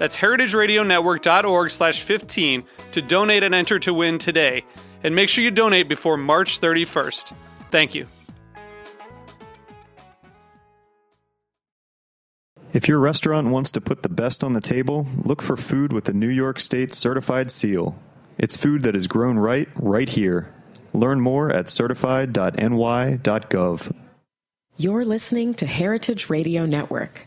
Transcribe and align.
That's 0.00 0.16
heritageradionetwork.org 0.16 1.70
slash 1.70 2.00
15 2.00 2.64
to 2.92 3.02
donate 3.02 3.42
and 3.42 3.54
enter 3.54 3.78
to 3.80 3.92
win 3.92 4.16
today. 4.16 4.64
And 5.04 5.14
make 5.14 5.28
sure 5.28 5.44
you 5.44 5.50
donate 5.50 5.90
before 5.90 6.16
March 6.16 6.58
31st. 6.58 7.34
Thank 7.70 7.94
you. 7.94 8.06
If 12.72 12.88
your 12.88 12.98
restaurant 12.98 13.48
wants 13.48 13.72
to 13.72 13.82
put 13.82 14.02
the 14.02 14.08
best 14.08 14.42
on 14.42 14.54
the 14.54 14.62
table, 14.62 15.06
look 15.22 15.42
for 15.42 15.58
food 15.58 15.92
with 15.92 16.06
the 16.06 16.14
New 16.14 16.30
York 16.30 16.60
State 16.60 16.94
Certified 16.94 17.50
Seal. 17.50 17.94
It's 18.38 18.56
food 18.56 18.84
that 18.84 18.96
is 18.96 19.06
grown 19.06 19.38
right, 19.38 19.68
right 19.74 20.08
here. 20.08 20.50
Learn 20.94 21.20
more 21.20 21.50
at 21.50 21.68
certified.ny.gov. 21.68 23.94
You're 24.78 25.04
listening 25.04 25.52
to 25.54 25.66
Heritage 25.66 26.30
Radio 26.30 26.64
Network. 26.64 27.26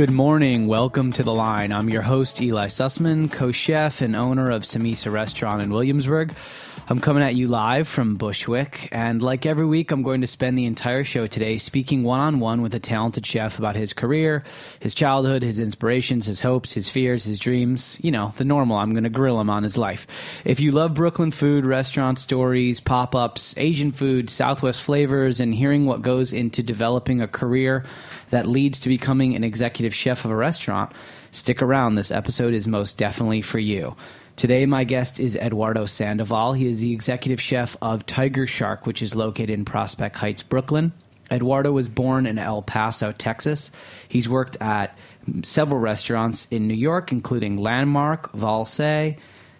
Good 0.00 0.10
morning. 0.10 0.66
Welcome 0.66 1.12
to 1.12 1.22
The 1.22 1.34
Line. 1.34 1.72
I'm 1.72 1.90
your 1.90 2.00
host, 2.00 2.40
Eli 2.40 2.68
Sussman, 2.68 3.30
co 3.30 3.52
chef 3.52 4.00
and 4.00 4.16
owner 4.16 4.50
of 4.50 4.62
Samesa 4.62 5.12
Restaurant 5.12 5.60
in 5.60 5.70
Williamsburg. 5.70 6.32
I'm 6.88 7.00
coming 7.00 7.22
at 7.22 7.36
you 7.36 7.46
live 7.46 7.86
from 7.86 8.16
Bushwick, 8.16 8.88
and 8.90 9.22
like 9.22 9.46
every 9.46 9.64
week, 9.64 9.92
I'm 9.92 10.02
going 10.02 10.22
to 10.22 10.26
spend 10.26 10.58
the 10.58 10.64
entire 10.64 11.04
show 11.04 11.28
today 11.28 11.56
speaking 11.56 12.02
one 12.02 12.20
on 12.20 12.40
one 12.40 12.62
with 12.62 12.74
a 12.74 12.80
talented 12.80 13.24
chef 13.24 13.58
about 13.58 13.76
his 13.76 13.92
career, 13.92 14.42
his 14.80 14.94
childhood, 14.94 15.42
his 15.42 15.60
inspirations, 15.60 16.26
his 16.26 16.40
hopes, 16.40 16.72
his 16.72 16.90
fears, 16.90 17.22
his 17.22 17.38
dreams. 17.38 17.98
You 18.02 18.10
know, 18.10 18.34
the 18.36 18.44
normal. 18.44 18.76
I'm 18.76 18.92
going 18.92 19.04
to 19.04 19.10
grill 19.10 19.40
him 19.40 19.50
on 19.50 19.62
his 19.62 19.78
life. 19.78 20.06
If 20.44 20.58
you 20.58 20.72
love 20.72 20.94
Brooklyn 20.94 21.30
food, 21.30 21.64
restaurant 21.64 22.18
stories, 22.18 22.80
pop 22.80 23.14
ups, 23.14 23.54
Asian 23.56 23.92
food, 23.92 24.28
Southwest 24.28 24.82
flavors, 24.82 25.38
and 25.38 25.54
hearing 25.54 25.86
what 25.86 26.02
goes 26.02 26.32
into 26.32 26.62
developing 26.62 27.20
a 27.20 27.28
career 27.28 27.84
that 28.30 28.46
leads 28.46 28.80
to 28.80 28.88
becoming 28.88 29.36
an 29.36 29.44
executive 29.44 29.94
chef 29.94 30.24
of 30.24 30.32
a 30.32 30.36
restaurant, 30.36 30.92
stick 31.30 31.62
around. 31.62 31.94
This 31.94 32.10
episode 32.10 32.54
is 32.54 32.66
most 32.66 32.96
definitely 32.96 33.42
for 33.42 33.58
you. 33.60 33.94
Today, 34.40 34.64
my 34.64 34.84
guest 34.84 35.20
is 35.20 35.36
Eduardo 35.36 35.84
Sandoval. 35.84 36.54
He 36.54 36.66
is 36.66 36.80
the 36.80 36.94
executive 36.94 37.42
chef 37.42 37.76
of 37.82 38.06
Tygershark, 38.06 38.86
which 38.86 39.02
is 39.02 39.14
located 39.14 39.50
in 39.50 39.66
Prospect 39.66 40.16
Heights, 40.16 40.42
Brooklyn. 40.42 40.94
Eduardo 41.30 41.72
was 41.72 41.90
born 41.90 42.24
in 42.24 42.38
El 42.38 42.62
Paso, 42.62 43.12
Texas. 43.12 43.70
He's 44.08 44.30
worked 44.30 44.56
at 44.62 44.96
several 45.42 45.78
restaurants 45.78 46.46
in 46.46 46.66
New 46.66 46.72
York, 46.72 47.12
including 47.12 47.58
Landmarc, 47.58 48.32
Valse, 48.32 49.14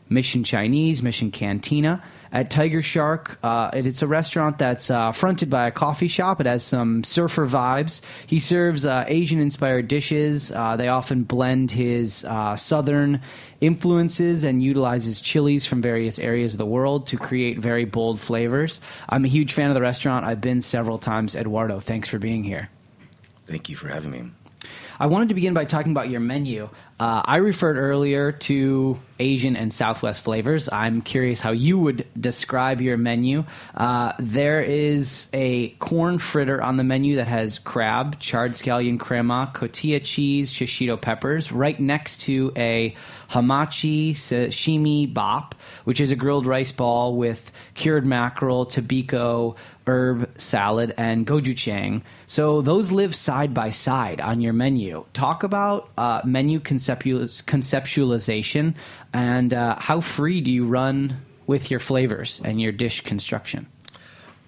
Mission 0.08 0.44
Chinese, 0.44 1.02
Mission 1.02 1.30
Cantina. 1.30 2.02
At 2.32 2.48
Tygershark, 2.48 3.36
uh, 3.42 3.70
it- 3.74 3.88
it's 3.88 4.02
a 4.02 4.06
restaurant 4.06 4.56
that's 4.58 4.88
uh, 4.88 5.10
fronted 5.10 5.50
by 5.50 5.66
a 5.66 5.70
coffee 5.72 6.06
shop. 6.06 6.40
It 6.40 6.46
has 6.46 6.62
some 6.62 7.02
surfer 7.02 7.48
vibes. 7.48 8.02
He 8.26 8.38
serves 8.38 8.84
uh, 8.84 9.04
Asian 9.08 9.40
inspired 9.40 9.88
dishes. 9.88 10.52
Uh, 10.52 10.76
they 10.76 10.86
often 10.86 11.24
blend 11.24 11.72
his 11.72 12.24
uh, 12.24 12.54
southern 12.54 13.20
influences 13.60 14.44
and 14.44 14.62
utilizes 14.62 15.20
chilies 15.20 15.66
from 15.66 15.82
various 15.82 16.18
areas 16.20 16.54
of 16.54 16.58
the 16.58 16.66
world 16.66 17.08
to 17.08 17.16
create 17.16 17.58
very 17.58 17.84
bold 17.84 18.20
flavors. 18.20 18.80
I'm 19.08 19.24
a 19.24 19.28
huge 19.28 19.52
fan 19.52 19.68
of 19.68 19.74
the 19.74 19.80
restaurant. 19.82 20.24
I've 20.24 20.40
been 20.40 20.60
several 20.62 20.98
times. 20.98 21.34
Eduardo, 21.34 21.80
thanks 21.80 22.08
for 22.08 22.18
being 22.18 22.44
here. 22.44 22.68
Thank 23.46 23.68
you 23.68 23.74
for 23.74 23.88
having 23.88 24.12
me. 24.12 24.30
I 25.00 25.06
wanted 25.06 25.30
to 25.30 25.34
begin 25.34 25.54
by 25.54 25.64
talking 25.64 25.92
about 25.92 26.10
your 26.10 26.20
menu. 26.20 26.68
Uh, 27.00 27.22
I 27.24 27.38
referred 27.38 27.78
earlier 27.78 28.32
to 28.32 28.98
Asian 29.18 29.56
and 29.56 29.72
Southwest 29.72 30.20
flavors. 30.20 30.68
I'm 30.70 31.00
curious 31.00 31.40
how 31.40 31.52
you 31.52 31.78
would 31.78 32.06
describe 32.20 32.82
your 32.82 32.98
menu. 32.98 33.44
Uh, 33.74 34.12
there 34.18 34.60
is 34.60 35.30
a 35.32 35.70
corn 35.78 36.18
fritter 36.18 36.62
on 36.62 36.76
the 36.76 36.84
menu 36.84 37.16
that 37.16 37.28
has 37.28 37.58
crab, 37.58 38.20
charred 38.20 38.52
scallion 38.52 39.00
crema, 39.00 39.50
cotija 39.54 40.04
cheese, 40.04 40.52
shishito 40.52 41.00
peppers, 41.00 41.50
right 41.50 41.80
next 41.80 42.20
to 42.22 42.52
a 42.54 42.94
hamachi 43.30 44.10
sashimi 44.10 45.12
bop, 45.14 45.54
which 45.84 45.98
is 45.98 46.10
a 46.10 46.16
grilled 46.16 46.44
rice 46.44 46.72
ball 46.72 47.16
with 47.16 47.50
cured 47.72 48.04
mackerel, 48.04 48.66
tobiko, 48.66 49.56
herb 49.86 50.30
salad, 50.38 50.94
and 50.96 51.26
gochujang. 51.26 52.02
So 52.26 52.62
those 52.62 52.92
live 52.92 53.14
side 53.14 53.54
by 53.54 53.70
side 53.70 54.20
on 54.20 54.40
your 54.40 54.52
menu. 54.52 55.04
Talk 55.12 55.42
about 55.42 55.88
uh, 55.96 56.22
menu 56.24 56.60
conceptual- 56.60 57.24
conceptualization 57.44 58.74
and 59.12 59.52
uh, 59.52 59.76
how 59.78 60.00
free 60.00 60.40
do 60.40 60.50
you 60.50 60.66
run 60.66 61.16
with 61.46 61.70
your 61.70 61.80
flavors 61.80 62.40
and 62.44 62.60
your 62.60 62.72
dish 62.72 63.00
construction? 63.00 63.66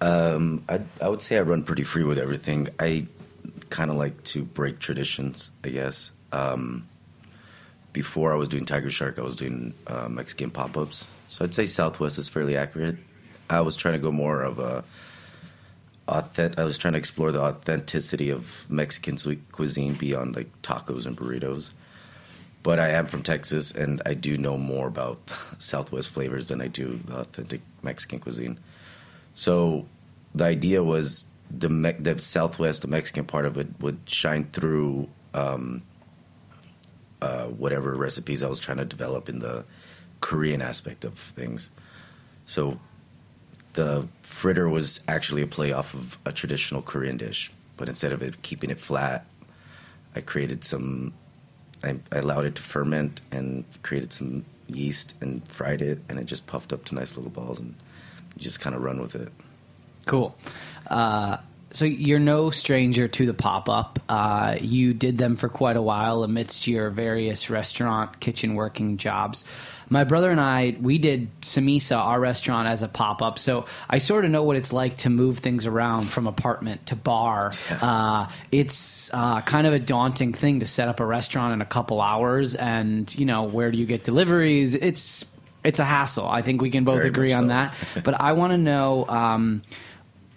Um, 0.01 0.63
I, 0.69 0.81
I 1.01 1.09
would 1.09 1.21
say 1.21 1.37
I 1.37 1.41
run 1.41 1.63
pretty 1.63 1.83
free 1.83 2.03
with 2.03 2.17
everything. 2.17 2.69
I 2.79 3.07
kind 3.69 3.89
of 3.89 3.97
like 3.97 4.23
to 4.25 4.43
break 4.43 4.79
traditions, 4.79 5.51
I 5.63 5.69
guess. 5.69 6.11
Um, 6.31 6.87
before 7.91 8.33
I 8.33 8.35
was 8.35 8.49
doing 8.49 8.65
Tygershark, 8.65 9.19
I 9.19 9.21
was 9.21 9.35
doing 9.35 9.73
uh, 9.87 10.07
Mexican 10.09 10.49
pop 10.49 10.77
ups. 10.77 11.07
So 11.29 11.45
I'd 11.45 11.55
say 11.55 11.65
Southwest 11.65 12.17
is 12.17 12.27
fairly 12.27 12.57
accurate. 12.57 12.97
I 13.49 13.61
was 13.61 13.75
trying 13.75 13.93
to 13.93 13.99
go 13.99 14.11
more 14.11 14.41
of 14.41 14.59
a 14.59 14.83
authentic. 16.07 16.59
I 16.59 16.63
was 16.63 16.77
trying 16.77 16.93
to 16.93 16.99
explore 16.99 17.31
the 17.31 17.41
authenticity 17.41 18.29
of 18.29 18.65
Mexican 18.69 19.17
cuisine 19.51 19.93
beyond 19.93 20.35
like 20.35 20.61
tacos 20.61 21.05
and 21.05 21.17
burritos. 21.17 21.71
But 22.61 22.79
I 22.79 22.89
am 22.89 23.07
from 23.07 23.23
Texas, 23.23 23.71
and 23.71 24.01
I 24.05 24.13
do 24.13 24.37
know 24.37 24.57
more 24.57 24.87
about 24.87 25.33
Southwest 25.59 26.09
flavors 26.09 26.47
than 26.47 26.61
I 26.61 26.67
do 26.67 26.99
the 27.05 27.17
authentic 27.17 27.61
Mexican 27.81 28.19
cuisine. 28.19 28.57
So 29.35 29.85
the 30.33 30.45
idea 30.45 30.81
was 30.83 31.27
the 31.51 31.69
Me- 31.69 31.91
the 31.91 32.19
Southwest, 32.19 32.81
the 32.81 32.87
Mexican 32.87 33.25
part 33.25 33.45
of 33.45 33.57
it, 33.57 33.67
would 33.79 33.99
shine 34.05 34.45
through 34.45 35.09
um, 35.33 35.81
uh, 37.21 37.45
whatever 37.45 37.95
recipes 37.95 38.43
I 38.43 38.47
was 38.47 38.59
trying 38.59 38.77
to 38.77 38.85
develop 38.85 39.29
in 39.29 39.39
the 39.39 39.65
Korean 40.21 40.61
aspect 40.61 41.03
of 41.03 41.17
things. 41.17 41.69
So 42.45 42.79
the 43.73 44.07
fritter 44.33 44.67
was 44.67 44.99
actually 45.07 45.41
a 45.41 45.47
play 45.47 45.71
off 45.71 45.93
of 45.93 46.17
a 46.25 46.31
traditional 46.31 46.81
Korean 46.81 47.17
dish, 47.17 47.51
but 47.77 47.87
instead 47.87 48.11
of 48.11 48.21
it 48.21 48.41
keeping 48.41 48.69
it 48.71 48.79
flat, 48.79 49.25
I 50.15 50.21
created 50.21 50.63
some. 50.63 51.13
I, 51.83 51.99
I 52.11 52.17
allowed 52.17 52.45
it 52.45 52.55
to 52.55 52.61
ferment 52.61 53.21
and 53.31 53.63
created 53.83 54.11
some 54.11 54.45
yeast 54.67 55.13
and 55.21 55.45
fried 55.49 55.81
it, 55.81 55.99
and 56.09 56.19
it 56.19 56.25
just 56.25 56.47
puffed 56.47 56.73
up 56.73 56.83
to 56.85 56.95
nice 56.95 57.15
little 57.15 57.31
balls, 57.31 57.59
and 57.59 57.75
you 58.35 58.41
just 58.41 58.59
kind 58.59 58.75
of 58.75 58.81
run 58.81 58.99
with 59.01 59.15
it. 59.15 59.31
Cool. 60.05 60.35
Uh, 60.87 61.37
so 61.73 61.85
you're 61.85 62.19
no 62.19 62.51
stranger 62.51 63.07
to 63.07 63.25
the 63.25 63.33
pop 63.33 63.67
up. 63.67 63.99
Uh, 64.07 64.57
you 64.61 64.93
did 64.93 65.17
them 65.17 65.35
for 65.35 65.49
quite 65.49 65.75
a 65.75 65.81
while 65.81 66.23
amidst 66.23 66.67
your 66.67 66.89
various 66.89 67.49
restaurant 67.49 68.19
kitchen 68.19 68.53
working 68.53 68.97
jobs. 68.97 69.43
My 69.89 70.03
brother 70.05 70.31
and 70.31 70.39
I, 70.39 70.75
we 70.79 70.97
did 70.97 71.29
Samesa, 71.41 71.97
our 71.97 72.19
restaurant, 72.19 72.67
as 72.67 72.83
a 72.83 72.87
pop 72.87 73.21
up. 73.21 73.37
So 73.37 73.65
I 73.89 73.97
sort 73.97 74.23
of 74.23 74.31
know 74.31 74.43
what 74.43 74.55
it's 74.55 74.71
like 74.71 74.97
to 74.97 75.09
move 75.09 75.39
things 75.39 75.65
around 75.65 76.09
from 76.09 76.25
apartment 76.25 76.87
to 76.87 76.95
bar. 76.95 77.51
Uh, 77.69 78.27
it's 78.51 79.13
uh, 79.13 79.41
kind 79.41 79.67
of 79.67 79.73
a 79.73 79.79
daunting 79.79 80.33
thing 80.33 80.61
to 80.61 80.67
set 80.67 80.87
up 80.87 80.99
a 80.99 81.05
restaurant 81.05 81.53
in 81.53 81.61
a 81.61 81.65
couple 81.65 82.01
hours, 82.01 82.55
and 82.55 83.13
you 83.17 83.25
know 83.25 83.43
where 83.43 83.71
do 83.71 83.77
you 83.77 83.85
get 83.85 84.03
deliveries? 84.03 84.75
It's 84.75 85.25
it's 85.63 85.79
a 85.79 85.85
hassle. 85.85 86.27
I 86.27 86.41
think 86.41 86.61
we 86.61 86.69
can 86.69 86.83
both 86.83 86.97
Very 86.97 87.07
agree 87.09 87.29
much 87.29 87.37
on 87.37 87.43
so. 87.43 87.47
that. 87.49 87.75
But 88.03 88.19
I 88.19 88.33
want 88.33 88.51
to 88.51 88.57
know. 88.57 89.05
Um, 89.07 89.61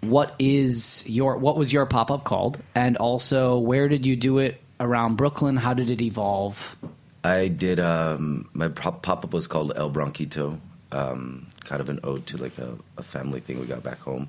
what 0.01 0.35
is 0.39 1.05
your 1.09 1.37
what 1.37 1.57
was 1.57 1.73
your 1.73 1.87
pop 1.87 2.11
up 2.11 2.25
called, 2.25 2.61
and 2.75 2.97
also 2.97 3.59
where 3.59 3.89
did 3.89 4.05
you 4.07 4.17
do 4.17 4.39
it 4.39 4.61
around 4.81 5.17
Brooklyn? 5.17 5.57
How 5.57 5.75
did 5.75 5.91
it 5.91 6.01
evolve? 6.01 6.77
I 7.25 7.49
did 7.49 7.81
um, 7.81 8.49
my 8.53 8.69
pop 8.69 9.09
up 9.09 9.33
was 9.33 9.47
called 9.47 9.73
El 9.77 9.91
Bronquito, 9.91 10.61
um, 10.93 11.47
kind 11.65 11.81
of 11.81 11.89
an 11.89 12.01
ode 12.05 12.27
to 12.29 12.37
like 12.37 12.59
a, 12.59 12.77
a 12.97 13.03
family 13.03 13.41
thing 13.41 13.59
we 13.59 13.67
got 13.67 13.83
back 13.83 13.99
home, 13.99 14.29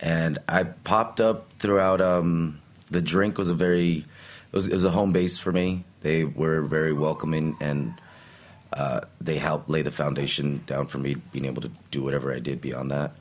and 0.00 0.38
I 0.48 0.64
popped 0.64 1.20
up 1.20 1.52
throughout. 1.58 2.00
Um, 2.00 2.60
the 2.90 3.00
drink 3.00 3.38
was 3.38 3.48
a 3.48 3.54
very 3.54 4.04
it 4.52 4.56
was, 4.56 4.66
it 4.66 4.74
was 4.74 4.84
a 4.84 4.90
home 4.90 5.12
base 5.12 5.38
for 5.38 5.52
me. 5.52 5.84
They 6.00 6.24
were 6.24 6.62
very 6.62 6.92
welcoming 6.92 7.56
and 7.60 8.00
uh, 8.72 9.00
they 9.20 9.38
helped 9.38 9.68
lay 9.68 9.82
the 9.82 9.90
foundation 9.90 10.62
down 10.66 10.86
for 10.86 10.98
me 10.98 11.14
being 11.14 11.44
able 11.44 11.62
to 11.62 11.70
do 11.90 12.02
whatever 12.02 12.32
I 12.32 12.40
did 12.40 12.60
beyond 12.60 12.90
that. 12.90 13.12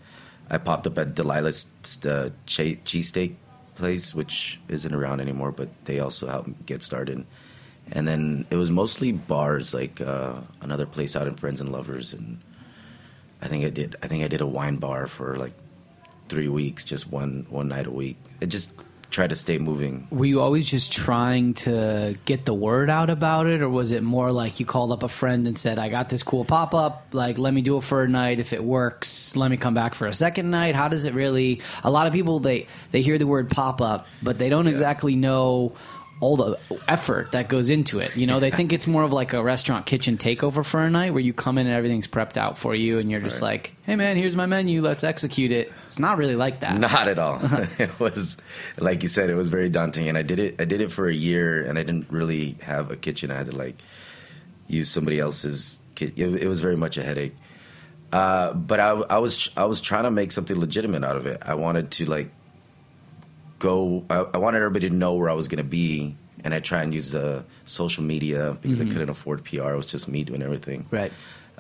I 0.50 0.58
popped 0.58 0.88
up 0.88 0.98
at 0.98 1.16
Delilah's 1.16 1.68
uh, 2.06 2.30
che- 2.46 2.80
cheesesteak 2.84 3.36
place, 3.76 4.14
which 4.14 4.60
isn't 4.68 4.94
around 4.94 5.22
anymore, 5.22 5.52
but 5.52 5.70
they 5.86 6.00
also 6.00 6.28
helped 6.28 6.48
me 6.48 6.56
get 6.66 6.82
started. 6.84 7.26
And 7.92 8.08
then 8.08 8.46
it 8.50 8.56
was 8.56 8.70
mostly 8.70 9.12
bars, 9.12 9.74
like 9.74 10.02
uh, 10.02 10.42
another 10.62 10.86
place 10.86 11.16
out 11.16 11.28
in 11.28 11.36
Friends 11.36 11.62
and 11.62 11.72
Lovers, 11.72 12.14
and 12.14 12.40
I 13.42 13.48
think 13.48 13.66
I 13.66 13.70
did. 13.70 13.96
I 14.04 14.08
think 14.08 14.24
I 14.24 14.28
did 14.28 14.42
a 14.42 14.46
wine 14.46 14.76
bar 14.76 15.08
for 15.08 15.36
like 15.38 15.54
three 16.28 16.48
weeks, 16.50 16.86
just 16.86 17.08
one 17.10 17.48
one 17.50 17.68
night 17.68 17.88
a 17.88 17.92
week. 17.92 18.18
It 18.42 18.48
just 18.48 18.72
tried 19.10 19.32
to 19.32 19.36
stay 19.36 19.58
moving. 19.58 20.08
Were 20.12 20.26
you 20.26 20.42
always 20.42 20.70
just 20.70 20.92
trying 20.92 21.56
to 21.56 22.16
get 22.26 22.46
the 22.46 22.54
word 22.54 22.90
out 22.90 23.10
about 23.10 23.48
it, 23.48 23.62
or 23.62 23.70
was 23.70 23.92
it 23.92 24.04
more 24.04 24.32
like 24.32 24.60
you 24.60 24.66
called 24.66 24.92
up 24.92 25.04
a 25.04 25.08
friend 25.08 25.48
and 25.48 25.58
said, 25.58 25.80
"I 25.80 25.90
got 25.90 26.10
this 26.10 26.24
cool 26.24 26.46
pop 26.46 26.74
up. 26.74 27.08
Like, 27.12 27.38
let 27.38 27.54
me 27.54 27.62
do 27.62 27.78
it 27.78 27.84
for 27.84 28.04
a 28.04 28.08
night. 28.08 28.40
If 28.40 28.54
it 28.54 28.64
works, 28.64 29.36
let 29.36 29.50
me 29.50 29.58
come 29.58 29.74
back 29.74 29.96
for 29.96 30.08
a 30.08 30.14
second 30.14 30.52
night." 30.52 30.76
How 30.76 30.88
does 30.88 31.06
it 31.06 31.14
really? 31.14 31.62
A 31.84 31.92
lot 31.92 32.08
of 32.08 32.14
people 32.14 32.40
they 32.40 32.68
they 32.92 33.02
hear 33.02 33.18
the 33.18 33.28
word 33.28 33.50
pop 33.50 33.82
up, 33.82 34.06
but 34.22 34.38
they 34.38 34.50
don't 34.50 34.68
exactly 34.68 35.16
know 35.16 35.74
all 36.22 36.36
the 36.36 36.58
effort 36.88 37.32
that 37.32 37.48
goes 37.48 37.70
into 37.70 38.00
it. 38.00 38.16
You 38.18 38.28
know, 38.28 38.42
they 38.42 38.52
think 38.52 38.74
it's 38.74 38.88
more 38.88 39.04
of 39.04 39.14
like 39.14 39.32
a 39.32 39.42
restaurant 39.42 39.86
kitchen 39.86 40.18
takeover 40.18 40.66
for 40.66 40.82
a 40.82 40.90
night 40.90 41.12
where 41.14 41.22
you 41.22 41.32
come 41.32 41.58
in 41.58 41.66
and 41.66 41.74
everything's 41.76 42.08
prepped 42.10 42.36
out 42.36 42.58
for 42.58 42.76
you 42.76 43.00
and 43.00 43.10
you're 43.10 43.22
just 43.22 43.42
Right. 43.42 43.52
like, 43.52 43.76
"Hey 43.84 43.96
man, 43.96 44.18
here's 44.18 44.36
my 44.36 44.46
menu. 44.46 44.82
Let's 44.82 45.04
execute 45.06 45.52
it." 45.54 45.72
It's 45.88 45.98
not 46.00 46.18
really 46.18 46.36
like 46.36 46.60
that. 46.60 46.78
Not 46.78 47.08
at 47.08 47.20
all. 47.20 47.40
it 47.80 47.98
was 48.00 48.36
like 48.78 49.02
you 49.02 49.08
said, 49.10 49.30
it 49.30 49.36
was 49.36 49.48
very 49.50 49.70
daunting, 49.70 50.10
and 50.10 50.18
I 50.18 50.22
did 50.24 50.40
it. 50.40 50.56
I 50.60 50.66
did 50.66 50.82
it 50.82 50.92
for 50.92 51.08
a 51.08 51.14
year, 51.14 51.64
and 51.64 51.80
I 51.80 51.84
didn't 51.84 52.12
really 52.12 52.58
have 52.64 52.92
a 52.92 52.96
kitchen. 52.98 53.32
I 53.32 53.36
had 53.36 53.46
to 53.48 53.56
like 53.56 53.78
use 54.68 54.90
somebody 54.90 55.20
else's. 55.20 55.80
It 56.00 56.48
was 56.48 56.60
very 56.60 56.76
much 56.78 56.98
a 56.98 57.04
headache. 57.04 57.36
Uh, 58.12 58.54
but 58.54 58.80
I, 58.80 58.90
I 58.90 59.18
was 59.20 59.50
I 59.56 59.66
was 59.66 59.80
trying 59.82 60.04
to 60.04 60.12
make 60.12 60.32
something 60.32 60.60
legitimate 60.60 61.04
out 61.04 61.16
of 61.16 61.26
it. 61.28 61.42
I 61.46 61.54
wanted 61.56 61.92
to 61.92 62.06
like 62.06 62.32
go. 63.60 64.06
I, 64.10 64.26
I 64.34 64.38
wanted 64.38 64.58
everybody 64.58 64.90
to 64.90 64.96
know 64.96 65.14
where 65.14 65.30
I 65.30 65.34
was 65.34 65.48
going 65.48 65.58
to 65.58 65.70
be, 65.70 66.16
and 66.44 66.54
I 66.54 66.60
try 66.60 66.82
and 66.82 66.94
use 66.94 67.12
the 67.12 67.46
social 67.66 68.04
media 68.04 68.58
because 68.62 68.82
I 68.82 68.86
couldn't 68.86 69.10
afford 69.10 69.44
PR. 69.44 69.72
It 69.72 69.78
was 69.78 69.86
just 69.86 70.08
me 70.08 70.24
doing 70.24 70.42
everything. 70.42 70.88
Right. 70.90 71.12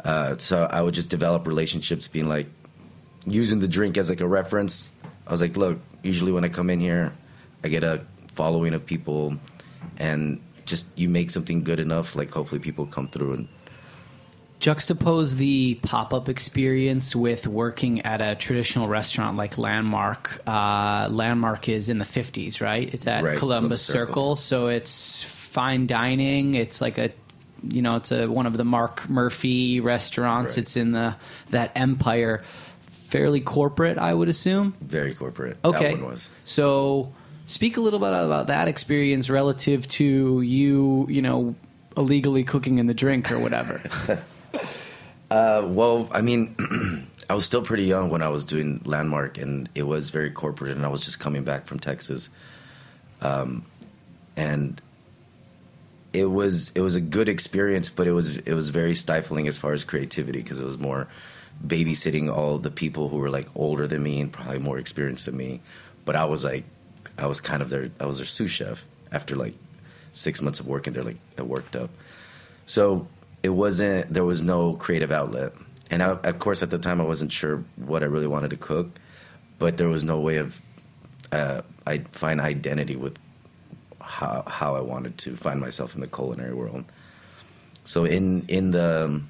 Uh, 0.03 0.37
so 0.37 0.63
I 0.63 0.81
would 0.81 0.93
just 0.93 1.09
develop 1.09 1.45
relationships, 1.45 2.07
being 2.07 2.27
like 2.27 2.47
using 3.25 3.59
the 3.59 3.67
drink 3.67 3.97
as 3.97 4.09
like 4.09 4.21
a 4.21 4.27
reference. 4.27 4.89
I 5.27 5.31
was 5.31 5.41
like, 5.41 5.57
look, 5.57 5.79
usually 6.01 6.31
when 6.31 6.43
I 6.43 6.49
come 6.49 6.69
in 6.69 6.79
here, 6.79 7.13
I 7.63 7.67
get 7.67 7.83
a 7.83 8.05
following 8.33 8.73
of 8.73 8.85
people, 8.85 9.35
and 9.97 10.41
just 10.65 10.85
you 10.95 11.09
make 11.09 11.31
something 11.31 11.63
good 11.63 11.79
enough, 11.79 12.15
like 12.15 12.31
hopefully 12.31 12.59
people 12.59 12.85
come 12.85 13.07
through 13.09 13.33
and 13.33 13.47
juxtapose 14.59 15.35
the 15.35 15.75
pop-up 15.83 16.27
experience 16.27 17.15
with 17.15 17.47
working 17.47 18.01
at 18.01 18.19
a 18.21 18.35
traditional 18.35 18.88
restaurant 18.88 19.38
like 19.38 19.56
Landmarc 19.56 20.39
uh, 20.45 21.07
Landmarc 21.07 21.69
is 21.69 21.88
in 21.89 21.97
the 21.97 22.06
50s 22.06 22.59
right 22.61 22.94
it's 22.94 23.07
at 23.07 23.23
Right, 23.23 23.38
columbus, 23.38 23.81
circle. 23.81 24.35
Circle. 24.35 24.35
so 24.35 24.67
it's 24.67 25.23
fine 25.23 25.88
dining 25.88 26.56
it's 26.56 26.81
like 26.81 26.97
a 26.97 27.11
you 27.63 27.81
know 27.81 27.95
it's 27.95 28.11
a 28.11 28.27
one 28.27 28.45
of 28.45 28.57
the 28.57 28.65
Marc 28.65 29.09
Murphy 29.09 29.79
restaurants 29.79 30.56
Right. 30.57 30.63
it's 30.63 30.75
in 30.75 30.91
the 30.91 31.15
that 31.51 31.71
empire 31.75 32.44
fairly 32.81 33.41
corporate 33.41 33.97
i 33.97 34.13
would 34.13 34.29
assume 34.29 34.75
very 34.81 35.13
corporate. 35.15 35.57
Okay. 35.65 35.94
that 35.95 36.01
one 36.01 36.11
was. 36.11 36.29
So, 36.44 37.11
speak 37.47 37.77
a 37.77 37.81
little 37.81 38.00
bit 38.00 38.09
about 38.13 38.47
that 38.47 38.67
experience 38.67 39.29
relative 39.29 39.88
to 39.88 40.41
you, 40.41 41.07
you 41.09 41.21
know, 41.23 41.56
illegally 41.97 42.44
cooking 42.44 42.77
in 42.77 42.85
the 42.88 42.94
drink 42.94 43.31
or 43.31 43.39
whatever. 43.39 43.81
Uh, 45.31 45.63
well, 45.63 46.09
I 46.11 46.21
mean, 46.21 46.55
I 47.29 47.35
was 47.35 47.45
still 47.45 47.61
pretty 47.61 47.83
young 47.83 48.09
when 48.09 48.23
I 48.23 48.29
was 48.29 48.43
doing 48.43 48.79
Landmarc, 48.79 49.39
and 49.39 49.69
it 49.75 49.83
was 49.83 50.09
very 50.09 50.31
corporate, 50.31 50.75
and 50.75 50.83
I 50.83 50.87
was 50.87 51.01
just 51.01 51.19
coming 51.19 51.43
back 51.43 51.67
from 51.67 51.79
Texas, 51.79 52.29
um, 53.21 53.63
and 54.35 54.81
it 56.13 56.25
was 56.25 56.71
it 56.73 56.81
was 56.81 56.95
a 56.95 57.01
good 57.01 57.29
experience, 57.29 57.89
but 57.89 58.07
it 58.07 58.11
was 58.11 58.37
it 58.37 58.53
was 58.53 58.69
very 58.69 58.95
stifling 58.95 59.47
as 59.47 59.57
far 59.57 59.73
as 59.73 59.83
creativity 59.83 60.41
because 60.41 60.59
it 60.59 60.65
was 60.65 60.79
more 60.79 61.07
babysitting 61.65 62.35
all 62.35 62.57
the 62.57 62.71
people 62.71 63.09
who 63.09 63.17
were 63.17 63.29
like 63.29 63.47
older 63.55 63.85
than 63.85 64.01
me 64.01 64.19
and 64.21 64.31
probably 64.33 64.59
more 64.59 64.79
experienced 64.79 65.25
than 65.25 65.37
me, 65.37 65.61
but 66.05 66.15
I 66.15 66.25
was 66.25 66.43
like 66.43 66.63
I 67.19 67.27
was 67.27 67.39
kind 67.39 67.61
of 67.61 67.69
their 67.69 67.91
I 67.99 68.05
was 68.05 68.17
their 68.17 68.25
sous 68.25 68.49
chef 68.49 68.83
after 69.11 69.35
like 69.35 69.53
six 70.13 70.41
months 70.41 70.59
of 70.59 70.65
working 70.65 70.93
there, 70.93 71.03
like 71.03 71.19
I 71.37 71.43
worked 71.43 71.75
up. 71.75 71.91
So 72.65 73.07
it 73.44 73.50
wasn't. 73.50 74.13
There 74.13 74.24
was 74.24 74.41
no 74.41 74.74
creative 74.74 75.12
outlet, 75.12 75.53
and 75.89 76.03
I, 76.03 76.09
of 76.09 76.39
course, 76.39 76.63
at 76.63 76.69
the 76.69 76.77
time, 76.77 77.01
I 77.01 77.06
wasn't 77.06 77.31
sure 77.31 77.63
what 77.77 78.03
I 78.03 78.06
really 78.07 78.27
wanted 78.27 78.50
to 78.51 78.57
cook, 78.57 79.00
but 79.57 79.77
there 79.77 79.89
was 79.89 80.03
no 80.03 80.19
way 80.19 80.38
of 80.38 80.62
uh, 81.31 81.62
I 81.86 82.00
find 82.12 82.41
identity 82.41 82.95
with 82.95 83.18
how 84.01 84.44
how 84.47 84.75
I 84.75 84.81
wanted 84.81 85.18
to 85.19 85.36
find 85.36 85.59
myself 85.59 85.95
in 85.95 86.01
the 86.01 86.07
culinary 86.07 86.53
world. 86.53 86.86
So 87.83 88.06
in 88.06 88.45
in 88.47 88.71
the 88.71 89.21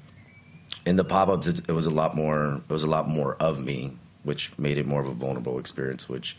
in 0.86 0.96
the 0.96 1.04
pop 1.04 1.28
ups, 1.28 1.46
it, 1.46 1.60
it 1.68 1.72
was 1.72 1.86
a 1.86 1.90
lot 1.90 2.16
more. 2.16 2.60
It 2.68 2.72
was 2.72 2.82
a 2.82 2.88
lot 2.88 3.08
more 3.08 3.36
of 3.36 3.62
me, 3.62 3.96
which 4.22 4.52
made 4.58 4.78
it 4.78 4.86
more 4.86 5.00
of 5.00 5.08
a 5.08 5.12
vulnerable 5.12 5.58
experience, 5.58 6.08
which 6.08 6.36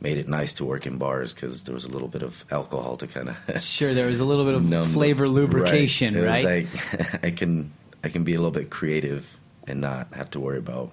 made 0.00 0.18
it 0.18 0.28
nice 0.28 0.52
to 0.54 0.64
work 0.64 0.86
in 0.86 0.98
bars 0.98 1.32
because 1.34 1.64
there 1.64 1.72
was 1.74 1.84
a 1.84 1.88
little 1.88 2.08
bit 2.08 2.22
of 2.22 2.44
alcohol 2.50 2.96
to 2.98 3.06
kind 3.06 3.30
of 3.30 3.60
sure, 3.62 3.94
there 3.94 4.06
was 4.06 4.20
a 4.20 4.24
little 4.24 4.44
bit 4.44 4.54
of 4.54 4.68
numb- 4.68 4.84
flavor 4.88 5.28
lubrication, 5.28 6.14
It 6.16 6.20
was 6.20 6.28
right? 6.28 6.44
like 6.44 7.24
I 7.24 7.30
can 7.30 7.72
I 8.04 8.08
can 8.08 8.24
be 8.24 8.34
a 8.34 8.38
little 8.38 8.50
bit 8.50 8.70
creative 8.70 9.26
and 9.66 9.80
not 9.80 10.12
have 10.14 10.30
to 10.32 10.40
worry 10.40 10.58
about. 10.58 10.92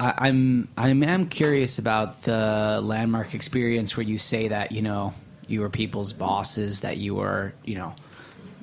I, 0.00 0.14
I'm 0.28 0.68
I'm 0.76 1.02
am 1.02 1.28
curious 1.28 1.78
about 1.78 2.22
the 2.22 2.80
Landmarc 2.82 3.34
experience 3.34 3.96
where 3.96 4.04
you 4.06 4.18
say 4.18 4.48
that 4.48 4.72
you 4.72 4.82
know 4.82 5.14
you 5.46 5.60
were 5.60 5.70
people's 5.70 6.12
bosses, 6.12 6.80
that 6.80 6.98
you 6.98 7.14
were 7.14 7.52
you 7.64 7.76
know 7.76 7.94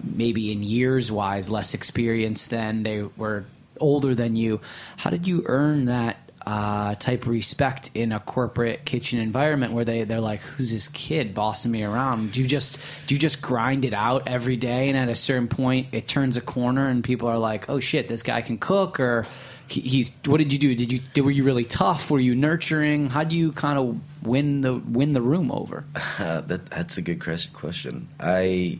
maybe 0.04 0.52
in 0.52 0.62
years 0.64 1.12
wise 1.12 1.50
less 1.50 1.74
experienced 1.74 2.50
than 2.50 2.84
they 2.84 3.02
were 3.18 3.46
older 3.80 4.14
than 4.14 4.36
you. 4.36 4.60
How 4.98 5.10
did 5.10 5.26
you 5.28 5.44
earn 5.48 5.86
that 5.86 6.18
uh, 6.46 6.94
type 6.96 7.26
respect 7.26 7.90
in 7.96 8.12
a 8.12 8.20
corporate 8.20 8.86
kitchen 8.86 9.20
environment 9.20 9.74
where 9.74 9.84
they 9.84 10.04
they're 10.04 10.20
like, 10.20 10.42
who's 10.42 10.72
this 10.72 10.88
kid 10.90 11.34
bossing 11.34 11.72
me 11.72 11.84
around? 11.84 12.34
Do 12.34 12.42
you 12.42 12.48
just 12.48 12.78
do 13.08 13.16
you 13.16 13.20
just 13.20 13.42
grind 13.42 13.84
it 13.84 13.94
out 13.94 14.28
every 14.28 14.56
day, 14.56 14.90
and 14.90 14.98
at 14.98 15.10
a 15.10 15.16
certain 15.16 15.48
point 15.48 15.88
it 15.92 16.08
turns 16.08 16.38
a 16.38 16.42
corner, 16.42 16.88
and 16.88 17.04
people 17.04 17.28
are 17.28 17.40
like, 17.40 17.70
oh 17.70 17.80
shit, 17.80 18.08
this 18.08 18.22
guy 18.22 18.42
can 18.42 18.60
cook, 18.60 19.00
or 19.00 19.26
he, 19.68 19.82
he's 19.82 20.16
what 20.26 20.38
did 20.38 20.54
you 20.54 20.60
do? 20.60 20.76
Did 20.76 20.92
you 20.92 21.00
did, 21.16 21.22
were 21.22 21.32
you 21.32 21.44
really 21.44 21.66
tough? 21.66 22.12
Were 22.12 22.20
you 22.20 22.36
nurturing? 22.36 23.10
How 23.10 23.24
do 23.24 23.36
you 23.36 23.52
kind 23.52 23.80
of 23.80 24.26
win 24.28 24.62
the 24.62 24.76
win 24.76 25.14
the 25.14 25.22
room 25.22 25.52
over? 25.52 25.84
Uh, 26.20 26.42
that 26.48 26.68
that's 26.68 27.00
a 27.00 27.02
good 27.02 27.20
question. 27.54 28.08
I 28.20 28.80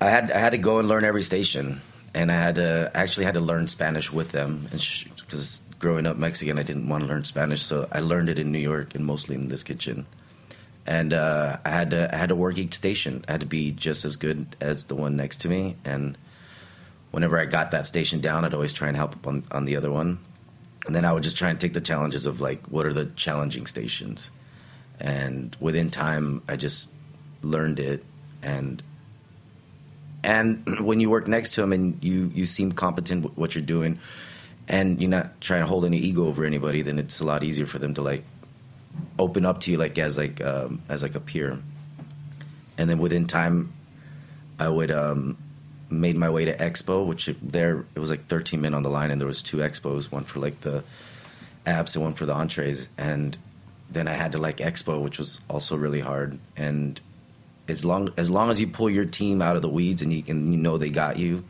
I 0.00 0.10
had 0.10 0.30
I 0.30 0.38
had 0.38 0.50
to 0.50 0.58
go 0.58 0.78
and 0.78 0.86
learn 0.86 1.04
every 1.04 1.24
station, 1.24 1.80
and 2.14 2.30
I 2.30 2.36
had 2.36 2.54
to 2.54 2.92
actually 2.94 3.26
had 3.26 3.34
to 3.34 3.40
learn 3.40 3.66
Spanish 3.66 4.12
with 4.12 4.30
them, 4.30 4.68
and 4.70 4.80
because 5.26 5.60
growing 5.78 6.06
up 6.06 6.16
Mexican, 6.16 6.58
I 6.58 6.62
didn't 6.62 6.88
want 6.88 7.02
to 7.02 7.08
learn 7.08 7.24
Spanish, 7.24 7.62
so 7.62 7.88
I 7.92 8.00
learned 8.00 8.28
it 8.28 8.38
in 8.38 8.52
New 8.52 8.58
York 8.58 8.94
and 8.94 9.04
mostly 9.04 9.34
in 9.34 9.48
this 9.48 9.62
kitchen. 9.62 10.06
And 10.86 11.12
uh, 11.12 11.58
I 11.64 11.70
had 11.70 11.90
to 11.90 12.14
I 12.14 12.18
had 12.18 12.28
to 12.28 12.36
work 12.36 12.58
each 12.58 12.74
station. 12.74 13.24
I 13.28 13.32
had 13.32 13.40
to 13.40 13.46
be 13.46 13.70
just 13.70 14.04
as 14.04 14.16
good 14.16 14.56
as 14.60 14.84
the 14.84 14.94
one 14.94 15.16
next 15.16 15.40
to 15.42 15.48
me, 15.48 15.76
and 15.84 16.18
whenever 17.10 17.38
I 17.38 17.46
got 17.46 17.70
that 17.70 17.86
station 17.86 18.20
down, 18.20 18.44
I'd 18.44 18.54
always 18.54 18.72
try 18.72 18.88
and 18.88 18.96
help 18.96 19.26
on 19.26 19.44
on 19.50 19.64
the 19.64 19.76
other 19.76 19.90
one. 19.90 20.18
and 20.86 20.94
then 20.94 21.06
I 21.06 21.12
would 21.14 21.22
just 21.22 21.38
try 21.38 21.48
and 21.48 21.58
take 21.58 21.72
the 21.72 21.80
challenges 21.80 22.26
of 22.26 22.40
like 22.42 22.66
what 22.66 22.84
are 22.84 22.92
the 22.92 23.06
challenging 23.16 23.66
stations, 23.66 24.30
and 25.00 25.56
within 25.60 25.90
time 25.90 26.42
I 26.48 26.56
just 26.56 26.90
learned 27.42 27.80
it, 27.80 28.04
and 28.42 28.82
and 30.22 30.64
when 30.80 31.00
you 31.00 31.08
work 31.08 31.28
next 31.28 31.54
to 31.54 31.60
them 31.62 31.72
and 31.72 32.02
you 32.02 32.30
you 32.34 32.46
seem 32.46 32.72
competent 32.72 33.24
with 33.24 33.36
what 33.36 33.54
you're 33.54 33.64
doing, 33.64 33.98
and 34.68 35.00
you're 35.00 35.10
not 35.10 35.40
trying 35.40 35.60
to 35.60 35.66
hold 35.66 35.84
any 35.84 35.98
ego 35.98 36.26
over 36.26 36.44
anybody, 36.44 36.82
then 36.82 36.98
it's 36.98 37.20
a 37.20 37.24
lot 37.24 37.42
easier 37.42 37.66
for 37.66 37.78
them 37.78 37.94
to 37.94 38.02
like 38.02 38.24
open 39.18 39.44
up 39.44 39.60
to 39.60 39.70
you 39.70 39.76
like 39.76 39.98
as 39.98 40.16
like 40.16 40.42
um, 40.42 40.82
as 40.88 41.02
like 41.02 41.14
a 41.14 41.20
peer, 41.20 41.58
and 42.78 42.88
then 42.88 42.98
within 42.98 43.26
time, 43.26 43.72
I 44.58 44.68
would 44.68 44.90
um, 44.90 45.36
made 45.90 46.16
my 46.16 46.30
way 46.30 46.44
to 46.46 46.56
Expo, 46.56 47.06
which 47.06 47.28
there 47.42 47.84
it 47.94 47.98
was 47.98 48.10
like 48.10 48.26
13 48.26 48.60
men 48.60 48.74
on 48.74 48.82
the 48.82 48.90
line, 48.90 49.10
and 49.10 49.20
there 49.20 49.28
was 49.28 49.42
two 49.42 49.58
expos, 49.58 50.10
one 50.10 50.24
for 50.24 50.38
like 50.38 50.60
the 50.62 50.82
apps 51.66 51.94
and 51.94 52.04
one 52.04 52.14
for 52.14 52.26
the 52.26 52.34
entrees, 52.34 52.88
and 52.96 53.36
then 53.90 54.08
I 54.08 54.14
had 54.14 54.32
to 54.32 54.38
like 54.38 54.58
Expo, 54.58 55.02
which 55.02 55.18
was 55.18 55.40
also 55.48 55.76
really 55.76 56.00
hard. 56.00 56.38
And 56.56 57.00
as 57.68 57.84
long 57.84 58.10
as 58.16 58.30
long 58.30 58.50
as 58.50 58.60
you 58.60 58.66
pull 58.66 58.88
your 58.88 59.04
team 59.04 59.42
out 59.42 59.56
of 59.56 59.62
the 59.62 59.68
weeds 59.68 60.00
and 60.00 60.12
you 60.12 60.22
and 60.26 60.52
you 60.52 60.58
know 60.58 60.78
they 60.78 60.90
got 60.90 61.18
you, 61.18 61.44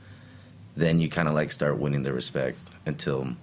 then 0.76 1.00
you 1.00 1.08
kind 1.08 1.28
of 1.28 1.34
like 1.34 1.52
start 1.52 1.78
winning 1.78 2.02
their 2.02 2.12
respect 2.12 2.58
until 2.86 3.34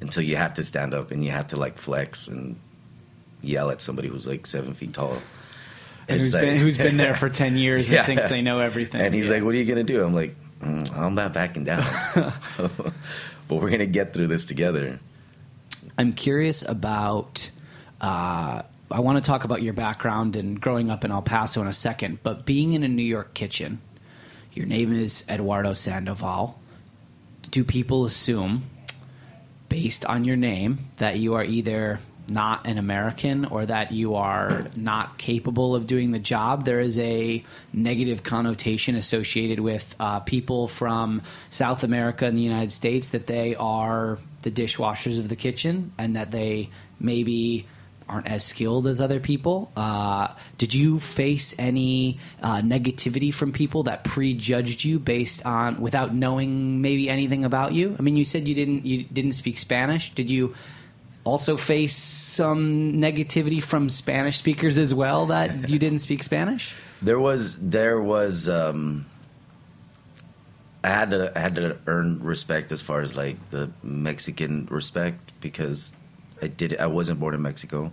until 0.00 0.22
you 0.22 0.36
have 0.36 0.54
to 0.54 0.62
stand 0.64 0.94
up 0.94 1.10
and 1.10 1.24
you 1.24 1.30
have 1.30 1.48
to 1.48 1.56
like 1.56 1.78
flex 1.78 2.26
and 2.28 2.56
yell 3.40 3.70
at 3.70 3.80
somebody 3.80 4.08
who's 4.08 4.26
like 4.26 4.46
seven 4.46 4.74
feet 4.74 4.92
tall. 4.94 5.16
And 6.08 6.18
It's 6.20 6.28
who's 6.28 6.34
like- 6.34 6.42
been 6.42 6.56
who's 6.58 6.78
been 6.78 6.96
there 6.96 7.14
for 7.14 7.28
ten 7.42 7.56
years 7.56 7.90
and 7.90 8.04
thinks 8.06 8.28
they 8.28 8.42
know 8.42 8.58
everything. 8.58 9.00
And 9.00 9.14
he's 9.14 9.26
Yeah. 9.28 9.34
like, 9.34 9.44
"What 9.44 9.54
are 9.54 9.58
you 9.58 9.64
gonna 9.64 9.84
do?" 9.84 10.04
I'm 10.04 10.14
like, 10.14 10.34
mm, 10.60 10.96
"I'm 10.98 11.14
not 11.14 11.32
backing 11.32 11.64
down, 11.64 11.84
but 12.16 12.92
we're 13.56 13.70
gonna 13.70 13.86
get 13.86 14.12
through 14.12 14.26
this 14.28 14.44
together." 14.46 14.98
I'm 15.98 16.12
curious 16.12 16.62
about. 16.66 17.50
Uh, 18.00 18.62
I 18.90 19.00
want 19.00 19.22
to 19.22 19.26
talk 19.26 19.44
about 19.44 19.62
your 19.62 19.72
background 19.72 20.36
and 20.36 20.60
growing 20.60 20.90
up 20.90 21.04
in 21.04 21.12
El 21.12 21.22
Paso 21.22 21.60
in 21.62 21.66
a 21.68 21.72
second, 21.72 22.18
but 22.22 22.44
being 22.44 22.72
in 22.72 22.82
a 22.82 22.88
New 22.88 23.04
York 23.04 23.32
kitchen, 23.32 23.80
your 24.52 24.66
name 24.66 24.92
is 24.92 25.24
Eduardo 25.30 25.72
Sandoval. 25.72 26.58
Do 27.50 27.64
people 27.64 28.04
assume, 28.04 28.64
based 29.68 30.04
on 30.04 30.24
your 30.24 30.36
name, 30.36 30.78
that 30.98 31.18
you 31.18 31.34
are 31.34 31.44
either 31.44 31.98
not 32.28 32.66
an 32.66 32.78
American 32.78 33.44
or 33.44 33.66
that 33.66 33.92
you 33.92 34.14
are 34.14 34.62
not 34.76 35.18
capable 35.18 35.74
of 35.74 35.86
doing 35.86 36.12
the 36.12 36.18
job? 36.18 36.64
There 36.64 36.80
is 36.80 36.98
a 36.98 37.42
negative 37.72 38.22
connotation 38.22 38.96
associated 38.96 39.60
with 39.60 39.94
uh, 39.98 40.20
people 40.20 40.68
from 40.68 41.22
South 41.50 41.84
America 41.84 42.26
and 42.26 42.36
the 42.36 42.42
United 42.42 42.72
States 42.72 43.10
that 43.10 43.26
they 43.26 43.54
are 43.56 44.18
the 44.42 44.50
dishwashers 44.50 45.18
of 45.18 45.28
the 45.28 45.36
kitchen 45.36 45.92
and 45.98 46.16
that 46.16 46.30
they 46.30 46.70
maybe 46.98 47.66
aren't 48.12 48.26
as 48.26 48.44
skilled 48.44 48.86
as 48.86 49.00
other 49.00 49.18
people. 49.18 49.72
Uh, 49.74 50.28
did 50.58 50.74
you 50.74 51.00
face 51.00 51.54
any 51.58 52.20
uh, 52.42 52.60
negativity 52.60 53.32
from 53.32 53.52
people 53.52 53.84
that 53.84 54.04
prejudged 54.04 54.84
you 54.84 54.98
based 54.98 55.44
on 55.46 55.80
without 55.80 56.14
knowing 56.14 56.82
maybe 56.82 57.08
anything 57.08 57.44
about 57.44 57.72
you? 57.72 57.96
I 57.98 58.02
mean, 58.02 58.16
you 58.16 58.26
said 58.26 58.46
you 58.46 58.54
didn't 58.54 58.84
you 58.84 59.04
didn't 59.04 59.32
speak 59.32 59.58
Spanish. 59.58 60.14
Did 60.14 60.30
you 60.30 60.54
also 61.24 61.56
face 61.56 61.96
some 61.96 62.94
negativity 62.94 63.62
from 63.62 63.88
Spanish 63.88 64.38
speakers 64.38 64.76
as 64.76 64.92
well 64.92 65.26
that 65.26 65.70
you 65.70 65.78
didn't 65.78 66.00
speak 66.00 66.22
Spanish? 66.22 66.74
There 67.02 67.18
was 67.18 67.56
there 67.58 68.00
was 68.00 68.48
um, 68.48 69.06
I 70.84 70.90
had 70.90 71.10
to 71.10 71.36
I 71.36 71.40
had 71.40 71.56
to 71.56 71.76
earn 71.88 72.22
respect 72.22 72.70
as 72.70 72.80
far 72.80 73.00
as 73.00 73.16
like 73.16 73.50
the 73.50 73.72
Mexican 73.82 74.68
respect 74.70 75.32
because 75.40 75.92
I 76.42 76.48
did 76.48 76.76
I 76.78 76.86
wasn't 76.86 77.20
born 77.20 77.34
in 77.34 77.40
Mexico 77.40 77.92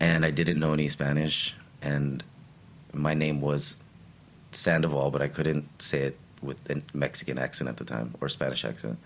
and 0.00 0.24
I 0.24 0.30
didn't 0.30 0.58
know 0.58 0.72
any 0.72 0.88
Spanish 0.88 1.54
and 1.82 2.24
my 2.92 3.14
name 3.14 3.40
was 3.40 3.76
Sandoval 4.52 5.10
but 5.10 5.22
I 5.22 5.28
couldn't 5.28 5.68
say 5.80 5.98
it 6.00 6.18
with 6.42 6.58
a 6.70 6.82
Mexican 6.94 7.38
accent 7.38 7.68
at 7.68 7.76
the 7.76 7.84
time 7.84 8.14
or 8.20 8.28
Spanish 8.28 8.64
accent. 8.64 8.98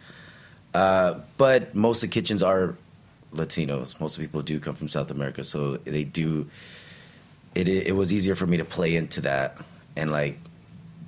Uh, 0.72 1.20
but 1.36 1.74
most 1.74 2.02
of 2.02 2.10
the 2.10 2.14
kitchens 2.14 2.42
are 2.42 2.76
Latinos. 3.34 4.00
Most 4.00 4.16
of 4.16 4.20
the 4.20 4.28
people 4.28 4.42
do 4.42 4.60
come 4.60 4.74
from 4.74 4.88
South 4.88 5.10
America, 5.10 5.42
so 5.42 5.76
they 5.78 6.04
do 6.04 6.48
it 7.54 7.68
it 7.68 7.96
was 7.96 8.12
easier 8.12 8.36
for 8.36 8.46
me 8.46 8.56
to 8.58 8.64
play 8.64 8.94
into 8.94 9.20
that 9.22 9.58
and 9.96 10.12
like 10.12 10.38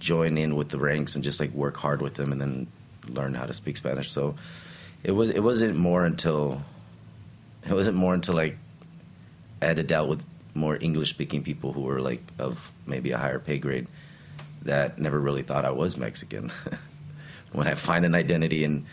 join 0.01 0.37
in 0.37 0.57
with 0.57 0.69
the 0.69 0.79
ranks 0.79 1.15
and 1.15 1.23
just 1.23 1.39
like 1.39 1.53
work 1.53 1.77
hard 1.77 2.03
with 2.03 2.15
them 2.15 2.33
and 2.33 2.41
then 2.41 2.67
learn 3.07 3.35
how 3.35 3.47
to 3.47 3.55
speak 3.55 3.77
Spanish. 3.77 4.11
So 4.11 4.35
it 5.05 5.13
was 5.13 5.31
it 5.31 5.43
wasn't 5.43 5.77
more 5.77 6.05
until 6.05 6.63
it 7.67 7.73
wasn't 7.73 7.97
more 7.97 8.15
until 8.15 8.35
like 8.35 8.57
I 9.61 9.67
had 9.67 9.77
to 9.77 9.83
deal 9.83 10.09
with 10.09 10.23
more 10.55 10.77
English 10.81 11.11
speaking 11.11 11.43
people 11.43 11.73
who 11.73 11.83
were 11.83 12.01
like 12.01 12.23
of 12.39 12.73
maybe 12.87 13.13
a 13.13 13.19
higher 13.19 13.39
pay 13.39 13.59
grade 13.59 13.87
that 14.63 14.99
never 14.99 15.19
really 15.19 15.43
thought 15.43 15.65
I 15.65 15.71
was 15.71 15.97
Mexican. 15.97 16.53
when 17.53 17.67
I 17.67 17.75
find 17.75 18.05
an 18.05 18.15
identity 18.15 18.65
in 18.65 18.87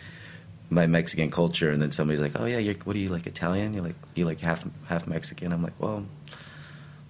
my 0.68 0.86
Mexican 0.86 1.30
culture 1.30 1.70
and 1.70 1.82
then 1.82 1.90
somebody's 1.90 2.20
like, 2.20 2.32
"Oh 2.38 2.44
yeah, 2.44 2.58
you're 2.58 2.74
what 2.84 2.94
are 2.96 3.00
you 3.00 3.08
like 3.08 3.26
Italian? 3.26 3.74
You're 3.74 3.84
like 3.84 3.96
you 4.14 4.24
like 4.24 4.40
half 4.40 4.64
half 4.86 5.06
Mexican." 5.06 5.52
I'm 5.52 5.62
like, 5.62 5.78
"Well, 5.78 6.06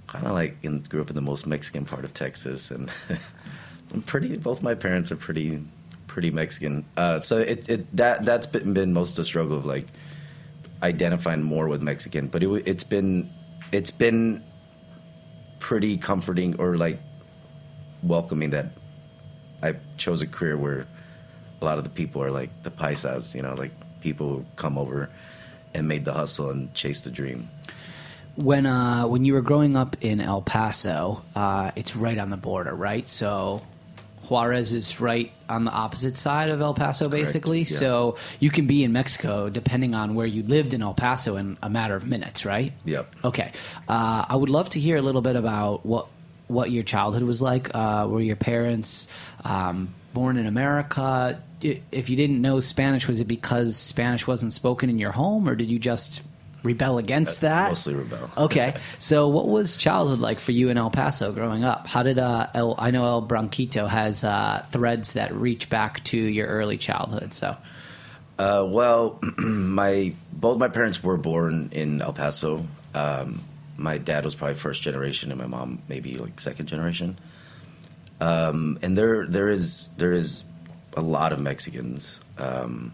kind 0.07 0.27
of 0.27 0.33
like 0.33 0.57
in, 0.63 0.81
grew 0.83 1.01
up 1.01 1.11
in 1.11 1.15
the 1.15 1.23
most 1.23 1.47
Mexican 1.47 1.85
part 1.85 2.05
of 2.05 2.15
Texas, 2.15 2.71
and 2.71 2.91
I'm 3.95 4.03
pretty. 4.03 4.37
Both 4.37 4.63
my 4.63 4.75
parents 4.75 5.13
are 5.13 5.17
pretty, 5.17 5.63
pretty 6.07 6.31
Mexican. 6.31 6.85
Uh, 6.97 7.19
so 7.19 7.39
it, 7.39 7.69
it 7.69 7.97
that 7.97 8.25
that's 8.25 8.47
been, 8.47 8.73
been 8.73 8.93
most 8.93 9.11
of 9.11 9.17
the 9.17 9.25
struggle 9.25 9.59
of 9.59 9.67
like 9.67 9.87
identifying 10.83 11.43
more 11.43 11.69
with 11.69 11.83
Mexican. 11.83 12.29
But 12.29 12.43
it, 12.43 12.49
it's 12.67 12.85
been 12.85 13.31
it's 13.73 13.91
been 13.91 14.43
pretty 15.59 15.97
comforting 15.97 16.59
or 16.59 16.77
like 16.77 16.99
welcoming 18.03 18.51
that 18.51 18.67
I 19.63 19.75
chose 19.99 20.23
a 20.23 20.27
career 20.27 20.57
where 20.57 20.87
a 21.61 21.65
lot 21.65 21.79
of 21.79 21.85
the 21.85 21.91
people 21.91 22.23
are 22.23 22.31
like 22.31 22.51
the 22.63 22.71
paisas, 22.71 23.35
you 23.35 23.43
know, 23.43 23.55
like 23.55 23.73
people 24.01 24.29
who 24.29 24.45
come 24.57 24.79
over 24.79 25.11
and 25.75 25.87
made 25.87 26.05
the 26.05 26.13
hustle 26.13 26.51
and 26.51 26.73
chased 26.75 27.05
the 27.05 27.11
dream. 27.11 27.51
When 28.37 28.65
uh, 28.65 29.07
when 29.07 29.25
you 29.25 29.35
were 29.35 29.43
growing 29.43 29.77
up 29.77 29.97
in 30.01 30.21
El 30.21 30.41
Paso, 30.41 31.23
uh, 31.37 31.73
it's 31.77 31.95
right 31.95 32.17
on 32.17 32.31
the 32.31 32.37
border, 32.37 32.75
right? 32.75 33.07
So 33.09 33.63
Juarez 34.31 34.73
is 34.73 35.01
right 35.01 35.33
on 35.49 35.65
the 35.65 35.71
opposite 35.71 36.17
side 36.17 36.51
of 36.51 36.61
El 36.61 36.75
Paso, 36.75 37.09
basically. 37.09 37.61
yeah. 37.61 37.77
So 37.77 38.17
you 38.39 38.51
can 38.51 38.67
be 38.67 38.85
in 38.85 38.93
Mexico 38.93 39.49
depending 39.51 39.95
on 39.95 40.15
where 40.15 40.27
you 40.27 40.43
lived 40.43 40.73
in 40.75 40.83
El 40.83 40.95
Paso 40.95 41.37
in 41.37 41.59
a 41.63 41.69
matter 41.69 41.97
of 41.97 42.07
minutes, 42.07 42.45
right? 42.45 42.73
Yep. 42.85 43.15
Okay. 43.25 43.53
Uh, 43.89 44.25
I 44.29 44.37
would 44.37 44.51
love 44.51 44.71
to 44.71 44.81
hear 44.81 44.97
a 44.97 45.03
little 45.03 45.23
bit 45.23 45.37
about 45.37 45.85
what 45.85 46.07
what 46.47 46.71
your 46.71 46.83
childhood 46.83 47.23
was 47.23 47.41
like. 47.41 47.71
Uh, 47.75 48.07
were 48.11 48.21
your 48.21 48.37
parents 48.37 49.07
um, 49.45 49.95
born 50.13 50.37
in 50.37 50.47
America? 50.47 51.41
If 51.63 52.11
you 52.11 52.17
didn't 52.17 52.41
know 52.41 52.59
Spanish, 52.61 53.07
was 53.07 53.21
it 53.21 53.29
because 53.29 53.77
Spanish 53.77 54.27
wasn't 54.27 54.53
spoken 54.53 54.91
in 54.91 54.99
your 54.99 55.13
home, 55.13 55.49
or 55.49 55.55
did 55.55 55.71
you 55.71 55.79
just 55.79 56.23
rebel 56.63 56.99
against 56.99 57.41
that? 57.43 57.71
Mostly 57.71 57.95
rebel. 57.95 58.31
Okay, 58.37 58.75
so 58.99 59.29
what 59.29 59.49
was 59.49 59.77
childhood 59.77 60.21
like 60.21 60.41
for 60.41 60.53
you 60.53 60.69
in 60.69 60.79
El 60.79 60.91
Paso 60.91 61.33
growing 61.33 61.65
up? 61.65 61.87
How 61.87 62.03
did 62.03 62.19
uh, 62.19 62.49
El, 62.55 62.75
I 62.79 62.91
know 62.91 63.05
El 63.05 63.27
Branquito 63.27 63.89
has 63.89 64.25
uh, 64.25 64.65
threads 64.71 65.15
that 65.15 65.35
reach 65.35 65.69
back 65.69 66.03
to 66.05 66.19
your 66.19 66.47
early 66.47 66.77
childhood. 66.77 67.33
So 67.35 67.57
Uh, 68.39 68.67
well, 68.69 69.19
my 69.39 70.13
both 70.33 70.59
my 70.59 70.69
parents 70.69 71.03
were 71.03 71.17
born 71.17 71.71
in 71.73 72.01
El 72.01 72.13
Paso. 72.13 72.67
Um, 72.95 73.43
my 73.77 73.99
dad 73.99 74.25
was 74.25 74.35
probably 74.35 74.57
first 74.57 74.83
generation, 74.83 75.31
and 75.31 75.41
my 75.41 75.47
mom 75.47 75.83
maybe 75.89 76.15
like 76.15 76.41
second 76.41 76.67
generation. 76.67 77.19
Um, 78.21 78.79
and 78.83 78.97
there 78.97 79.27
there 79.27 79.49
is 79.49 79.89
there 79.97 80.13
is 80.13 80.45
a 80.97 81.01
lot 81.01 81.33
of 81.33 81.41
Mexicans, 81.41 82.21
um, 82.37 82.93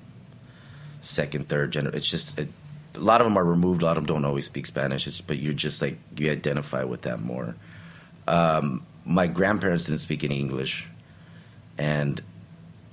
second, 1.02 1.49
third 1.49 1.73
generation. 1.73 1.99
It's 1.99 2.08
just 2.08 2.38
it, 2.38 2.49
a 2.96 3.00
lot 3.00 3.20
of 3.20 3.26
them 3.26 3.36
are 3.36 3.44
removed. 3.44 3.82
A 3.82 3.84
lot 3.84 3.96
of 3.96 4.06
them 4.06 4.14
don't 4.14 4.24
always 4.24 4.46
speak 4.46 4.66
Spanish. 4.66 5.20
But 5.20 5.38
you're 5.38 5.52
just 5.52 5.82
like 5.82 5.98
you 6.16 6.30
identify 6.30 6.84
with 6.84 7.02
that 7.02 7.20
more. 7.20 7.54
Um, 8.26 8.84
my 9.04 9.26
grandparents 9.26 9.84
didn't 9.84 10.00
speak 10.00 10.24
any 10.24 10.38
English, 10.40 10.86
and 11.78 12.20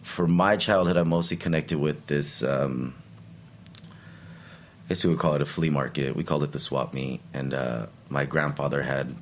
for 0.04 0.28
my 0.28 0.58
childhood, 0.58 0.98
I'm 0.98 1.10
mostly 1.10 1.38
connected 1.38 1.80
with 1.80 2.06
this. 2.08 2.44
Um, 2.44 2.94
I 3.84 4.90
guess 4.90 5.04
we 5.04 5.10
would 5.10 5.20
call 5.20 5.34
it 5.34 5.42
a 5.42 5.46
flea 5.46 5.70
market. 5.70 6.16
We 6.16 6.24
called 6.24 6.44
it 6.44 6.52
the 6.52 6.60
swap 6.60 6.94
meet, 6.94 7.22
and 7.34 7.54
uh, 7.54 7.88
my 8.10 8.26
grandfather 8.26 8.84
had 8.84 9.16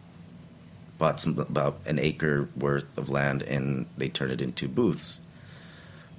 bought 0.97 1.19
some 1.19 1.39
about 1.39 1.79
an 1.85 1.97
acre 1.99 2.49
worth 2.55 2.97
of 2.97 3.09
land, 3.09 3.41
and 3.43 3.85
they 3.97 4.09
turned 4.09 4.31
it 4.31 4.41
into 4.41 4.67
booths, 4.67 5.19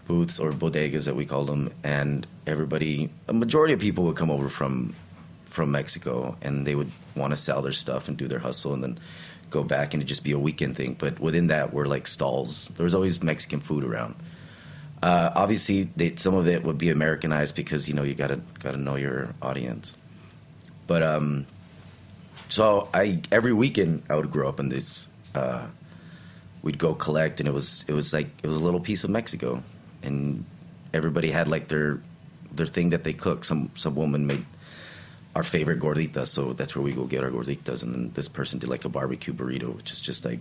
booths 0.06 0.38
or 0.38 0.52
bodegas 0.52 1.04
that 1.06 1.16
we 1.16 1.26
called 1.26 1.48
them. 1.48 1.72
And 1.82 2.26
everybody, 2.46 3.10
a 3.28 3.32
majority 3.32 3.74
of 3.74 3.80
people 3.80 4.04
would 4.04 4.16
come 4.16 4.30
over 4.30 4.48
from 4.48 4.94
from 5.44 5.70
Mexico, 5.70 6.36
and 6.40 6.66
they 6.66 6.74
would 6.74 6.90
want 7.14 7.32
to 7.32 7.36
sell 7.36 7.60
their 7.60 7.72
stuff 7.72 8.08
and 8.08 8.16
do 8.16 8.26
their 8.26 8.38
hustle, 8.38 8.72
and 8.72 8.82
then 8.82 8.98
go 9.50 9.62
back, 9.62 9.92
and 9.92 10.02
it'd 10.02 10.08
just 10.08 10.24
be 10.24 10.32
a 10.32 10.38
weekend 10.38 10.76
thing. 10.76 10.96
But 10.98 11.20
within 11.20 11.48
that 11.48 11.72
were 11.72 11.86
like 11.86 12.06
stalls. 12.06 12.68
There 12.68 12.84
was 12.84 12.94
always 12.94 13.22
Mexican 13.22 13.60
food 13.60 13.84
around. 13.84 14.14
Uh, 15.02 15.30
obviously, 15.34 15.90
they, 15.96 16.16
some 16.16 16.34
of 16.34 16.48
it 16.48 16.62
would 16.62 16.78
be 16.78 16.90
Americanized 16.90 17.54
because 17.56 17.88
you 17.88 17.94
know 17.94 18.02
you 18.02 18.14
gotta 18.14 18.40
gotta 18.60 18.78
know 18.78 18.94
your 18.94 19.34
audience. 19.42 19.96
But 20.86 21.02
um, 21.02 21.46
so 22.48 22.88
I 22.94 23.20
every 23.30 23.52
weekend 23.52 24.04
I 24.08 24.16
would 24.16 24.30
grow 24.30 24.48
up 24.48 24.60
in 24.60 24.68
this. 24.68 25.06
Uh, 25.34 25.66
we'd 26.62 26.78
go 26.78 26.94
collect, 26.94 27.40
and 27.40 27.48
it 27.48 27.52
was 27.52 27.84
it 27.88 27.94
was 27.94 28.12
like 28.12 28.28
it 28.42 28.46
was 28.46 28.58
a 28.58 28.60
little 28.60 28.80
piece 28.80 29.04
of 29.04 29.10
Mexico, 29.10 29.62
and 30.02 30.44
everybody 30.92 31.30
had 31.30 31.48
like 31.48 31.68
their 31.68 32.00
their 32.52 32.66
thing 32.66 32.90
that 32.90 33.04
they 33.04 33.12
cook. 33.12 33.44
Some 33.44 33.70
some 33.74 33.94
woman 33.94 34.26
made 34.26 34.44
our 35.34 35.42
favorite 35.42 35.80
gorditas, 35.80 36.28
so 36.28 36.52
that's 36.52 36.76
where 36.76 36.82
we 36.82 36.92
go 36.92 37.04
get 37.04 37.22
our 37.22 37.30
gorditas. 37.30 37.82
And 37.82 37.94
then 37.94 38.10
this 38.14 38.28
person 38.28 38.58
did 38.58 38.68
like 38.68 38.84
a 38.84 38.88
barbecue 38.88 39.32
burrito, 39.32 39.74
which 39.74 39.90
is 39.90 40.00
just 40.00 40.24
like 40.24 40.40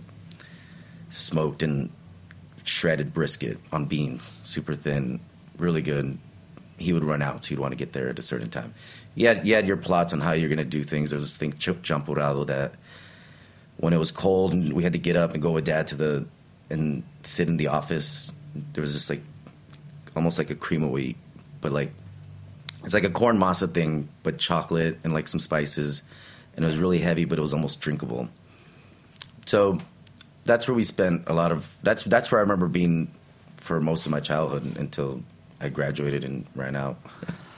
smoked 1.10 1.62
and 1.62 1.90
shredded 2.64 3.12
brisket 3.12 3.58
on 3.72 3.86
beans, 3.86 4.36
super 4.44 4.74
thin, 4.74 5.20
really 5.58 5.82
good. 5.82 6.18
He 6.78 6.92
would 6.92 7.04
run 7.04 7.22
out, 7.22 7.44
so 7.44 7.50
you'd 7.50 7.60
want 7.60 7.72
to 7.72 7.76
get 7.76 7.92
there 7.92 8.08
at 8.08 8.18
a 8.18 8.22
certain 8.22 8.50
time. 8.50 8.74
You 9.14 9.28
had, 9.28 9.46
you 9.46 9.54
had 9.54 9.68
your 9.68 9.76
plots 9.76 10.12
on 10.12 10.20
how 10.20 10.32
you're 10.32 10.48
going 10.48 10.58
to 10.58 10.64
do 10.64 10.82
things. 10.82 11.10
There's 11.10 11.22
this 11.22 11.36
thing, 11.36 11.52
champurrado, 11.52 12.46
that 12.46 12.74
when 13.76 13.92
it 13.92 13.98
was 13.98 14.10
cold 14.10 14.52
and 14.52 14.72
we 14.72 14.82
had 14.82 14.92
to 14.92 14.98
get 14.98 15.16
up 15.16 15.32
and 15.34 15.42
go 15.42 15.52
with 15.52 15.64
dad 15.64 15.86
to 15.88 15.96
the 15.96 16.26
and 16.70 17.02
sit 17.22 17.48
in 17.48 17.56
the 17.56 17.68
office, 17.68 18.32
there 18.72 18.80
was 18.80 18.94
this 18.94 19.10
like 19.10 19.22
almost 20.14 20.38
like 20.38 20.50
a 20.50 20.54
cream 20.54 20.82
of 20.82 20.90
wheat, 20.90 21.16
but 21.60 21.72
like 21.72 21.92
it's 22.84 22.94
like 22.94 23.04
a 23.04 23.10
corn 23.10 23.38
masa 23.38 23.72
thing, 23.72 24.08
but 24.22 24.38
chocolate 24.38 24.98
and 25.04 25.12
like 25.12 25.28
some 25.28 25.40
spices, 25.40 26.02
and 26.56 26.64
it 26.64 26.68
was 26.68 26.78
really 26.78 26.98
heavy, 26.98 27.24
but 27.24 27.38
it 27.38 27.42
was 27.42 27.54
almost 27.54 27.80
drinkable. 27.80 28.28
So 29.46 29.78
that's 30.44 30.66
where 30.66 30.74
we 30.74 30.84
spent 30.84 31.24
a 31.28 31.32
lot 31.32 31.52
of. 31.52 31.66
That's 31.82 32.02
that's 32.04 32.30
where 32.30 32.40
I 32.40 32.42
remember 32.42 32.68
being 32.68 33.12
for 33.56 33.80
most 33.80 34.06
of 34.06 34.12
my 34.12 34.20
childhood 34.20 34.76
until 34.76 35.22
I 35.60 35.68
graduated 35.68 36.24
and 36.24 36.46
ran 36.54 36.76
out. 36.76 36.96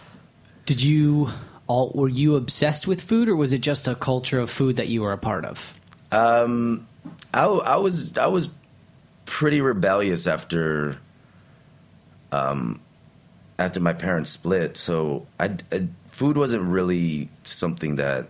Did 0.66 0.82
you 0.82 1.30
all 1.66 1.90
were 1.94 2.08
you 2.08 2.36
obsessed 2.36 2.86
with 2.86 3.00
food, 3.00 3.28
or 3.28 3.36
was 3.36 3.52
it 3.52 3.60
just 3.60 3.88
a 3.88 3.94
culture 3.94 4.38
of 4.38 4.50
food 4.50 4.76
that 4.76 4.88
you 4.88 5.02
were 5.02 5.12
a 5.12 5.18
part 5.18 5.44
of? 5.44 5.74
Um, 6.12 6.86
I, 7.32 7.44
I 7.44 7.76
was 7.76 8.16
I 8.18 8.26
was 8.26 8.48
pretty 9.26 9.60
rebellious 9.60 10.26
after 10.26 10.98
um, 12.34 12.80
after 13.58 13.80
my 13.80 13.92
parents 13.92 14.30
split. 14.30 14.76
So 14.76 15.26
I, 15.38 15.56
I, 15.70 15.86
food 16.08 16.36
wasn't 16.36 16.64
really 16.64 17.28
something 17.44 17.96
that 17.96 18.28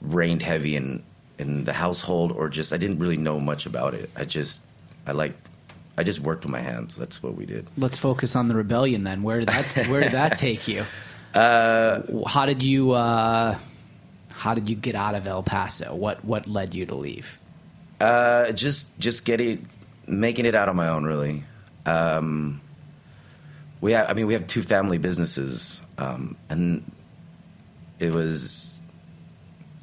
reigned 0.00 0.42
heavy 0.42 0.76
in 0.76 1.02
in 1.36 1.64
the 1.64 1.72
household, 1.72 2.30
or 2.30 2.48
just 2.48 2.72
I 2.72 2.76
didn't 2.76 2.98
really 2.98 3.16
know 3.16 3.40
much 3.40 3.66
about 3.66 3.94
it. 3.94 4.10
I 4.16 4.24
just 4.24 4.60
I 5.06 5.12
like 5.12 5.34
I 5.96 6.02
just 6.02 6.20
worked 6.20 6.44
with 6.44 6.52
my 6.52 6.60
hands. 6.60 6.94
That's 6.94 7.22
what 7.22 7.34
we 7.34 7.46
did. 7.46 7.68
Let's 7.76 7.98
focus 7.98 8.36
on 8.36 8.48
the 8.48 8.54
rebellion 8.54 9.04
then. 9.04 9.22
Where 9.22 9.40
did 9.40 9.48
that 9.48 9.88
Where 9.88 10.00
did 10.00 10.12
that 10.12 10.38
take 10.38 10.68
you? 10.68 10.84
Uh, 11.34 12.02
how 12.26 12.46
did 12.46 12.62
you 12.62 12.92
uh, 12.92 13.58
How 14.30 14.54
did 14.54 14.68
you 14.68 14.76
get 14.76 14.94
out 14.94 15.14
of 15.14 15.26
El 15.26 15.42
Paso? 15.42 15.94
What 15.94 16.24
What 16.24 16.46
led 16.46 16.74
you 16.74 16.86
to 16.86 16.94
leave? 16.94 17.38
Uh, 18.00 18.52
just 18.52 18.96
just 18.98 19.24
getting 19.24 19.68
making 20.06 20.44
it 20.46 20.54
out 20.54 20.68
on 20.68 20.76
my 20.76 20.88
own. 20.88 21.04
Really. 21.04 21.44
Um, 21.86 22.60
we 23.84 23.92
have, 23.92 24.08
I 24.08 24.14
mean, 24.14 24.26
we 24.26 24.32
have 24.32 24.46
two 24.46 24.62
family 24.62 24.96
businesses, 24.96 25.82
um, 25.98 26.38
and 26.48 26.90
it 27.98 28.14
was, 28.14 28.78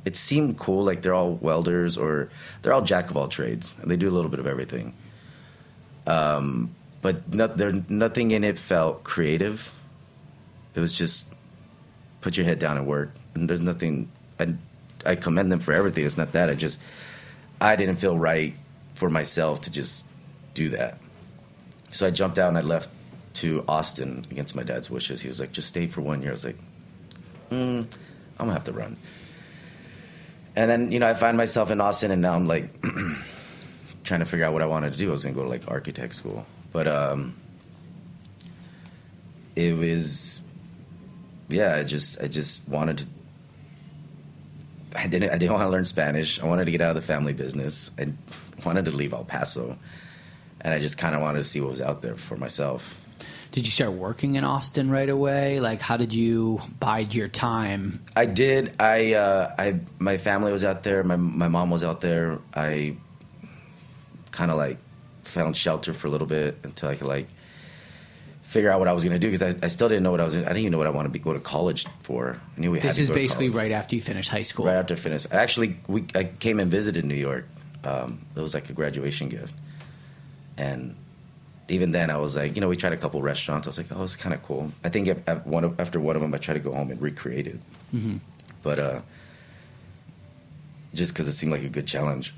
it 0.06 0.18
seemed 0.18 0.58
cool. 0.58 0.84
Like 0.84 1.04
they're 1.04 1.14
all 1.14 1.34
welders 1.34 2.00
or 2.00 2.32
they're 2.64 2.74
all 2.74 2.82
jack 2.82 3.12
of 3.12 3.16
all 3.16 3.28
trades, 3.28 3.76
and 3.80 3.92
they 3.92 3.98
do 3.98 4.10
a 4.10 4.16
little 4.16 4.32
bit 4.32 4.40
of 4.40 4.48
everything. 4.48 4.96
Um, 6.08 6.74
but 7.04 7.22
there, 7.32 7.74
nothing 7.90 8.32
in 8.32 8.44
it 8.44 8.58
felt 8.58 9.04
creative. 9.04 9.72
It 10.74 10.80
was 10.80 10.98
just 10.98 11.32
put 12.22 12.36
your 12.36 12.48
head 12.48 12.58
down 12.58 12.78
and 12.78 12.88
work. 12.88 13.12
And 13.36 13.48
there's 13.48 13.62
nothing. 13.62 14.12
I, 14.40 14.56
I 15.06 15.14
commend 15.14 15.52
them 15.52 15.60
for 15.60 15.74
everything. 15.74 16.08
It's 16.08 16.18
not 16.18 16.32
that. 16.32 16.50
I 16.50 16.56
just, 16.56 16.80
I 17.62 17.76
didn't 17.76 17.98
feel 17.98 18.18
right 18.18 18.56
for 18.96 19.12
myself 19.12 19.62
to 19.62 19.70
just 19.70 20.08
do 20.56 20.70
that. 20.70 20.98
So 21.92 22.08
I 22.08 22.10
jumped 22.10 22.40
out 22.40 22.48
and 22.48 22.58
I 22.58 22.62
left 22.62 22.90
to 23.36 23.64
Austin 23.68 24.26
against 24.32 24.56
my 24.56 24.64
dad's 24.64 24.90
wishes. 24.90 25.22
He 25.22 25.28
was 25.28 25.40
like, 25.40 25.52
just 25.52 25.68
stay 25.68 25.88
for 25.88 26.02
one 26.02 26.22
year. 26.22 26.32
I 26.32 26.34
was 26.34 26.46
like, 26.46 26.58
mm, 27.50 27.80
I'm 27.80 27.88
gonna 28.38 28.54
have 28.54 28.64
to 28.66 28.74
run. 28.74 28.98
And 30.56 30.70
then, 30.70 30.92
you 30.92 31.00
know, 31.00 31.08
I 31.08 31.14
find 31.14 31.38
myself 31.38 31.72
in 31.72 31.80
Austin 31.80 32.12
and 32.12 32.22
now 32.22 32.36
I'm 32.36 32.48
like 32.48 32.82
trying 34.04 34.20
to 34.20 34.26
figure 34.26 34.46
out 34.46 34.54
what 34.54 34.62
I 34.62 34.66
wanted 34.66 34.92
to 34.92 34.98
do. 34.98 35.10
I 35.10 35.12
was 35.12 35.24
gonna 35.24 35.36
go 35.36 35.44
to 35.44 35.50
like 35.50 35.70
architect 35.70 36.16
school. 36.16 36.46
But 36.74 36.88
um, 36.88 37.38
it 39.56 39.78
was 39.78 40.42
yeah, 41.50 41.76
I 41.76 41.84
just 41.84 42.22
I 42.22 42.28
just 42.28 42.68
wanted 42.68 43.00
to 43.00 43.06
I 44.96 45.08
didn't 45.08 45.30
I 45.32 45.38
didn't 45.38 45.54
want 45.54 45.66
to 45.66 45.70
learn 45.70 45.86
Spanish. 45.86 46.40
I 46.40 46.46
wanted 46.46 46.66
to 46.66 46.72
get 46.72 46.82
out 46.82 46.90
of 46.90 46.96
the 46.96 47.02
family 47.02 47.34
business. 47.34 47.92
I 47.98 48.14
wanted 48.66 48.86
to 48.86 48.92
leave 48.92 49.14
El 49.14 49.24
Paso. 49.24 49.78
And 50.62 50.74
I 50.74 50.80
just 50.80 50.98
kind 50.98 51.16
of 51.16 51.22
wanted 51.22 51.40
to 51.40 51.44
see 51.44 51.60
what 51.60 51.72
was 51.72 51.82
out 51.82 52.02
there 52.02 52.16
for 52.16 52.38
myself. 52.38 52.96
Did 53.52 53.66
you 53.66 53.72
start 53.72 53.92
working 53.92 54.36
in 54.36 54.46
Austin 54.46 54.90
right 54.90 55.10
away? 55.10 55.60
Like, 55.60 55.82
how 55.82 55.98
did 55.98 56.14
you 56.14 56.62
bide 56.80 57.14
your 57.14 57.28
time? 57.28 58.02
I 58.16 58.26
did. 58.26 58.74
I, 58.80 59.14
uh, 59.14 59.54
I, 59.58 59.80
my 60.00 60.18
family 60.18 60.54
was 60.54 60.64
out 60.64 60.84
there. 60.84 61.04
My 61.04 61.18
my 61.18 61.50
mom 61.50 61.70
was 61.70 61.84
out 61.84 62.00
there. 62.00 62.40
I 62.54 62.96
kind 64.32 64.52
of 64.52 64.58
like 64.58 64.78
found 65.24 65.58
shelter 65.58 65.94
for 65.94 66.08
a 66.08 66.10
little 66.10 66.28
bit 66.28 66.58
until 66.64 66.90
I 66.90 66.96
could 66.96 67.08
like 67.08 67.28
figure 68.44 68.70
out 68.70 68.80
what 68.80 68.88
I 68.88 68.94
was 68.94 69.04
going 69.04 69.14
to 69.14 69.20
do 69.20 69.32
because 69.32 69.56
I, 69.56 69.66
I, 69.66 69.70
still 69.70 69.88
didn't 69.88 70.04
know 70.04 70.12
what 70.12 70.20
I 70.20 70.26
was. 70.26 70.36
I 70.36 70.40
didn't 70.40 70.58
even 70.58 70.74
know 70.74 70.78
what 70.78 70.88
I 70.88 70.92
wanted 70.92 71.08
to 71.10 71.14
be, 71.14 71.20
go 71.20 71.32
to 71.32 71.40
college 71.40 71.86
for. 72.04 72.38
I 72.58 72.60
knew 72.60 72.72
we 72.72 72.80
this 72.80 72.98
is 72.98 73.10
basically 73.10 73.50
right 73.50 73.72
after 73.72 73.96
you 73.96 74.02
finished 74.02 74.30
high 74.30 74.42
school. 74.42 74.66
Right 74.66 74.76
after 74.76 74.94
I 74.94 74.98
finished, 74.98 75.28
actually, 75.32 75.78
we 75.88 76.06
I 76.16 76.26
came 76.26 76.60
and 76.60 76.70
visited 76.70 77.06
New 77.06 77.16
York. 77.16 77.48
Um, 77.84 78.26
it 78.36 78.40
was 78.40 78.54
like 78.54 78.70
a 78.70 78.74
graduation 78.74 79.30
gift, 79.30 79.54
and 80.58 80.96
even 81.72 81.92
then, 81.92 82.10
I 82.10 82.18
was 82.18 82.36
like, 82.36 82.56
you 82.56 82.62
know, 82.62 82.68
we 82.68 82.76
tried 82.76 82.94
a 82.94 82.98
couple 82.98 83.22
restaurants. 83.22 83.68
I 83.68 83.70
was 83.70 83.78
like, 83.78 83.88
oh, 83.92 84.04
it's 84.04 84.16
kind 84.16 84.34
of 84.34 84.44
cool. 84.44 84.72
I 84.84 84.90
think 84.90 85.08
one 85.46 85.64
of, 85.64 85.80
after 85.80 86.00
one 86.00 86.16
of 86.16 86.22
them, 86.22 86.34
I 86.34 86.38
tried 86.38 86.56
to 86.56 86.60
go 86.60 86.74
home 86.74 86.92
and 86.92 87.02
recreate 87.02 87.48
it, 87.48 87.60
mm-hmm. 87.94 88.18
but 88.62 88.80
uh, 88.80 89.02
just 90.94 91.14
because 91.14 91.28
it 91.28 91.34
seemed 91.34 91.52
like 91.52 91.64
a 91.64 91.70
good 91.70 91.88
challenge. 91.88 92.34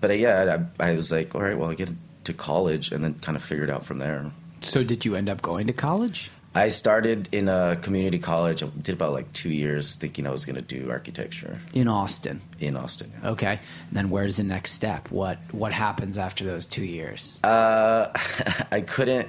But 0.00 0.10
uh, 0.10 0.14
yeah, 0.14 0.64
I, 0.80 0.90
I, 0.90 0.94
was 0.94 1.12
like, 1.12 1.34
all 1.34 1.42
right, 1.42 1.56
well, 1.56 1.70
I 1.70 1.74
get 1.74 1.90
to 2.24 2.32
college, 2.32 2.92
and 2.92 3.04
then 3.04 3.14
kind 3.14 3.36
of 3.36 3.42
figure 3.42 3.64
it 3.64 3.70
out 3.70 3.84
from 3.84 3.98
there. 3.98 4.30
So, 4.60 4.84
did 4.84 5.04
you 5.04 5.14
end 5.14 5.28
up 5.28 5.42
going 5.42 5.66
to 5.66 5.72
college? 5.72 6.30
I 6.54 6.68
started 6.68 7.28
in 7.30 7.48
a 7.48 7.78
community 7.80 8.18
college. 8.18 8.62
I 8.62 8.66
did 8.66 8.94
about 8.94 9.12
like 9.12 9.32
two 9.32 9.50
years, 9.50 9.94
thinking 9.94 10.26
I 10.26 10.30
was 10.30 10.44
going 10.44 10.56
to 10.56 10.62
do 10.62 10.90
architecture 10.90 11.60
in 11.72 11.86
Austin. 11.86 12.40
In 12.58 12.76
Austin, 12.76 13.12
yeah. 13.22 13.30
okay. 13.30 13.52
And 13.52 13.92
then 13.92 14.10
where's 14.10 14.36
the 14.36 14.42
next 14.42 14.72
step? 14.72 15.10
What 15.12 15.38
what 15.52 15.72
happens 15.72 16.18
after 16.18 16.44
those 16.44 16.66
two 16.66 16.84
years? 16.84 17.38
Uh, 17.44 18.10
I 18.72 18.80
couldn't. 18.80 19.28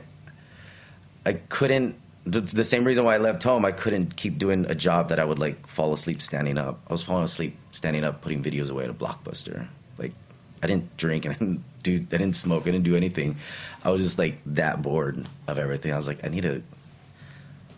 I 1.26 1.34
couldn't. 1.34 1.96
The, 2.24 2.42
the, 2.42 2.64
same 2.64 2.86
reason 2.86 3.04
why 3.04 3.16
I 3.16 3.18
left 3.18 3.42
home, 3.42 3.66
I 3.66 3.72
couldn't 3.72 4.16
keep 4.16 4.38
doing 4.38 4.66
a 4.70 4.76
job 4.76 5.10
that 5.10 5.20
I 5.20 5.26
would 5.26 5.40
like 5.40 5.68
fall 5.68 5.92
asleep 5.94 6.22
standing 6.22 6.58
up. 6.58 6.80
I 6.88 6.94
was 6.94 7.02
falling 7.02 7.24
asleep 7.24 7.58
standing 7.72 8.04
up, 8.04 8.22
putting 8.22 8.44
videos 8.44 8.70
away 8.70 8.84
at 8.84 8.92
a 8.92 8.94
blockbuster. 8.94 9.68
Like, 9.98 10.14
I 10.62 10.68
didn't 10.68 10.96
drink 10.98 11.26
and 11.26 11.34
I 11.36 11.38
didn't 11.38 11.64
do, 11.82 11.96
I 11.96 12.18
didn't 12.18 12.36
smoke, 12.36 12.64
I 12.64 12.72
didn't 12.72 12.84
do 12.84 12.96
anything. 12.96 13.38
I 13.84 13.90
was 13.90 14.04
just 14.04 14.20
like 14.20 14.38
that 14.46 14.84
bored 14.84 15.26
of 15.48 15.58
everything. 15.58 15.94
I 15.94 15.98
was 15.98 16.06
like, 16.06 16.24
I 16.24 16.28
need 16.28 16.44
to 16.44 16.62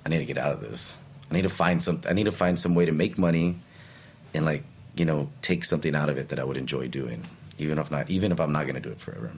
I 0.05 0.09
need 0.09 0.19
to 0.19 0.25
get 0.25 0.37
out 0.37 0.53
of 0.53 0.61
this. 0.61 0.97
I 1.29 1.35
need 1.35 1.43
to 1.43 1.49
find 1.49 1.81
some. 1.81 2.01
I 2.07 2.13
need 2.13 2.25
to 2.25 2.31
find 2.31 2.59
some 2.59 2.75
way 2.75 2.85
to 2.85 2.91
make 2.91 3.17
money, 3.17 3.59
and 4.33 4.45
like 4.45 4.63
you 4.95 5.05
know, 5.05 5.29
take 5.41 5.65
something 5.65 5.95
out 5.95 6.09
of 6.09 6.17
it 6.17 6.29
that 6.29 6.39
I 6.39 6.43
would 6.43 6.57
enjoy 6.57 6.87
doing, 6.87 7.25
even 7.57 7.79
if 7.79 7.89
not, 7.89 8.09
even 8.09 8.31
if 8.31 8.39
I'm 8.39 8.51
not 8.51 8.63
going 8.63 8.75
to 8.75 8.81
do 8.81 8.89
it 8.89 8.99
forever. 8.99 9.31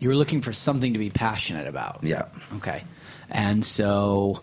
You 0.00 0.08
were 0.08 0.16
looking 0.16 0.42
for 0.42 0.52
something 0.52 0.92
to 0.92 0.98
be 0.98 1.10
passionate 1.10 1.66
about. 1.66 2.00
Yeah. 2.02 2.26
Okay. 2.56 2.84
And 3.28 3.64
so, 3.64 4.42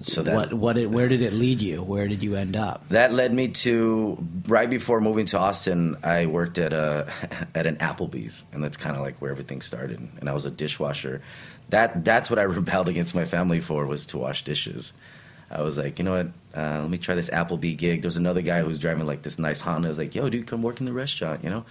so 0.00 0.22
that, 0.22 0.34
what, 0.34 0.54
what, 0.54 0.76
it, 0.78 0.90
where 0.90 1.08
did 1.08 1.20
it 1.20 1.32
lead 1.32 1.60
you? 1.60 1.82
Where 1.82 2.08
did 2.08 2.22
you 2.22 2.36
end 2.36 2.56
up? 2.56 2.88
That 2.88 3.12
led 3.12 3.34
me 3.34 3.48
to 3.48 4.16
right 4.46 4.70
before 4.70 5.00
moving 5.00 5.26
to 5.26 5.38
Austin. 5.38 5.96
I 6.02 6.26
worked 6.26 6.58
at 6.58 6.72
a 6.72 7.08
at 7.54 7.66
an 7.66 7.76
Applebee's, 7.76 8.44
and 8.52 8.62
that's 8.62 8.76
kind 8.76 8.96
of 8.96 9.02
like 9.02 9.18
where 9.18 9.30
everything 9.30 9.60
started. 9.60 10.08
And 10.20 10.28
I 10.28 10.32
was 10.32 10.46
a 10.46 10.50
dishwasher 10.50 11.22
that 11.70 12.04
that's 12.04 12.30
what 12.30 12.38
I 12.38 12.42
rebelled 12.58 12.88
against 12.88 13.14
my 13.14 13.24
family 13.24 13.60
for 13.60 13.86
was 13.86 14.06
to 14.06 14.18
wash 14.18 14.44
dishes. 14.44 14.92
I 15.50 15.62
was 15.62 15.78
like, 15.78 15.98
you 15.98 16.04
know 16.04 16.12
what? 16.12 16.26
Uh, 16.56 16.80
let 16.80 16.90
me 16.90 16.98
try 16.98 17.14
this 17.14 17.30
Applebee 17.30 17.76
gig. 17.76 18.02
There's 18.02 18.16
another 18.16 18.42
guy 18.42 18.60
who 18.60 18.66
was 18.66 18.78
driving 18.78 19.06
like 19.06 19.22
this 19.22 19.38
nice 19.38 19.60
Honda. 19.60 19.88
I 19.88 19.90
was 19.90 19.98
like, 19.98 20.14
yo, 20.14 20.28
dude, 20.28 20.46
come 20.46 20.62
work 20.62 20.80
in 20.80 20.86
the 20.86 20.92
restaurant. 20.92 21.44
You 21.44 21.50
know, 21.50 21.64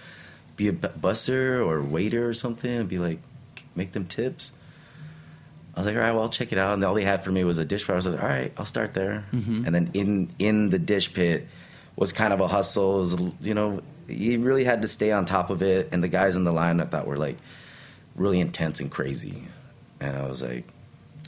be 0.56 0.68
a 0.68 0.72
busser 0.72 1.64
or 1.64 1.82
waiter 1.82 2.28
or 2.28 2.32
something, 2.32 2.70
and 2.70 2.88
be 2.88 2.98
like, 2.98 3.18
make 3.74 3.92
them 3.92 4.06
tips. 4.06 4.52
I 5.74 5.80
was 5.80 5.86
like, 5.86 5.96
all 5.96 6.02
right, 6.02 6.12
well, 6.12 6.22
I'll 6.22 6.28
check 6.28 6.52
it 6.52 6.58
out. 6.58 6.74
And 6.74 6.84
all 6.84 6.94
they 6.94 7.04
had 7.04 7.24
for 7.24 7.32
me 7.32 7.42
was 7.42 7.58
a 7.58 7.64
dishwasher. 7.64 7.92
I 7.92 7.96
was 7.96 8.06
like, 8.06 8.22
all 8.22 8.28
right, 8.28 8.52
I'll 8.56 8.64
start 8.64 8.94
there. 8.94 9.24
Mm-hmm. 9.32 9.66
And 9.66 9.74
then 9.74 9.90
in 9.92 10.34
in 10.38 10.70
the 10.70 10.78
dish 10.78 11.12
pit 11.12 11.48
was 11.96 12.12
kind 12.12 12.32
of 12.32 12.40
a 12.40 12.46
hustle. 12.46 12.96
It 12.96 13.00
was, 13.00 13.32
you 13.40 13.54
know, 13.54 13.82
you 14.08 14.40
really 14.40 14.64
had 14.64 14.82
to 14.82 14.88
stay 14.88 15.10
on 15.10 15.24
top 15.24 15.50
of 15.50 15.62
it. 15.62 15.88
And 15.92 16.02
the 16.02 16.08
guys 16.08 16.36
in 16.36 16.44
the 16.44 16.52
line 16.52 16.80
I 16.80 16.84
thought 16.84 17.06
were 17.06 17.18
like 17.18 17.36
really 18.14 18.38
intense 18.38 18.80
and 18.80 18.90
crazy 18.90 19.44
and 20.00 20.16
I 20.16 20.26
was 20.26 20.42
like, 20.42 20.66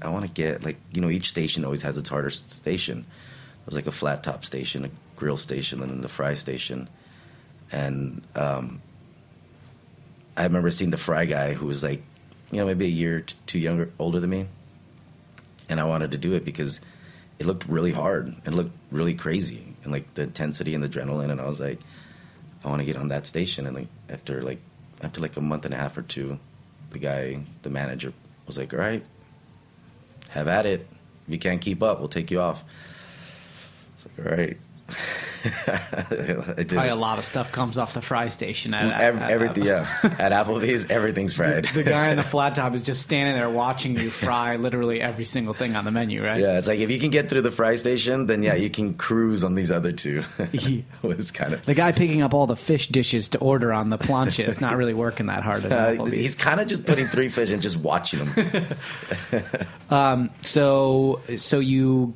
I 0.02 0.08
want 0.08 0.26
to 0.26 0.32
get 0.32 0.64
like 0.64 0.76
you 0.92 1.00
know 1.00 1.10
each 1.10 1.28
station 1.28 1.64
always 1.64 1.82
has 1.82 1.96
its 1.96 2.08
harder 2.08 2.30
station. 2.30 2.98
It 2.98 3.66
was 3.66 3.74
like 3.74 3.86
a 3.86 3.92
flat 3.92 4.22
top 4.22 4.44
station, 4.44 4.84
a 4.84 4.90
grill 5.16 5.36
station, 5.36 5.82
and 5.82 5.90
then 5.90 6.00
the 6.00 6.08
fry 6.08 6.34
station, 6.34 6.88
and 7.72 8.22
um, 8.34 8.80
I 10.36 10.44
remember 10.44 10.70
seeing 10.70 10.90
the 10.90 10.96
fry 10.96 11.24
guy 11.24 11.54
who 11.54 11.66
was 11.66 11.82
like, 11.82 12.02
you 12.50 12.58
know, 12.58 12.66
maybe 12.66 12.84
a 12.84 12.88
year 12.88 13.22
t- 13.22 13.34
too 13.46 13.58
younger, 13.58 13.90
older 13.98 14.20
than 14.20 14.30
me, 14.30 14.46
and 15.68 15.80
I 15.80 15.84
wanted 15.84 16.12
to 16.12 16.18
do 16.18 16.34
it 16.34 16.44
because 16.44 16.80
it 17.38 17.46
looked 17.46 17.66
really 17.66 17.92
hard 17.92 18.34
and 18.44 18.54
looked 18.54 18.76
really 18.90 19.14
crazy 19.14 19.74
and 19.82 19.92
like 19.92 20.14
the 20.14 20.22
intensity 20.22 20.74
and 20.74 20.84
the 20.84 20.88
adrenaline, 20.88 21.30
and 21.30 21.40
I 21.40 21.46
was 21.46 21.58
like, 21.58 21.80
I 22.64 22.68
want 22.68 22.80
to 22.80 22.86
get 22.86 22.96
on 22.96 23.08
that 23.08 23.26
station, 23.26 23.66
and 23.66 23.74
like 23.74 23.88
after 24.08 24.42
like 24.42 24.60
after 25.02 25.20
like 25.20 25.36
a 25.36 25.40
month 25.40 25.64
and 25.64 25.74
a 25.74 25.76
half 25.76 25.96
or 25.96 26.02
two, 26.02 26.38
the 26.90 26.98
guy, 26.98 27.40
the 27.62 27.70
manager, 27.70 28.12
was 28.46 28.58
like, 28.58 28.72
all 28.72 28.80
right, 28.80 29.04
have 30.30 30.48
at 30.48 30.66
it. 30.66 30.86
If 31.26 31.32
you 31.32 31.38
can't 31.38 31.60
keep 31.60 31.82
up, 31.82 31.98
we'll 31.98 32.08
take 32.08 32.30
you 32.30 32.40
off. 32.40 32.62
It's 33.96 34.06
like, 34.18 34.26
all 34.26 34.36
right. 34.36 34.56
Probably 36.06 36.88
a 36.88 36.94
lot 36.94 37.18
of 37.18 37.24
stuff 37.24 37.52
comes 37.52 37.78
off 37.78 37.94
the 37.94 38.00
fry 38.02 38.28
station. 38.28 38.74
At, 38.74 38.84
at- 38.92 39.00
Ev- 39.00 39.22
at- 39.22 39.30
everything, 39.30 39.64
yeah. 39.64 39.86
At 40.02 40.32
Applebee's, 40.32 40.86
everything's 40.90 41.34
fried. 41.34 41.66
The 41.74 41.82
guy 41.82 42.10
in 42.10 42.16
the 42.16 42.22
flat 42.36 42.54
top 42.54 42.74
is 42.74 42.82
just 42.82 43.02
standing 43.02 43.34
there 43.34 43.50
watching 43.50 43.96
you 43.96 44.10
fry 44.10 44.56
literally 44.56 45.00
every 45.00 45.24
single 45.24 45.54
thing 45.54 45.76
on 45.76 45.84
the 45.84 45.90
menu, 45.90 46.24
right? 46.24 46.40
Yeah, 46.40 46.58
it's 46.58 46.66
like 46.66 46.80
if 46.80 46.90
you 46.90 46.98
can 46.98 47.10
get 47.10 47.28
through 47.28 47.42
the 47.42 47.50
fry 47.50 47.76
station, 47.76 48.26
then 48.26 48.42
yeah, 48.42 48.54
you 48.54 48.70
can 48.70 48.94
cruise 48.94 49.44
on 49.44 49.54
these 49.54 49.70
other 49.70 49.92
two. 49.92 50.24
Was 51.02 51.30
kind 51.30 51.54
of. 51.54 51.64
The 51.66 51.74
guy 51.74 51.92
picking 51.92 52.22
up 52.22 52.34
all 52.34 52.46
the 52.46 52.56
fish 52.56 52.88
dishes 52.88 53.28
to 53.30 53.38
order 53.38 53.72
on 53.72 53.90
the 53.90 53.98
plancha 53.98 54.46
is 54.48 54.60
not 54.60 54.76
really 54.76 54.94
working 54.94 55.26
that 55.26 55.42
hard 55.42 55.64
at 55.64 55.72
Uh, 55.72 55.90
Applebee's. 56.02 56.12
he's 56.20 56.34
kind 56.34 56.60
of 56.60 56.68
just 56.68 56.84
putting 56.84 57.06
three 57.08 57.28
fish 57.28 57.50
and 57.50 57.60
just 57.62 57.76
watching 57.76 58.24
them. 58.24 58.66
um, 59.90 60.30
So, 60.42 61.20
so 61.36 61.58
you 61.60 62.14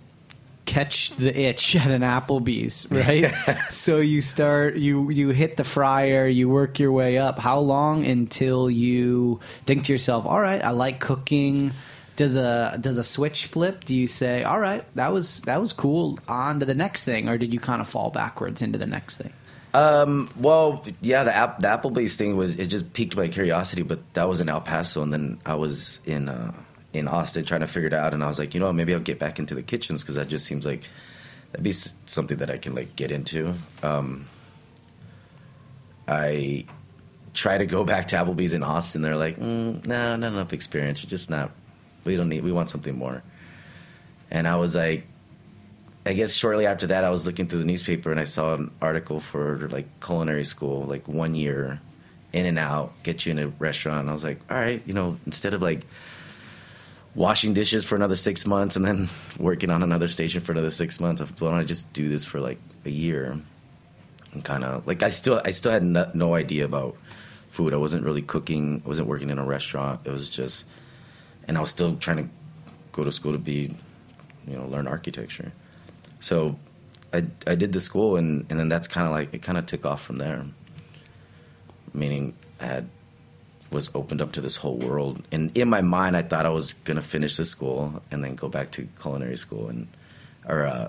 catch 0.64 1.11
the 1.12 1.38
itch 1.38 1.77
at 1.77 1.90
an 1.90 2.03
Applebee's, 2.03 2.90
right? 2.90 3.35
so 3.70 3.99
you 3.99 4.20
start, 4.23 4.77
you 4.77 5.11
you 5.11 5.31
hit 5.31 5.57
the 5.57 5.64
fryer, 5.64 6.27
you 6.27 6.49
work 6.49 6.79
your 6.79 6.92
way 6.92 7.18
up. 7.18 7.38
How 7.38 7.59
long 7.59 8.07
until 8.07 8.70
you 8.70 9.40
think 9.66 9.85
to 9.85 9.92
yourself, 9.92 10.27
"All 10.27 10.40
right, 10.40 10.62
I 10.62 10.70
like 10.70 11.01
cooking." 11.01 11.73
Does 12.16 12.37
a 12.37 12.77
does 12.79 12.99
a 12.99 13.05
switch 13.05 13.46
flip? 13.46 13.85
Do 13.85 13.94
you 13.94 14.07
say, 14.07 14.42
"All 14.42 14.61
right, 14.61 14.85
that 14.94 15.12
was 15.12 15.40
that 15.42 15.61
was 15.61 15.73
cool," 15.73 16.18
on 16.29 16.61
to 16.61 16.66
the 16.66 16.75
next 16.75 17.05
thing, 17.05 17.29
or 17.29 17.38
did 17.38 17.55
you 17.55 17.61
kind 17.61 17.81
of 17.81 17.88
fall 17.88 18.11
backwards 18.11 18.61
into 18.61 18.79
the 18.79 18.87
next 18.87 19.16
thing? 19.16 19.33
Um, 19.73 20.29
well, 20.37 20.85
yeah, 21.01 21.25
the, 21.25 21.35
app, 21.35 21.61
the 21.61 21.68
Applebee's 21.68 22.16
thing 22.16 22.37
was 22.37 22.57
it 22.57 22.66
just 22.66 22.92
piqued 22.92 23.16
my 23.16 23.29
curiosity, 23.29 23.83
but 23.83 24.01
that 24.14 24.29
was 24.29 24.40
in 24.40 24.49
El 24.49 24.61
Paso, 24.61 25.03
and 25.03 25.12
then 25.12 25.40
I 25.46 25.55
was 25.55 26.01
in 26.05 26.29
uh, 26.29 26.53
in 26.92 27.09
Austin 27.09 27.44
trying 27.44 27.61
to 27.61 27.66
figure 27.66 27.87
it 27.87 27.92
out, 27.92 28.14
and 28.14 28.22
I 28.22 28.26
was 28.26 28.38
like, 28.38 28.55
you 28.55 28.61
know, 28.61 28.72
maybe 28.72 28.94
I'll 28.94 29.00
get 29.00 29.18
back 29.18 29.38
into 29.38 29.55
the 29.55 29.62
kitchens 29.62 30.03
because 30.03 30.16
that 30.16 30.29
just 30.29 30.44
seems 30.44 30.66
like 30.66 30.83
that'd 31.53 31.64
be 31.64 31.72
something 31.72 32.38
that 32.38 32.50
I 32.50 32.59
can 32.59 32.74
like 32.74 32.96
get 32.96 33.11
into. 33.11 33.55
Um, 33.83 34.26
I 36.09 36.66
try 37.35 37.59
to 37.59 37.66
go 37.66 37.85
back 37.92 38.09
to 38.09 38.16
Applebee's 38.16 38.55
in 38.55 38.62
Austin. 38.62 39.03
They're 39.03 39.16
like, 39.16 39.37
mm, 39.37 39.85
no, 39.87 40.16
not 40.16 40.33
enough 40.33 40.53
experience. 40.53 41.03
You're 41.03 41.11
just 41.11 41.31
not. 41.31 41.50
We 42.05 42.16
don't 42.16 42.29
need. 42.29 42.42
We 42.42 42.53
want 42.53 42.70
something 42.70 42.96
more. 42.96 43.22
And 44.31 44.46
I 44.46 44.57
was 44.57 44.74
like, 44.74 45.07
I 46.07 46.14
guess 46.14 46.33
shortly 46.33 46.66
after 46.66 46.87
that, 46.88 47.05
I 47.05 47.11
was 47.11 47.26
looking 47.26 47.46
through 47.46 47.59
the 47.59 47.66
newspaper 47.66 48.11
and 48.11 48.18
I 48.18 48.24
saw 48.24 48.55
an 48.55 48.70
article 48.81 49.20
for 49.20 49.68
like 49.68 49.87
culinary 50.00 50.44
school, 50.44 50.83
like 50.83 51.07
one 51.07 51.35
year, 51.35 51.81
in 52.33 52.46
and 52.46 52.59
out, 52.59 52.92
get 53.03 53.26
you 53.26 53.33
in 53.33 53.38
a 53.38 53.48
restaurant. 53.48 54.00
And 54.00 54.11
I 54.11 54.12
was 54.12 54.24
like, 54.24 54.40
all 54.50 54.57
right, 54.57 54.83
you 54.87 54.94
know, 54.94 55.18
instead 55.26 55.53
of 55.53 55.62
like 55.62 55.87
washing 57.14 57.55
dishes 57.55 57.85
for 57.85 57.96
another 57.96 58.16
six 58.16 58.46
months 58.46 58.77
and 58.77 58.85
then 58.85 59.09
working 59.38 59.70
on 59.70 59.83
another 59.83 60.09
station 60.09 60.40
for 60.40 60.53
another 60.53 60.70
six 60.70 61.01
months, 61.01 61.20
why 61.20 61.51
don't 61.51 61.59
I 61.59 61.64
just 61.64 61.92
do 61.92 62.09
this 62.09 62.25
for 62.25 62.40
like 62.40 62.59
a 62.85 62.90
year? 62.90 63.38
And 64.33 64.44
kind 64.44 64.64
of 64.64 64.87
like 64.87 65.03
I 65.03 65.09
still, 65.09 65.40
I 65.44 65.51
still 65.51 65.73
had 65.73 65.83
no, 65.83 66.11
no 66.14 66.35
idea 66.35 66.64
about 66.64 66.96
food. 67.51 67.75
I 67.75 67.77
wasn't 67.77 68.05
really 68.05 68.23
cooking. 68.23 68.81
I 68.85 68.88
wasn't 68.88 69.09
working 69.09 69.31
in 69.31 69.38
a 69.38 69.44
restaurant. 69.44 70.01
It 70.05 70.12
was 70.12 70.29
just, 70.29 70.66
and 71.49 71.59
I 71.59 71.61
was 71.61 71.70
still 71.70 71.96
trying 71.96 72.18
to 72.18 72.29
go 72.92 73.05
to 73.05 73.11
school 73.11 73.33
to 73.33 73.38
be, 73.38 73.75
you 74.46 74.57
know, 74.57 74.66
learn 74.66 74.87
architecture. 74.87 75.53
So 76.20 76.57
I 77.12 77.25
I 77.46 77.55
did 77.55 77.73
the 77.73 77.81
school 77.81 78.16
and 78.16 78.46
and 78.51 78.59
then 78.59 78.68
that's 78.68 78.88
kind 78.88 79.07
of 79.07 79.12
like 79.12 79.35
it 79.35 79.42
kind 79.42 79.59
of 79.59 79.66
took 79.66 79.85
off 79.85 80.03
from 80.03 80.18
there. 80.18 80.44
Meaning 81.92 82.35
I 82.61 82.66
had 82.66 82.88
was 83.70 83.90
opened 83.94 84.20
up 84.20 84.33
to 84.33 84.40
this 84.40 84.56
whole 84.56 84.76
world 84.76 85.22
and 85.33 85.56
in 85.56 85.68
my 85.68 85.80
mind 85.80 86.16
I 86.16 86.22
thought 86.22 86.46
I 86.46 86.50
was 86.50 86.72
going 86.72 86.96
to 86.96 87.02
finish 87.02 87.37
the 87.37 87.44
school 87.44 88.02
and 88.11 88.22
then 88.24 88.35
go 88.35 88.48
back 88.48 88.70
to 88.72 88.88
culinary 89.00 89.37
school 89.37 89.68
and 89.68 89.87
or 90.48 90.66
uh, 90.66 90.88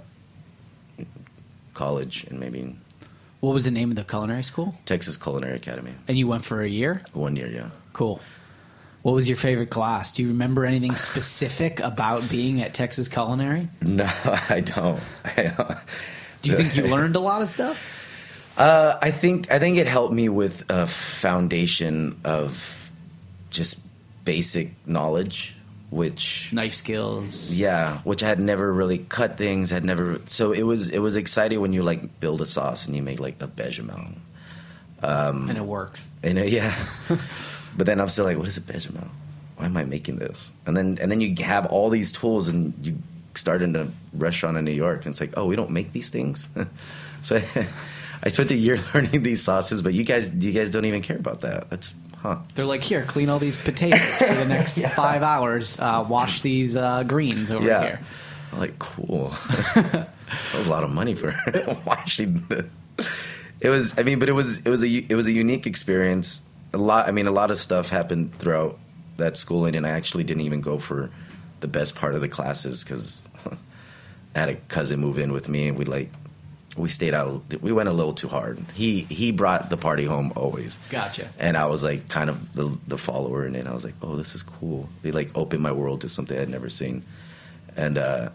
college 1.74 2.26
and 2.30 2.40
maybe 2.40 2.76
What 3.40 3.54
was 3.54 3.66
the 3.66 3.72
name 3.72 3.90
of 3.90 3.96
the 3.96 4.04
culinary 4.04 4.44
school? 4.44 4.76
Texas 4.86 5.18
Culinary 5.18 5.56
Academy. 5.56 5.94
And 6.08 6.18
you 6.18 6.28
went 6.28 6.44
for 6.46 6.62
a 6.62 6.68
year. 6.68 7.02
One 7.14 7.36
year, 7.36 7.48
yeah. 7.48 7.70
Cool. 7.94 8.22
What 9.02 9.14
was 9.14 9.28
your 9.28 9.38
favorite 9.38 9.72
class? 9.72 10.12
Do 10.12 10.22
you 10.22 10.28
remember 10.28 10.64
anything 10.66 10.96
specific 10.96 11.80
about 11.92 12.30
being 12.30 12.62
at 12.62 12.74
Texas 12.74 13.08
Culinary? 13.08 13.68
No, 13.82 14.06
I 14.50 14.62
don't. 14.64 15.00
Do 16.42 16.50
you 16.50 16.56
think 16.58 16.76
you 16.76 16.84
learned 16.84 17.16
a 17.16 17.20
lot 17.20 17.42
of 17.42 17.50
stuff? 17.50 17.80
Uh, 18.58 18.98
I 19.02 19.12
think 19.12 19.52
I 19.52 19.60
think 19.60 19.78
it 19.78 19.88
helped 19.88 20.14
me 20.14 20.30
with 20.30 20.70
a 20.70 20.86
foundation 20.88 22.20
of 22.24 22.92
just 23.50 23.80
basic 24.26 24.72
knowledge, 24.86 25.56
which 25.90 26.52
Knife 26.54 26.74
skills. 26.74 27.52
yeah, 27.54 28.00
which 28.00 28.22
I 28.24 28.28
had 28.28 28.40
never 28.40 28.72
really 28.72 29.00
cut 29.00 29.38
things. 29.38 29.70
Had 29.72 29.86
never 29.86 30.20
so 30.28 30.52
it 30.52 30.64
was 30.64 30.90
it 30.90 31.00
was 31.00 31.16
exciting 31.16 31.62
when 31.62 31.74
you 31.74 31.82
like 31.84 32.20
build 32.20 32.42
a 32.42 32.46
sauce 32.46 32.86
and 32.86 32.96
you 32.96 33.02
make 33.02 33.20
like 33.20 33.42
a 33.42 33.48
bechamel, 33.48 34.06
And 35.02 35.58
it 35.58 35.66
works. 35.66 36.08
and 36.22 36.38
it, 36.38 36.50
yeah. 36.50 36.76
but 37.78 37.86
then 37.86 38.00
I'm 38.02 38.10
still 38.10 38.26
like, 38.26 38.38
what 38.38 38.48
is 38.48 38.58
a 38.58 38.62
bechamel? 38.62 39.08
Why 39.56 39.66
am 39.66 39.78
I 39.78 39.86
making 39.86 40.18
this? 40.18 40.52
And 40.66 40.76
then 40.76 40.98
and 41.02 41.10
then 41.12 41.22
you 41.22 41.34
have 41.46 41.66
all 41.68 41.90
these 41.90 42.12
tools 42.12 42.48
and 42.50 42.74
you 42.86 42.98
start 43.36 43.62
in 43.62 43.76
a 43.78 43.88
restaurant 44.14 44.58
in 44.58 44.66
New 44.66 44.72
York 44.72 45.06
and 45.06 45.14
it's 45.14 45.22
like, 45.22 45.34
oh, 45.38 45.46
we 45.46 45.56
don't 45.56 45.72
make 45.72 45.94
these 45.94 46.10
things. 46.10 46.48
so 47.22 47.42
I 48.24 48.30
spent 48.30 48.52
a 48.52 48.56
year 48.56 48.80
learning 48.94 49.24
these 49.24 49.42
sauces, 49.44 49.82
but 49.82 49.94
you 49.94 50.04
guys 50.04 50.30
you 50.34 50.52
guys 50.52 50.70
don't 50.70 50.86
even 50.86 51.02
care 51.02 51.18
about 51.18 51.42
that. 51.42 51.70
That's 51.70 51.94
huh. 52.18 52.38
They're 52.56 52.66
like, 52.66 52.84
here, 52.84 53.04
clean 53.06 53.30
all 53.30 53.40
these 53.40 53.58
potatoes 53.58 54.18
for 54.18 54.34
the 54.34 54.46
next 54.46 54.78
five 54.96 55.24
hours. 55.24 55.80
Uh, 55.80 56.06
wash 56.08 56.42
these 56.42 56.76
uh, 56.76 57.04
greens 57.04 57.52
over 57.52 57.66
yeah. 57.66 57.82
here. 57.82 58.00
I'm 58.52 58.60
like, 58.60 58.78
cool. 58.80 59.28
that 59.76 60.10
was 60.56 60.68
a 60.68 60.70
lot 60.70 60.84
of 60.84 60.92
money 60.92 61.16
for 61.16 61.34
washing. 61.86 62.46
the- 62.50 62.68
It 63.62 63.70
was, 63.70 63.98
I 63.98 64.04
mean, 64.04 64.18
but 64.20 64.28
it 64.28 64.34
was, 64.34 64.58
it 64.58 64.68
was 64.70 64.84
a, 64.84 64.88
it 64.90 65.14
was 65.16 65.28
a 65.28 65.32
unique 65.32 65.68
experience. 65.68 66.42
A 66.74 66.78
lot, 66.78 67.08
I 67.08 67.12
mean, 67.12 67.28
a 67.28 67.32
lot 67.32 67.52
of 67.52 67.58
stuff 67.60 67.90
happened 67.90 68.38
throughout 68.40 68.80
that 69.18 69.38
schooling, 69.38 69.76
and 69.76 69.86
I 69.86 69.92
actually 69.92 70.24
didn't 70.24 70.42
even 70.42 70.62
go 70.62 70.80
for 70.80 71.12
the 71.60 71.68
best 71.68 71.96
part 71.96 72.16
of 72.16 72.22
the 72.22 72.28
classes 72.28 72.84
because 72.84 73.22
I 74.36 74.40
had 74.40 74.50
a 74.50 74.56
cousin 74.56 75.00
move 75.00 75.20
in 75.20 75.32
with 75.32 75.48
me, 75.48 75.68
and 75.68 75.78
we 75.78 75.86
like, 75.86 76.12
we 76.78 76.88
stayed 76.90 77.14
out. 77.14 77.42
We 77.62 77.72
went 77.72 77.90
a 77.90 77.94
little 77.94 78.14
too 78.14 78.28
hard. 78.28 78.64
He 78.74 79.02
he 79.02 79.32
brought 79.32 79.70
the 79.70 79.78
party 79.78 80.06
home 80.06 80.32
always. 80.36 80.80
Gotcha. 80.90 81.30
And 81.38 81.58
I 81.58 81.66
was 81.66 81.84
like 81.84 82.08
kind 82.10 82.30
of 82.30 82.54
the 82.54 82.78
the 82.88 82.98
follower 82.98 83.46
in 83.46 83.56
it. 83.56 83.68
I 83.68 83.74
was 83.74 83.84
like, 83.84 83.96
oh, 84.02 84.16
this 84.16 84.36
is 84.36 84.44
cool. 84.44 84.88
It 85.04 85.14
like 85.14 85.30
opened 85.36 85.62
my 85.64 85.72
world 85.74 86.02
to 86.02 86.10
something 86.10 86.38
I'd 86.38 86.50
never 86.50 86.70
seen. 86.70 87.04
And 87.76 87.98
uh, 87.98 88.30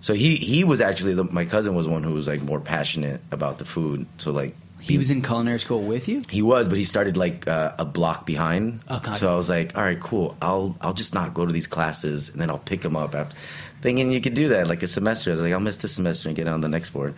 so 0.00 0.14
he 0.14 0.36
he 0.36 0.62
was 0.64 0.80
actually 0.80 1.14
the, 1.14 1.24
my 1.24 1.44
cousin 1.44 1.74
was 1.74 1.88
one 1.88 2.02
who 2.04 2.14
was 2.14 2.28
like 2.28 2.42
more 2.42 2.60
passionate 2.60 3.20
about 3.32 3.58
the 3.58 3.64
food. 3.64 4.06
So 4.18 4.30
like 4.30 4.54
He 4.80 4.96
was 4.96 5.10
in 5.10 5.22
culinary 5.22 5.58
school 5.58 5.82
with 5.82 6.06
you? 6.06 6.22
he 6.30 6.40
was, 6.42 6.68
but 6.68 6.78
he 6.78 6.84
started 6.84 7.16
like 7.16 7.48
uh, 7.48 7.72
a 7.78 7.84
block 7.84 8.24
behind. 8.24 8.80
Okay. 8.88 9.14
So 9.14 9.32
I 9.32 9.36
was 9.36 9.48
like, 9.48 9.76
all 9.76 9.82
right, 9.82 9.98
cool. 9.98 10.36
I'll 10.40 10.76
I'll 10.80 10.94
just 10.94 11.12
not 11.14 11.34
go 11.34 11.44
to 11.44 11.52
these 11.52 11.66
classes, 11.66 12.28
and 12.30 12.40
then 12.40 12.50
I'll 12.50 12.58
pick 12.70 12.82
them 12.82 12.96
up 12.96 13.14
after. 13.16 13.34
Thinking 13.80 14.10
you 14.12 14.20
could 14.20 14.34
do 14.34 14.48
that 14.48 14.66
like 14.66 14.82
a 14.82 14.88
semester. 14.88 15.30
I 15.30 15.34
was 15.34 15.42
like, 15.42 15.52
I'll 15.52 15.60
miss 15.60 15.76
this 15.78 15.94
semester 15.94 16.28
and 16.28 16.34
get 16.36 16.48
on 16.48 16.60
the 16.62 16.68
next 16.68 16.90
board. 16.90 17.14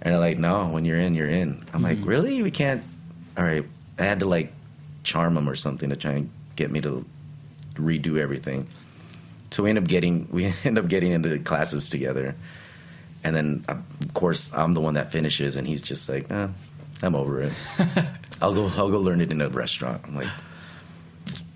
And 0.00 0.12
they're 0.12 0.20
like, 0.20 0.38
no, 0.38 0.68
when 0.68 0.84
you're 0.84 0.98
in, 0.98 1.14
you're 1.14 1.28
in. 1.28 1.64
I'm 1.72 1.82
like, 1.82 1.98
really? 2.02 2.42
We 2.42 2.50
can't. 2.50 2.82
All 3.36 3.44
right. 3.44 3.64
I 3.98 4.04
had 4.04 4.20
to 4.20 4.26
like 4.26 4.52
charm 5.02 5.34
them 5.34 5.48
or 5.48 5.56
something 5.56 5.90
to 5.90 5.96
try 5.96 6.12
and 6.12 6.30
get 6.56 6.70
me 6.70 6.80
to 6.82 7.04
redo 7.74 8.18
everything. 8.18 8.68
So 9.50 9.62
we 9.62 9.70
end 9.70 9.78
up 9.78 9.86
getting 9.86 10.28
we 10.32 10.54
end 10.64 10.78
up 10.78 10.88
getting 10.88 11.12
into 11.12 11.38
classes 11.38 11.88
together, 11.88 12.34
and 13.24 13.34
then 13.34 13.64
of 13.68 13.82
course 14.14 14.52
I'm 14.52 14.74
the 14.74 14.80
one 14.80 14.94
that 14.94 15.10
finishes, 15.10 15.56
and 15.56 15.66
he's 15.66 15.82
just 15.82 16.08
like, 16.08 16.30
eh, 16.30 16.48
I'm 17.02 17.14
over 17.14 17.42
it. 17.42 17.52
I'll 18.42 18.54
go 18.54 18.66
I'll 18.76 18.90
go 18.90 19.00
learn 19.00 19.20
it 19.20 19.32
in 19.32 19.40
a 19.40 19.48
restaurant. 19.48 20.02
I'm 20.04 20.14
like, 20.14 20.28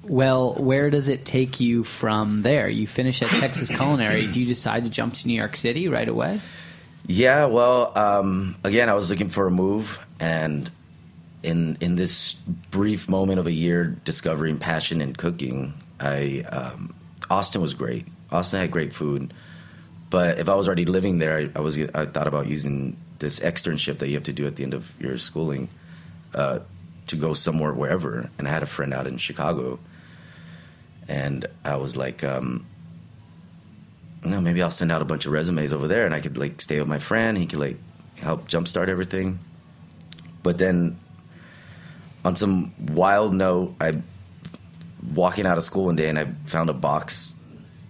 Well, 0.02 0.54
where 0.54 0.90
does 0.90 1.08
it 1.08 1.24
take 1.24 1.60
you 1.60 1.84
from 1.84 2.42
there? 2.42 2.68
You 2.68 2.86
finish 2.86 3.22
at 3.22 3.28
Texas 3.28 3.68
Culinary. 3.76 4.26
Do 4.26 4.40
you 4.40 4.46
decide 4.46 4.84
to 4.84 4.90
jump 4.90 5.14
to 5.14 5.28
New 5.28 5.34
York 5.34 5.56
City 5.56 5.88
right 5.88 6.08
away? 6.08 6.40
Yeah, 7.06 7.46
well, 7.46 7.96
um, 7.96 8.56
again, 8.64 8.88
I 8.88 8.94
was 8.94 9.10
looking 9.10 9.30
for 9.30 9.46
a 9.46 9.50
move, 9.50 9.98
and 10.20 10.70
in 11.42 11.76
in 11.80 11.96
this 11.96 12.34
brief 12.70 13.08
moment 13.08 13.40
of 13.40 13.46
a 13.46 13.52
year 13.52 13.96
discovering 14.04 14.58
passion 14.58 15.00
in 15.00 15.14
cooking, 15.14 15.74
I 15.98 16.44
um, 16.48 16.94
Austin 17.30 17.60
was 17.60 17.74
great. 17.74 18.06
Austin 18.30 18.60
had 18.60 18.70
great 18.70 18.92
food, 18.92 19.34
but 20.10 20.38
if 20.38 20.48
I 20.48 20.54
was 20.54 20.68
already 20.68 20.84
living 20.84 21.18
there, 21.18 21.38
I, 21.38 21.50
I 21.56 21.60
was 21.60 21.78
I 21.78 22.04
thought 22.06 22.28
about 22.28 22.46
using 22.46 22.96
this 23.18 23.40
externship 23.40 23.98
that 23.98 24.08
you 24.08 24.14
have 24.14 24.24
to 24.24 24.32
do 24.32 24.46
at 24.46 24.56
the 24.56 24.62
end 24.62 24.74
of 24.74 24.92
your 25.00 25.18
schooling 25.18 25.68
uh, 26.34 26.60
to 27.06 27.16
go 27.16 27.34
somewhere 27.34 27.72
wherever. 27.72 28.28
And 28.38 28.48
I 28.48 28.50
had 28.50 28.62
a 28.62 28.66
friend 28.66 28.94
out 28.94 29.06
in 29.06 29.16
Chicago, 29.16 29.78
and 31.08 31.46
I 31.64 31.76
was 31.76 31.96
like, 31.96 32.22
um, 32.22 32.66
no, 34.24 34.40
maybe 34.40 34.62
I'll 34.62 34.70
send 34.70 34.92
out 34.92 35.02
a 35.02 35.04
bunch 35.04 35.26
of 35.26 35.32
resumes 35.32 35.72
over 35.72 35.88
there, 35.88 36.06
and 36.06 36.14
I 36.14 36.20
could 36.20 36.38
like 36.38 36.60
stay 36.60 36.78
with 36.78 36.88
my 36.88 36.98
friend. 36.98 37.36
He 37.36 37.46
could 37.46 37.58
like 37.58 37.76
help 38.16 38.48
jumpstart 38.48 38.88
everything. 38.88 39.40
But 40.42 40.58
then, 40.58 40.98
on 42.24 42.36
some 42.36 42.72
wild 42.78 43.34
note, 43.34 43.74
I 43.80 44.00
walking 45.14 45.46
out 45.46 45.58
of 45.58 45.64
school 45.64 45.86
one 45.86 45.96
day 45.96 46.08
and 46.08 46.18
I 46.18 46.28
found 46.46 46.70
a 46.70 46.74
box. 46.74 47.34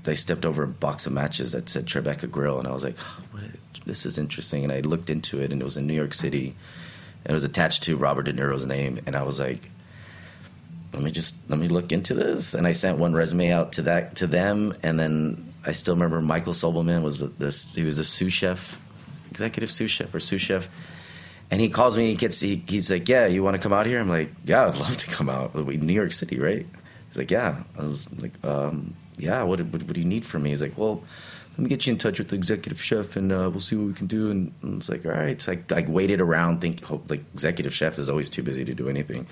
I 0.07 0.15
stepped 0.15 0.45
over 0.45 0.65
a 0.65 0.69
box 0.69 1.07
of 1.07 1.13
matches 1.13 1.53
that 1.53 1.69
said 1.69 1.87
Tribeca 1.87 2.31
Grill, 2.31 2.59
and 2.59 2.67
I 2.67 2.73
was 2.73 2.83
like, 2.83 2.97
oh, 2.99 3.39
"This 3.85 4.07
is 4.07 4.19
interesting." 4.19 4.65
And 4.65 4.73
I 4.73 4.81
looked 4.81 5.11
into 5.11 5.41
it, 5.41 5.53
and 5.53 5.61
it 5.61 5.65
was 5.65 5.77
in 5.77 5.87
New 5.87 5.95
York 5.95 6.15
City. 6.15 6.55
And 7.25 7.31
it 7.31 7.35
was 7.35 7.45
attached 7.45 7.85
to 7.85 7.97
Robert 7.97 8.25
De 8.25 8.33
Niro's 8.33 8.67
name, 8.67 9.01
and 9.07 9.15
I 9.15 9.23
was 9.23 9.39
like, 9.39 9.71
"Let 10.93 11.03
me 11.03 11.11
just 11.11 11.37
let 11.49 11.59
me 11.59 11.69
look 11.69 11.93
into 11.93 12.15
this." 12.15 12.55
And 12.55 12.67
I 12.67 12.73
sent 12.73 12.99
one 12.99 13.13
resume 13.13 13.53
out 13.53 13.73
to 13.73 13.83
that 13.83 14.17
to 14.17 14.27
them, 14.27 14.73
and 14.83 14.99
then 14.99 15.52
I 15.65 15.73
still 15.73 15.95
remember 15.95 16.21
Michael 16.21 16.53
Sobelman 16.53 17.03
was 17.03 17.21
this. 17.21 17.75
He 17.75 17.83
was 17.83 17.99
a 17.99 18.05
sous 18.05 18.33
chef, 18.33 18.79
executive 19.31 19.71
sous 19.71 19.91
chef 19.91 20.15
or 20.15 20.21
sous 20.21 20.41
chef, 20.41 20.69
and 21.51 21.61
he 21.61 21.69
calls 21.69 21.97
me. 21.97 22.09
He 22.09 22.17
gets. 22.17 22.41
He, 22.41 22.63
he's 22.67 22.91
like, 22.91 23.09
"Yeah, 23.09 23.27
you 23.27 23.43
want 23.43 23.55
to 23.55 23.63
come 23.63 23.73
out 23.73 23.87
here?" 23.87 24.01
I'm 24.01 24.09
like, 24.09 24.31
"Yeah, 24.45 24.67
I'd 24.67 24.77
love 24.77 24.97
to 24.97 25.07
come 25.07 25.29
out. 25.29 25.55
New 25.55 25.93
York 25.93 26.13
City, 26.13 26.39
right?" 26.39 26.67
He's 27.09 27.19
like, 27.19 27.31
"Yeah." 27.31 27.63
I 27.79 27.83
was 27.83 28.13
like, 28.21 28.33
um, 28.45 28.95
"Yeah, 29.19 29.43
what, 29.45 29.61
what, 29.61 29.83
what 29.83 29.93
do 29.93 30.01
you 30.01 30.07
need 30.07 30.25
from 30.25 30.43
me?" 30.43 30.51
He's 30.51 30.63
like, 30.63 30.77
"Well." 30.77 31.03
Let 31.53 31.59
me 31.59 31.69
get 31.69 31.87
you 31.87 31.93
in 31.93 31.99
touch 31.99 32.19
with 32.19 32.29
the 32.29 32.35
executive 32.35 32.81
chef, 32.81 33.15
and 33.15 33.31
uh, 33.31 33.51
we'll 33.51 33.61
see 33.61 33.77
what 33.77 33.87
we 33.87 33.93
can 33.93 34.07
do. 34.07 34.31
And, 34.31 34.55
and 34.63 34.79
it's 34.79 34.89
like, 34.89 35.05
all 35.05 35.13
right. 35.13 35.39
So 35.39 35.53
I, 35.53 35.59
I 35.77 35.83
waited 35.83 36.19
around, 36.19 36.63
think 36.63 36.89
like 37.11 37.23
executive 37.35 37.75
chef 37.75 37.99
is 37.99 38.09
always 38.09 38.31
too 38.31 38.43
busy 38.43 38.65
to 38.65 38.73
do 38.73 38.89
anything. 38.89 39.27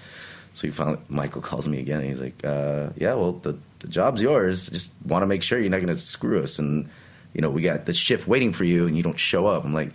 So 0.52 0.66
he 0.66 0.70
finally, 0.70 0.98
Michael 1.08 1.40
calls 1.40 1.66
me 1.66 1.78
again. 1.78 2.00
And 2.00 2.08
he's 2.10 2.20
like, 2.20 2.44
uh, 2.44 2.90
"Yeah, 2.96 3.14
well, 3.14 3.32
the, 3.32 3.56
the 3.80 3.88
job's 3.88 4.22
yours. 4.22 4.68
Just 4.68 4.92
want 5.04 5.22
to 5.22 5.26
make 5.26 5.42
sure 5.42 5.58
you're 5.58 5.70
not 5.70 5.80
going 5.80 5.92
to 5.92 5.98
screw 5.98 6.42
us, 6.42 6.58
and 6.58 6.88
you 7.34 7.40
know, 7.40 7.50
we 7.50 7.62
got 7.62 7.84
the 7.84 7.92
shift 7.92 8.26
waiting 8.28 8.52
for 8.52 8.64
you, 8.64 8.86
and 8.86 8.96
you 8.96 9.02
don't 9.02 9.18
show 9.18 9.46
up." 9.46 9.64
I'm 9.64 9.74
like, 9.74 9.90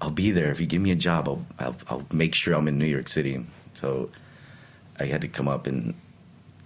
"I'll 0.00 0.10
be 0.10 0.30
there 0.30 0.50
if 0.50 0.60
you 0.60 0.66
give 0.66 0.80
me 0.80 0.92
a 0.92 0.96
job. 0.96 1.28
I'll 1.28 1.46
I'll, 1.58 1.76
I'll 1.88 2.06
make 2.12 2.34
sure 2.34 2.54
I'm 2.54 2.68
in 2.68 2.78
New 2.78 2.86
York 2.86 3.08
City." 3.08 3.44
So 3.72 4.10
I 4.98 5.04
had 5.04 5.20
to 5.22 5.28
come 5.28 5.48
up, 5.48 5.66
and 5.66 5.94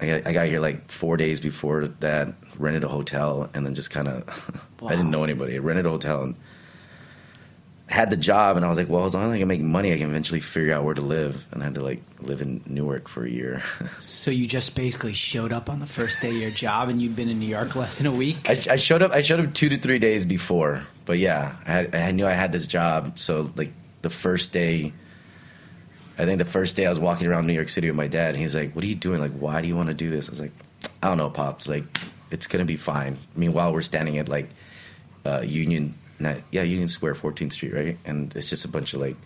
I 0.00 0.06
got, 0.06 0.26
I 0.26 0.32
got 0.32 0.46
here 0.46 0.60
like 0.60 0.90
four 0.90 1.16
days 1.16 1.40
before 1.40 1.88
that. 2.00 2.34
Rented 2.58 2.84
a 2.84 2.88
hotel, 2.88 3.48
and 3.54 3.64
then 3.64 3.74
just 3.74 3.90
kind 3.90 4.06
of, 4.06 4.60
wow. 4.80 4.88
I 4.88 4.96
didn't 4.96 5.10
know 5.10 5.24
anybody. 5.24 5.54
I 5.54 5.58
rented 5.58 5.86
a 5.86 5.90
hotel 5.90 6.22
and 6.22 6.34
had 7.90 8.08
the 8.08 8.16
job 8.16 8.56
and 8.56 8.64
I 8.64 8.68
was 8.68 8.78
like, 8.78 8.88
well, 8.88 9.04
as 9.04 9.14
long 9.14 9.24
as 9.24 9.30
I 9.32 9.38
can 9.38 9.48
make 9.48 9.60
money, 9.60 9.92
I 9.92 9.98
can 9.98 10.08
eventually 10.08 10.38
figure 10.38 10.72
out 10.72 10.84
where 10.84 10.94
to 10.94 11.00
live. 11.00 11.44
And 11.50 11.60
I 11.60 11.66
had 11.66 11.74
to 11.74 11.80
like 11.80 12.00
live 12.20 12.40
in 12.40 12.62
Newark 12.66 13.08
for 13.08 13.26
a 13.26 13.28
year. 13.28 13.64
so 13.98 14.30
you 14.30 14.46
just 14.46 14.76
basically 14.76 15.12
showed 15.12 15.52
up 15.52 15.68
on 15.68 15.80
the 15.80 15.86
first 15.86 16.20
day 16.20 16.30
of 16.30 16.36
your 16.36 16.50
job, 16.52 16.88
and 16.88 17.02
you'd 17.02 17.16
been 17.16 17.28
in 17.28 17.40
New 17.40 17.48
York 17.48 17.74
less 17.74 17.98
than 17.98 18.06
a 18.06 18.12
week. 18.12 18.48
I, 18.48 18.52
I 18.70 18.76
showed 18.76 19.02
up. 19.02 19.10
I 19.10 19.22
showed 19.22 19.40
up 19.40 19.52
two 19.54 19.68
to 19.68 19.76
three 19.76 19.98
days 19.98 20.24
before, 20.24 20.82
but 21.04 21.18
yeah, 21.18 21.56
I, 21.66 21.70
had, 21.72 21.94
I 21.94 22.10
knew 22.12 22.26
I 22.26 22.32
had 22.32 22.52
this 22.52 22.68
job. 22.68 23.18
So 23.18 23.50
like 23.56 23.72
the 24.02 24.10
first 24.10 24.52
day, 24.52 24.92
I 26.16 26.26
think 26.26 26.38
the 26.38 26.44
first 26.44 26.76
day 26.76 26.86
I 26.86 26.90
was 26.90 27.00
walking 27.00 27.26
around 27.26 27.48
New 27.48 27.54
York 27.54 27.68
City 27.68 27.88
with 27.88 27.96
my 27.96 28.06
dad, 28.06 28.30
and 28.30 28.38
he's 28.38 28.54
like, 28.54 28.72
"What 28.76 28.84
are 28.84 28.88
you 28.88 28.94
doing? 28.94 29.20
Like, 29.20 29.32
why 29.32 29.62
do 29.62 29.66
you 29.66 29.74
want 29.74 29.88
to 29.88 29.94
do 29.94 30.10
this?" 30.10 30.28
I 30.28 30.30
was 30.30 30.40
like, 30.40 30.52
"I 31.02 31.08
don't 31.08 31.18
know, 31.18 31.28
pops. 31.28 31.66
Like, 31.66 31.84
it's 32.30 32.46
gonna 32.46 32.64
be 32.64 32.76
fine." 32.76 33.18
Meanwhile, 33.34 33.72
we're 33.72 33.82
standing 33.82 34.18
at 34.18 34.28
like 34.28 34.48
uh, 35.26 35.40
Union 35.40 35.96
not, 36.20 36.36
yeah, 36.50 36.62
Union 36.62 36.88
Square, 36.88 37.14
14th 37.14 37.52
Street, 37.52 37.74
right? 37.74 37.98
And 38.04 38.34
it's 38.36 38.48
just 38.48 38.64
a 38.64 38.68
bunch 38.68 38.94
of 38.94 39.00
like 39.00 39.16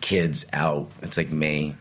kids 0.00 0.44
out. 0.52 0.90
It's 1.02 1.16
like 1.16 1.30
May, 1.30 1.74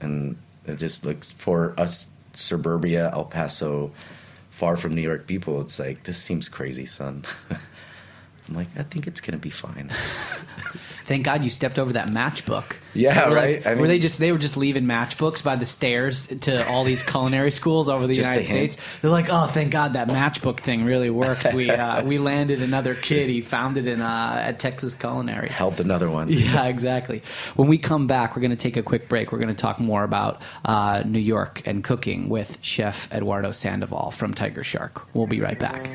and 0.00 0.36
it 0.66 0.76
just 0.76 1.04
looks 1.04 1.30
for 1.30 1.74
us 1.78 2.06
suburbia, 2.32 3.10
El 3.12 3.24
Paso, 3.24 3.92
far 4.50 4.76
from 4.76 4.94
New 4.94 5.02
York 5.02 5.26
people. 5.26 5.60
It's 5.60 5.78
like 5.78 6.04
this 6.04 6.18
seems 6.18 6.48
crazy, 6.48 6.86
son. 6.86 7.24
I'm 8.48 8.54
like, 8.54 8.68
I 8.76 8.82
think 8.82 9.06
it's 9.06 9.20
gonna 9.20 9.38
be 9.38 9.50
fine. 9.50 9.90
Thank 11.04 11.24
God 11.24 11.44
you 11.44 11.50
stepped 11.50 11.78
over 11.78 11.92
that 11.92 12.08
matchbook. 12.08 12.76
Yeah, 12.94 13.28
were 13.28 13.34
right. 13.34 13.56
Like, 13.56 13.66
I 13.66 13.70
mean, 13.72 13.82
were 13.82 13.88
they 13.88 13.98
just 13.98 14.18
they 14.18 14.32
were 14.32 14.38
just 14.38 14.56
leaving 14.56 14.84
matchbooks 14.84 15.44
by 15.44 15.54
the 15.56 15.66
stairs 15.66 16.26
to 16.26 16.66
all 16.68 16.84
these 16.84 17.02
culinary 17.02 17.50
schools 17.50 17.90
over 17.90 18.06
the 18.06 18.14
United 18.14 18.44
States? 18.44 18.78
They're 19.02 19.10
like, 19.10 19.26
oh, 19.28 19.46
thank 19.46 19.70
God 19.70 19.92
that 19.92 20.08
matchbook 20.08 20.60
thing 20.60 20.84
really 20.84 21.10
worked. 21.10 21.52
We 21.52 21.70
uh, 21.70 22.02
we 22.06 22.16
landed 22.16 22.62
another 22.62 22.94
kid. 22.94 23.28
He 23.28 23.42
found 23.42 23.76
it 23.76 23.86
in 23.86 24.00
uh, 24.00 24.42
at 24.46 24.58
Texas 24.58 24.94
Culinary. 24.94 25.50
Helped 25.50 25.80
another 25.80 26.10
one. 26.10 26.28
Yeah, 26.44 26.66
exactly. 26.66 27.22
When 27.54 27.68
we 27.68 27.78
come 27.78 28.06
back, 28.06 28.36
we're 28.36 28.42
going 28.42 28.50
to 28.50 28.56
take 28.56 28.76
a 28.76 28.82
quick 28.82 29.08
break. 29.08 29.32
We're 29.32 29.38
going 29.38 29.54
to 29.54 29.60
talk 29.60 29.80
more 29.80 30.04
about 30.04 30.42
uh, 30.64 31.02
New 31.06 31.20
York 31.20 31.62
and 31.64 31.82
cooking 31.82 32.28
with 32.28 32.58
Chef 32.60 33.10
Eduardo 33.12 33.50
Sandoval 33.50 34.10
from 34.10 34.34
Tygershark. 34.34 35.02
We'll 35.14 35.26
be 35.26 35.40
right 35.40 35.58
back. 35.58 35.88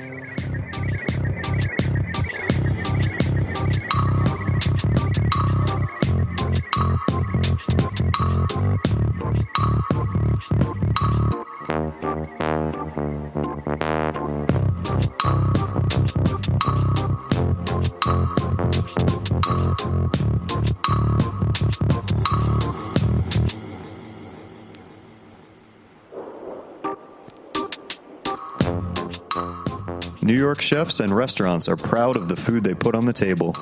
New 30.21 30.37
York 30.37 30.61
chefs 30.61 30.99
and 30.99 31.11
restaurants 31.11 31.67
are 31.67 31.75
proud 31.75 32.15
of 32.15 32.27
the 32.27 32.35
food 32.35 32.63
they 32.63 32.75
put 32.75 32.93
on 32.93 33.05
the 33.07 33.13
table. 33.13 33.55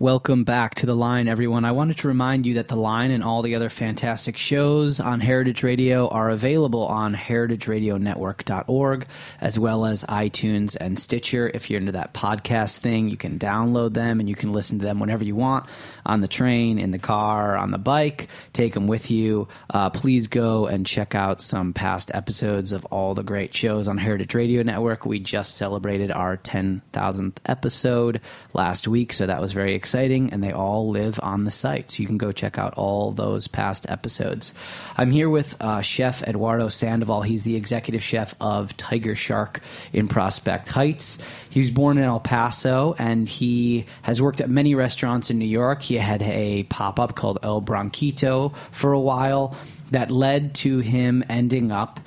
Welcome 0.00 0.44
back 0.44 0.76
to 0.76 0.86
The 0.86 0.96
Line, 0.96 1.28
everyone. 1.28 1.66
I 1.66 1.72
wanted 1.72 1.98
to 1.98 2.08
remind 2.08 2.46
you 2.46 2.54
that 2.54 2.68
The 2.68 2.74
Line 2.74 3.10
and 3.10 3.22
all 3.22 3.42
the 3.42 3.54
other 3.54 3.68
fantastic 3.68 4.38
shows 4.38 4.98
on 4.98 5.20
Heritage 5.20 5.62
Radio 5.62 6.08
are 6.08 6.30
available 6.30 6.86
on 6.86 7.14
heritageradionetwork.org, 7.14 9.06
as 9.42 9.58
well 9.58 9.84
as 9.84 10.02
iTunes 10.04 10.74
and 10.80 10.98
Stitcher. 10.98 11.50
If 11.52 11.68
you're 11.68 11.80
into 11.80 11.92
that 11.92 12.14
podcast 12.14 12.78
thing, 12.78 13.10
you 13.10 13.18
can 13.18 13.38
download 13.38 13.92
them 13.92 14.20
and 14.20 14.28
you 14.28 14.34
can 14.34 14.54
listen 14.54 14.78
to 14.78 14.86
them 14.86 15.00
whenever 15.00 15.22
you 15.22 15.36
want 15.36 15.66
on 16.10 16.20
the 16.20 16.28
train, 16.28 16.80
in 16.80 16.90
the 16.90 16.98
car, 16.98 17.56
on 17.56 17.70
the 17.70 17.78
bike. 17.78 18.26
Take 18.52 18.74
them 18.74 18.88
with 18.88 19.12
you. 19.12 19.46
Uh, 19.72 19.90
please 19.90 20.26
go 20.26 20.66
and 20.66 20.84
check 20.84 21.14
out 21.14 21.40
some 21.40 21.72
past 21.72 22.10
episodes 22.12 22.72
of 22.72 22.84
all 22.86 23.14
the 23.14 23.22
great 23.22 23.54
shows 23.54 23.86
on 23.86 23.96
Heritage 23.96 24.34
Radio 24.34 24.64
Network. 24.64 25.06
We 25.06 25.20
just 25.20 25.56
celebrated 25.56 26.10
our 26.10 26.36
10,000th 26.36 27.36
episode 27.46 28.20
last 28.54 28.88
week, 28.88 29.12
so 29.12 29.24
that 29.24 29.40
was 29.40 29.52
very 29.52 29.76
exciting 29.76 30.32
and 30.32 30.42
they 30.42 30.50
all 30.50 30.90
live 30.90 31.20
on 31.22 31.44
the 31.44 31.50
site. 31.52 31.92
So 31.92 32.02
you 32.02 32.08
can 32.08 32.18
go 32.18 32.32
check 32.32 32.58
out 32.58 32.74
all 32.74 33.12
those 33.12 33.46
past 33.46 33.88
episodes. 33.88 34.52
I'm 34.96 35.12
here 35.12 35.30
with 35.30 35.54
uh, 35.60 35.80
Chef 35.80 36.24
Eduardo 36.24 36.68
Sandoval. 36.70 37.22
He's 37.22 37.44
the 37.44 37.54
executive 37.54 38.02
chef 38.02 38.34
of 38.40 38.76
Tygershark 38.76 39.58
in 39.92 40.08
Prospect 40.08 40.68
Heights. 40.68 41.18
He 41.50 41.60
was 41.60 41.70
born 41.70 41.98
in 41.98 42.04
El 42.04 42.20
Paso, 42.20 42.94
and 42.98 43.28
he 43.28 43.86
has 44.02 44.22
worked 44.22 44.40
at 44.40 44.48
many 44.48 44.74
restaurants 44.74 45.30
in 45.30 45.38
New 45.38 45.44
York. 45.44 45.82
He 45.82 45.96
had 45.96 46.22
a 46.22 46.62
pop 46.64 46.98
up 46.98 47.16
called 47.16 47.40
El 47.42 47.60
Bronquito 47.60 48.54
for 48.70 48.92
a 48.92 49.00
while 49.00 49.56
that 49.90 50.10
led 50.10 50.54
to 50.54 50.78
him 50.78 51.24
ending 51.28 51.72
up 51.72 52.00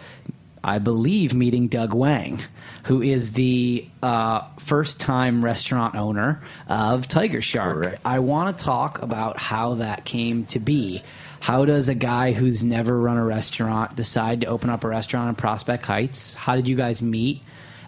I 0.65 0.79
believe, 0.79 1.33
meeting 1.33 1.67
Doug 1.67 1.93
Wang, 1.93 2.41
who 2.85 3.01
is 3.01 3.33
the 3.33 3.85
uh, 4.01 4.47
first 4.59 5.01
time 5.01 5.43
restaurant 5.43 5.95
owner 5.95 6.41
of 6.67 7.09
Tygershark. 7.09 7.73
Correct. 7.73 8.01
I 8.05 8.19
want 8.19 8.57
to 8.57 8.63
talk 8.63 9.01
about 9.01 9.37
how 9.37 9.75
that 9.75 10.05
came 10.05 10.45
to 10.47 10.59
be. 10.59 11.03
How 11.41 11.65
does 11.65 11.89
a 11.89 11.95
guy 11.95 12.31
who's 12.31 12.63
never 12.63 12.97
run 12.97 13.17
a 13.17 13.25
restaurant 13.25 13.97
decide 13.97 14.41
to 14.41 14.47
open 14.47 14.69
up 14.69 14.85
a 14.85 14.87
restaurant 14.87 15.27
in 15.27 15.35
Prospect 15.35 15.85
Heights? 15.85 16.35
How 16.35 16.55
did 16.55 16.65
you 16.69 16.77
guys 16.77 17.01
meet? 17.01 17.41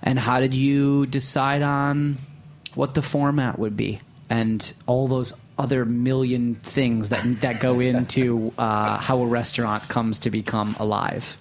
And 0.06 0.20
how 0.20 0.40
did 0.40 0.54
you 0.54 1.08
decide 1.08 1.64
on 1.64 2.18
what 2.76 2.94
the 2.94 3.02
format 3.02 3.58
would 3.58 3.76
be? 3.76 4.00
And 4.30 4.74
all 4.86 5.08
those 5.08 5.34
other 5.58 5.86
million 5.86 6.56
things 6.56 7.10
that 7.10 7.42
that 7.42 7.60
go 7.60 7.80
into 7.80 8.54
uh, 8.58 8.98
how 8.98 9.22
a 9.22 9.26
restaurant 9.26 9.84
comes 9.90 10.20
to 10.20 10.30
become 10.30 10.76
alive. 10.80 11.38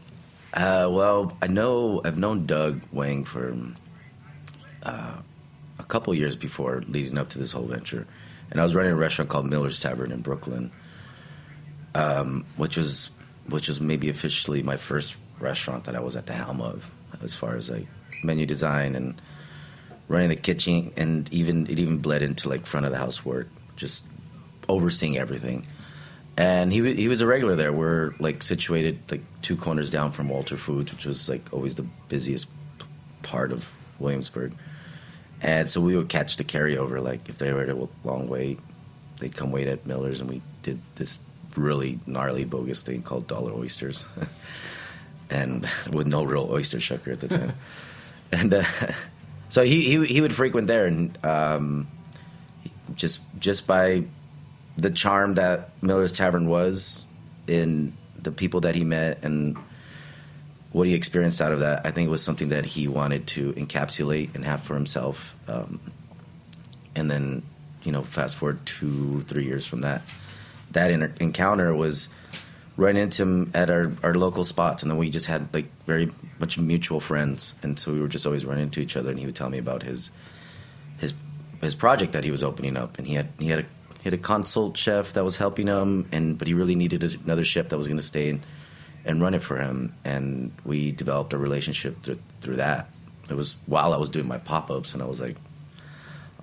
Uh, 0.54 0.88
well, 0.90 1.36
I 1.42 1.48
know 1.48 2.00
I've 2.04 2.16
known 2.16 2.46
Doug 2.46 2.80
Wang 2.92 3.24
for 3.24 3.54
uh, 4.82 5.14
a 5.78 5.84
couple 5.84 6.14
years 6.14 6.36
before 6.36 6.84
leading 6.86 7.18
up 7.18 7.30
to 7.30 7.38
this 7.38 7.52
whole 7.52 7.66
venture, 7.66 8.06
and 8.50 8.60
I 8.60 8.62
was 8.62 8.74
running 8.74 8.92
a 8.92 8.96
restaurant 8.96 9.30
called 9.30 9.46
Miller's 9.46 9.80
Tavern 9.80 10.12
in 10.12 10.20
Brooklyn, 10.20 10.70
um, 11.94 12.44
which 12.56 12.76
was 12.76 13.10
which 13.48 13.68
was 13.68 13.80
maybe 13.80 14.08
officially 14.08 14.62
my 14.62 14.76
first 14.76 15.16
restaurant 15.40 15.84
that 15.84 15.96
I 15.96 16.00
was 16.00 16.16
at 16.16 16.26
the 16.26 16.32
helm 16.32 16.60
of, 16.60 16.88
as 17.22 17.34
far 17.34 17.56
as 17.56 17.68
like 17.68 17.88
menu 18.24 18.46
design 18.46 18.96
and 18.96 19.20
running 20.08 20.28
the 20.28 20.36
kitchen, 20.36 20.92
and 20.96 21.32
even 21.32 21.66
it 21.66 21.78
even 21.78 21.98
bled 21.98 22.22
into 22.22 22.48
like 22.48 22.66
front 22.66 22.86
of 22.86 22.92
the 22.92 22.98
house 22.98 23.24
work, 23.24 23.48
just 23.76 24.04
overseeing 24.68 25.16
everything. 25.16 25.66
And 26.36 26.72
he 26.72 26.94
he 26.94 27.08
was 27.08 27.20
a 27.20 27.26
regular 27.26 27.54
there. 27.54 27.72
We're 27.72 28.14
like 28.18 28.42
situated 28.42 28.98
like 29.10 29.22
two 29.42 29.56
corners 29.56 29.90
down 29.90 30.10
from 30.10 30.28
Walter 30.28 30.56
Foods, 30.56 30.92
which 30.92 31.06
was 31.06 31.28
like 31.28 31.52
always 31.52 31.76
the 31.76 31.86
busiest 32.08 32.48
p- 32.78 32.86
part 33.22 33.52
of 33.52 33.70
Williamsburg. 33.98 34.54
And 35.40 35.70
so 35.70 35.80
we 35.80 35.96
would 35.96 36.08
catch 36.08 36.36
the 36.36 36.44
carryover. 36.44 37.02
Like 37.02 37.28
if 37.28 37.38
they 37.38 37.52
were 37.52 37.62
at 37.62 37.68
a 37.68 37.88
long 38.02 38.28
wait, 38.28 38.58
they'd 39.20 39.34
come 39.34 39.52
wait 39.52 39.68
at 39.68 39.86
Miller's, 39.86 40.20
and 40.20 40.28
we 40.28 40.42
did 40.62 40.80
this 40.96 41.18
really 41.56 42.00
gnarly 42.06 42.44
bogus 42.44 42.82
thing 42.82 43.02
called 43.02 43.28
dollar 43.28 43.52
oysters, 43.52 44.04
and 45.30 45.68
with 45.92 46.06
no 46.06 46.24
real 46.24 46.48
oyster 46.50 46.78
shucker 46.78 47.12
at 47.12 47.20
the 47.20 47.28
time. 47.28 47.52
and 48.34 48.54
uh, 48.54 48.64
so 49.48 49.62
he, 49.62 49.82
he 49.82 50.04
he 50.06 50.20
would 50.20 50.34
frequent 50.34 50.66
there, 50.66 50.86
and 50.86 51.16
um, 51.24 51.88
just 52.94 53.20
just 53.38 53.66
by 53.66 54.04
the 54.76 54.90
charm 54.90 55.34
that 55.34 55.70
Miller's 55.82 56.12
Tavern 56.12 56.48
was 56.48 57.04
in 57.46 57.96
the 58.20 58.32
people 58.32 58.60
that 58.62 58.74
he 58.74 58.84
met 58.84 59.22
and 59.22 59.56
what 60.72 60.88
he 60.88 60.94
experienced 60.94 61.40
out 61.40 61.52
of 61.52 61.60
that, 61.60 61.86
I 61.86 61.92
think 61.92 62.08
it 62.08 62.10
was 62.10 62.22
something 62.22 62.48
that 62.48 62.64
he 62.64 62.88
wanted 62.88 63.28
to 63.28 63.52
encapsulate 63.52 64.34
and 64.34 64.44
have 64.44 64.60
for 64.60 64.74
himself. 64.74 65.36
Um, 65.46 65.80
and 66.96 67.08
then, 67.08 67.44
you 67.84 67.92
know, 67.92 68.02
fast 68.02 68.34
forward 68.36 68.58
two, 68.66 69.22
three 69.28 69.44
years 69.44 69.66
from 69.66 69.82
that, 69.82 70.02
that 70.72 70.90
inter- 70.90 71.14
encounter 71.20 71.72
was 71.72 72.08
running 72.76 73.02
into 73.02 73.22
him 73.22 73.50
at 73.54 73.70
our, 73.70 73.92
our 74.02 74.14
local 74.14 74.44
spots, 74.44 74.82
and 74.82 74.90
then 74.90 74.98
we 74.98 75.10
just 75.10 75.26
had 75.26 75.52
like 75.54 75.66
very 75.86 76.10
much 76.38 76.58
mutual 76.58 77.00
friends, 77.00 77.54
and 77.62 77.78
so 77.78 77.92
we 77.92 78.00
were 78.00 78.08
just 78.08 78.26
always 78.26 78.44
running 78.44 78.64
into 78.64 78.80
each 78.80 78.96
other, 78.96 79.10
and 79.10 79.18
he 79.18 79.26
would 79.26 79.36
tell 79.36 79.48
me 79.48 79.58
about 79.58 79.82
his 79.82 80.10
his 80.98 81.14
his 81.60 81.74
project 81.74 82.12
that 82.12 82.24
he 82.24 82.30
was 82.30 82.42
opening 82.42 82.76
up, 82.76 82.98
and 82.98 83.06
he 83.06 83.14
had 83.14 83.28
he 83.38 83.48
had 83.48 83.60
a 83.60 83.62
he 83.98 84.04
had 84.04 84.14
a 84.14 84.18
consult 84.18 84.76
chef 84.76 85.12
that 85.12 85.24
was 85.24 85.36
helping 85.36 85.66
him, 85.66 86.08
and 86.12 86.36
but 86.36 86.48
he 86.48 86.54
really 86.54 86.74
needed 86.74 87.02
another 87.24 87.44
chef 87.44 87.68
that 87.68 87.78
was 87.78 87.86
going 87.86 87.98
to 87.98 88.02
stay 88.02 88.30
and, 88.30 88.44
and 89.04 89.22
run 89.22 89.34
it 89.34 89.42
for 89.42 89.56
him, 89.56 89.94
and 90.04 90.52
we 90.64 90.92
developed 90.92 91.32
a 91.32 91.38
relationship 91.38 92.02
through, 92.02 92.18
through 92.40 92.56
that. 92.56 92.90
It 93.30 93.34
was 93.34 93.56
while 93.66 93.94
I 93.94 93.96
was 93.96 94.10
doing 94.10 94.26
my 94.26 94.38
pop 94.38 94.70
ups, 94.70 94.94
and 94.94 95.02
I 95.02 95.06
was 95.06 95.20
like, 95.20 95.36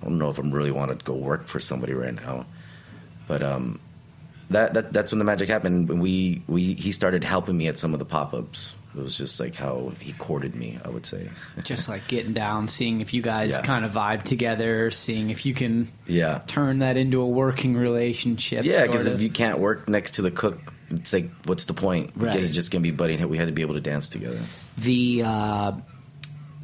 I 0.00 0.04
don't 0.04 0.18
know 0.18 0.30
if 0.30 0.38
I'm 0.38 0.50
really 0.50 0.72
want 0.72 0.98
to 0.98 1.04
go 1.04 1.14
work 1.14 1.46
for 1.46 1.60
somebody 1.60 1.92
right 1.92 2.14
now, 2.14 2.46
but 3.28 3.42
um, 3.42 3.78
that, 4.52 4.74
that 4.74 4.92
that's 4.92 5.12
when 5.12 5.18
the 5.18 5.24
magic 5.24 5.48
happened. 5.48 5.88
When 5.88 5.98
we 6.00 6.42
we 6.46 6.74
he 6.74 6.92
started 6.92 7.24
helping 7.24 7.56
me 7.58 7.66
at 7.68 7.78
some 7.78 7.92
of 7.92 7.98
the 7.98 8.04
pop 8.04 8.32
ups. 8.34 8.76
It 8.94 9.00
was 9.00 9.16
just 9.16 9.40
like 9.40 9.54
how 9.54 9.92
he 10.00 10.12
courted 10.12 10.54
me. 10.54 10.78
I 10.84 10.90
would 10.90 11.06
say. 11.06 11.30
Just 11.64 11.88
like 11.88 12.08
getting 12.08 12.34
down, 12.34 12.68
seeing 12.68 13.00
if 13.00 13.14
you 13.14 13.22
guys 13.22 13.52
Yeah. 13.52 13.62
kind 13.62 13.86
of 13.86 13.92
vibe 13.92 14.22
together, 14.24 14.90
seeing 14.90 15.30
if 15.30 15.46
you 15.46 15.54
can 15.54 15.88
Yeah. 16.06 16.42
turn 16.46 16.80
that 16.80 16.98
into 16.98 17.22
a 17.22 17.26
working 17.26 17.74
relationship. 17.74 18.66
Yeah, 18.66 18.84
because 18.84 19.06
if 19.06 19.22
you 19.22 19.30
can't 19.30 19.60
work 19.60 19.88
next 19.88 20.16
to 20.16 20.22
the 20.22 20.30
cook, 20.30 20.74
it's 20.90 21.10
like, 21.10 21.30
what's 21.46 21.64
the 21.64 21.72
point? 21.72 22.10
Right. 22.14 22.32
Because 22.32 22.48
it's 22.48 22.54
just 22.54 22.70
gonna 22.70 22.82
be 22.82 23.16
head. 23.16 23.24
We 23.30 23.38
had 23.38 23.46
to 23.46 23.52
be 23.54 23.62
able 23.62 23.76
to 23.76 23.80
dance 23.80 24.10
together. 24.10 24.40
the 24.76 25.22
uh, 25.24 25.72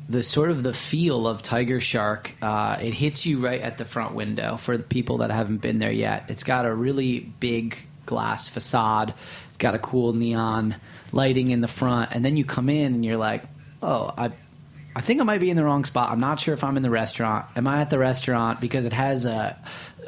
the 0.09 0.23
sort 0.23 0.51
of 0.51 0.63
the 0.63 0.73
feel 0.73 1.27
of 1.27 1.43
Tygershark, 1.43 2.31
uh, 2.41 2.79
it 2.81 2.95
hits 2.95 3.27
you 3.27 3.45
right 3.45 3.61
at 3.61 3.77
the 3.77 3.85
front 3.85 4.15
window 4.15 4.57
for 4.57 4.77
the 4.77 4.83
people 4.83 5.19
that 5.19 5.31
haven't 5.31 5.59
been 5.59 5.79
there 5.79 5.93
yet. 5.93 6.25
It's 6.29 6.45
got 6.45 6.65
a 6.65 6.75
really 6.75 7.21
big 7.21 7.77
glass 8.07 8.49
facade. 8.49 9.13
It's 9.49 9.59
got 9.59 9.75
a 9.75 9.79
cool 9.79 10.15
neon 10.15 10.77
lighting 11.13 11.51
in 11.51 11.61
the 11.61 11.69
front, 11.69 12.13
and 12.13 12.25
then 12.25 12.37
you 12.37 12.45
come 12.45 12.69
in 12.71 12.95
and 12.95 13.05
you're 13.05 13.19
like, 13.19 13.45
oh, 13.83 14.13
I. 14.17 14.33
I 14.97 15.01
think 15.01 15.21
I 15.21 15.25
might 15.25 15.39
be 15.39 15.49
in 15.49 15.57
the 15.57 15.63
wrong 15.63 15.85
spot. 15.85 16.11
I'm 16.11 16.19
not 16.19 16.41
sure 16.41 16.55
if 16.55 16.65
I'm 16.65 16.77
in 16.77 16.83
the 16.83 16.91
restaurant. 16.91 17.47
Am 17.55 17.69
I 17.69 17.83
at 17.83 17.91
the 17.91 18.01
restaurant 18.01 18.61
because 18.61 18.85
it 18.85 18.93
has 18.93 19.27
a 19.27 19.57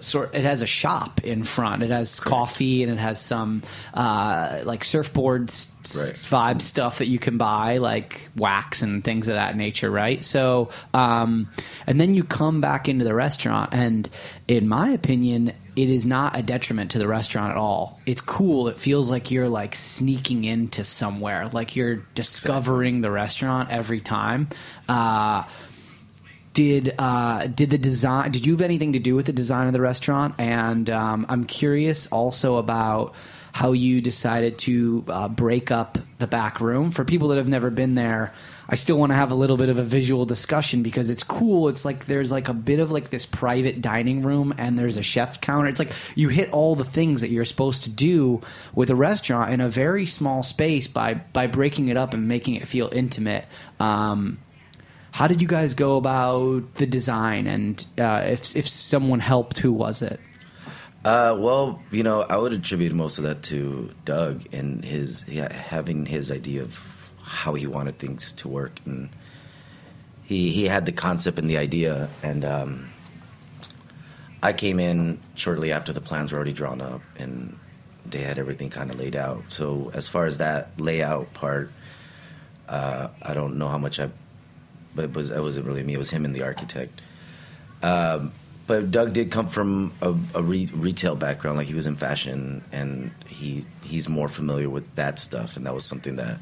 sort 0.01 0.35
it 0.35 0.43
has 0.43 0.63
a 0.63 0.67
shop 0.67 1.23
in 1.25 1.45
front. 1.45 1.83
It 1.83 1.91
has 1.91 2.21
coffee 2.21 2.83
and 2.83 2.93
it 2.93 2.99
has 2.99 3.21
some 3.21 3.63
uh, 3.95 4.61
like 4.65 4.85
surfboard 4.85 5.51
s- 5.51 5.71
Right. 5.81 6.13
vibe 6.57 6.61
stuff 6.61 6.99
that 6.99 7.07
you 7.09 7.19
can 7.19 7.39
buy, 7.39 7.79
like 7.79 8.29
wax 8.37 8.83
and 8.83 9.03
things 9.03 9.29
of 9.31 9.35
that 9.37 9.57
nature, 9.57 9.91
right? 9.91 10.23
So, 10.23 10.69
um, 10.93 11.49
and 11.87 11.99
then 11.99 12.15
you 12.15 12.23
come 12.23 12.61
back 12.61 12.87
into 12.87 13.03
the 13.07 13.15
restaurant, 13.15 13.71
and 13.73 14.07
in 14.47 14.69
my 14.69 14.91
opinion, 14.91 15.55
it 15.77 15.89
is 15.89 16.05
not 16.07 16.37
a 16.39 16.43
detriment 16.43 16.91
to 16.91 16.99
the 16.99 17.09
restaurant 17.09 17.53
at 17.53 17.57
all. 17.57 17.99
It's 18.05 18.21
cool. 18.21 18.69
It 18.69 18.77
feels 18.79 19.09
like 19.09 19.31
you're 19.31 19.49
like 19.49 19.75
sneaking 19.75 20.45
into 20.45 20.85
somewhere, 20.85 21.49
like 21.51 21.77
you're 21.77 22.03
discovering 22.15 23.01
the 23.01 23.11
restaurant 23.11 23.71
every 23.71 24.03
time. 24.03 24.49
Uh, 24.87 25.45
did 26.53 26.95
uh, 26.99 27.47
did 27.47 27.71
the 27.71 27.79
design? 27.79 28.33
Did 28.33 28.47
you 28.47 28.53
have 28.53 28.61
anything 28.61 28.93
to 28.95 28.99
do 28.99 29.15
with 29.15 29.27
the 29.27 29.33
design 29.33 29.67
of 29.67 29.73
the 29.73 29.81
restaurant? 29.81 30.35
And 30.39 30.91
um, 30.91 31.27
I'm 31.29 31.45
curious 31.45 32.07
also 32.09 32.57
about 32.57 33.15
how 33.53 33.73
you 33.73 34.01
decided 34.01 34.59
to 34.59 35.05
uh, 35.09 35.29
break 35.29 35.71
up 35.71 35.99
the 36.19 36.27
back 36.27 36.61
room 36.61 36.91
for 36.91 37.05
people 37.05 37.29
that 37.29 37.37
have 37.37 37.49
never 37.49 37.71
been 37.71 37.95
there. 37.95 38.33
I 38.69 38.77
still 38.77 38.97
want 38.97 39.11
to 39.11 39.17
have 39.17 39.33
a 39.33 39.35
little 39.35 39.57
bit 39.57 39.69
of 39.69 39.79
a 39.79 39.83
visual 39.83 40.25
discussion 40.25 40.85
because 40.85 41.11
it's 41.11 41.25
cool. 41.25 41.69
It's 41.69 41.85
like 41.85 42.07
there's 42.07 42.31
like 42.31 42.47
a 42.49 42.55
bit 42.55 42.79
of 42.79 42.93
like 42.93 43.11
this 43.11 43.27
private 43.27 43.81
dining 43.81 44.23
room 44.23 44.55
and 44.59 44.79
there's 44.79 44.97
a 44.97 45.03
chef 45.03 45.41
counter. 45.41 45.69
It's 45.69 45.81
like 45.81 45.93
you 46.15 46.29
hit 46.29 46.53
all 46.53 46.77
the 46.77 46.85
things 46.85 47.23
that 47.23 47.31
you're 47.31 47.45
supposed 47.45 47.83
to 47.85 47.91
do 47.91 48.41
with 48.73 48.91
a 48.91 48.95
restaurant 48.95 49.53
in 49.53 49.61
a 49.61 49.69
very 49.69 50.07
small 50.07 50.45
space 50.45 50.87
by 50.87 51.15
by 51.15 51.49
breaking 51.49 51.89
it 51.89 51.97
up 51.97 52.15
and 52.15 52.29
making 52.29 52.55
it 52.55 52.69
feel 52.69 52.89
intimate. 52.93 53.47
Um, 53.81 54.39
how 55.13 55.27
did 55.27 55.43
you 55.43 55.49
guys 55.49 55.75
go 55.75 55.97
about 55.97 56.75
the 56.75 56.87
design, 56.87 57.47
and 57.47 57.85
uh, 57.99 58.23
if 58.27 58.57
if 58.57 58.69
someone 58.69 59.21
helped, 59.21 59.59
who 59.59 59.73
was 59.73 60.03
it? 60.03 60.21
Uh, 61.05 61.35
well, 61.39 61.83
you 61.91 62.03
know, 62.03 62.23
I 62.23 62.37
would 62.37 62.53
attribute 62.53 62.93
most 62.93 63.19
of 63.19 63.25
that 63.25 63.43
to 63.45 63.91
Doug 64.05 64.45
and 64.53 64.85
his 64.85 65.25
yeah, 65.27 65.53
having 65.53 66.07
his 66.07 66.31
idea 66.31 66.63
of 66.63 67.11
how 67.23 67.55
he 67.55 67.67
wanted 67.67 67.99
things 67.99 68.33
to 68.33 68.49
work, 68.49 68.81
and 68.85 69.09
he 70.25 70.51
he 70.51 70.67
had 70.67 70.87
the 70.87 70.93
concept 70.93 71.39
and 71.39 71.49
the 71.49 71.59
idea, 71.59 72.09
and 72.23 72.45
um, 72.45 72.91
I 74.43 74.53
came 74.53 74.79
in 74.79 75.21
shortly 75.35 75.73
after 75.73 75.93
the 75.93 76.01
plans 76.01 76.33
were 76.33 76.37
already 76.37 76.53
drawn 76.53 76.81
up, 76.81 77.01
and 77.19 77.59
they 78.07 78.21
had 78.21 78.39
everything 78.39 78.71
kind 78.71 78.91
of 78.91 78.99
laid 78.99 79.17
out. 79.17 79.45
So 79.49 79.91
as 79.95 80.09
far 80.09 80.27
as 80.27 80.39
that 80.39 80.79
layout 80.79 81.33
part, 81.35 81.71
uh, 82.69 83.09
I 83.23 83.35
don't 83.35 83.57
know 83.57 83.69
how 83.69 83.79
much 83.79 84.01
I, 84.01 84.11
but 84.95 85.05
it 85.07 85.15
was 85.15 85.31
it 85.31 85.41
wasn't 85.41 85.67
really 85.67 85.83
me. 85.83 85.95
It 85.95 85.99
was 85.99 86.11
him 86.11 86.25
and 86.25 86.35
the 86.35 86.43
architect. 86.43 87.01
Um, 87.83 88.33
but 88.67 88.93
Doug 88.93 89.13
did 89.13 89.33
come 89.33 89.49
from 89.49 89.93
a, 90.01 90.15
a 90.35 90.43
re- 90.43 90.71
retail 90.73 91.17
background, 91.17 91.59
like 91.59 91.67
he 91.67 91.75
was 91.75 91.87
in 91.87 91.97
fashion, 91.97 92.63
and 92.71 93.11
he 93.27 93.67
he's 93.83 94.09
more 94.09 94.29
familiar 94.29 94.71
with 94.71 94.95
that 94.95 95.19
stuff, 95.19 95.57
and 95.57 95.67
that 95.67 95.75
was 95.75 95.85
something 95.85 96.17
that, 96.17 96.39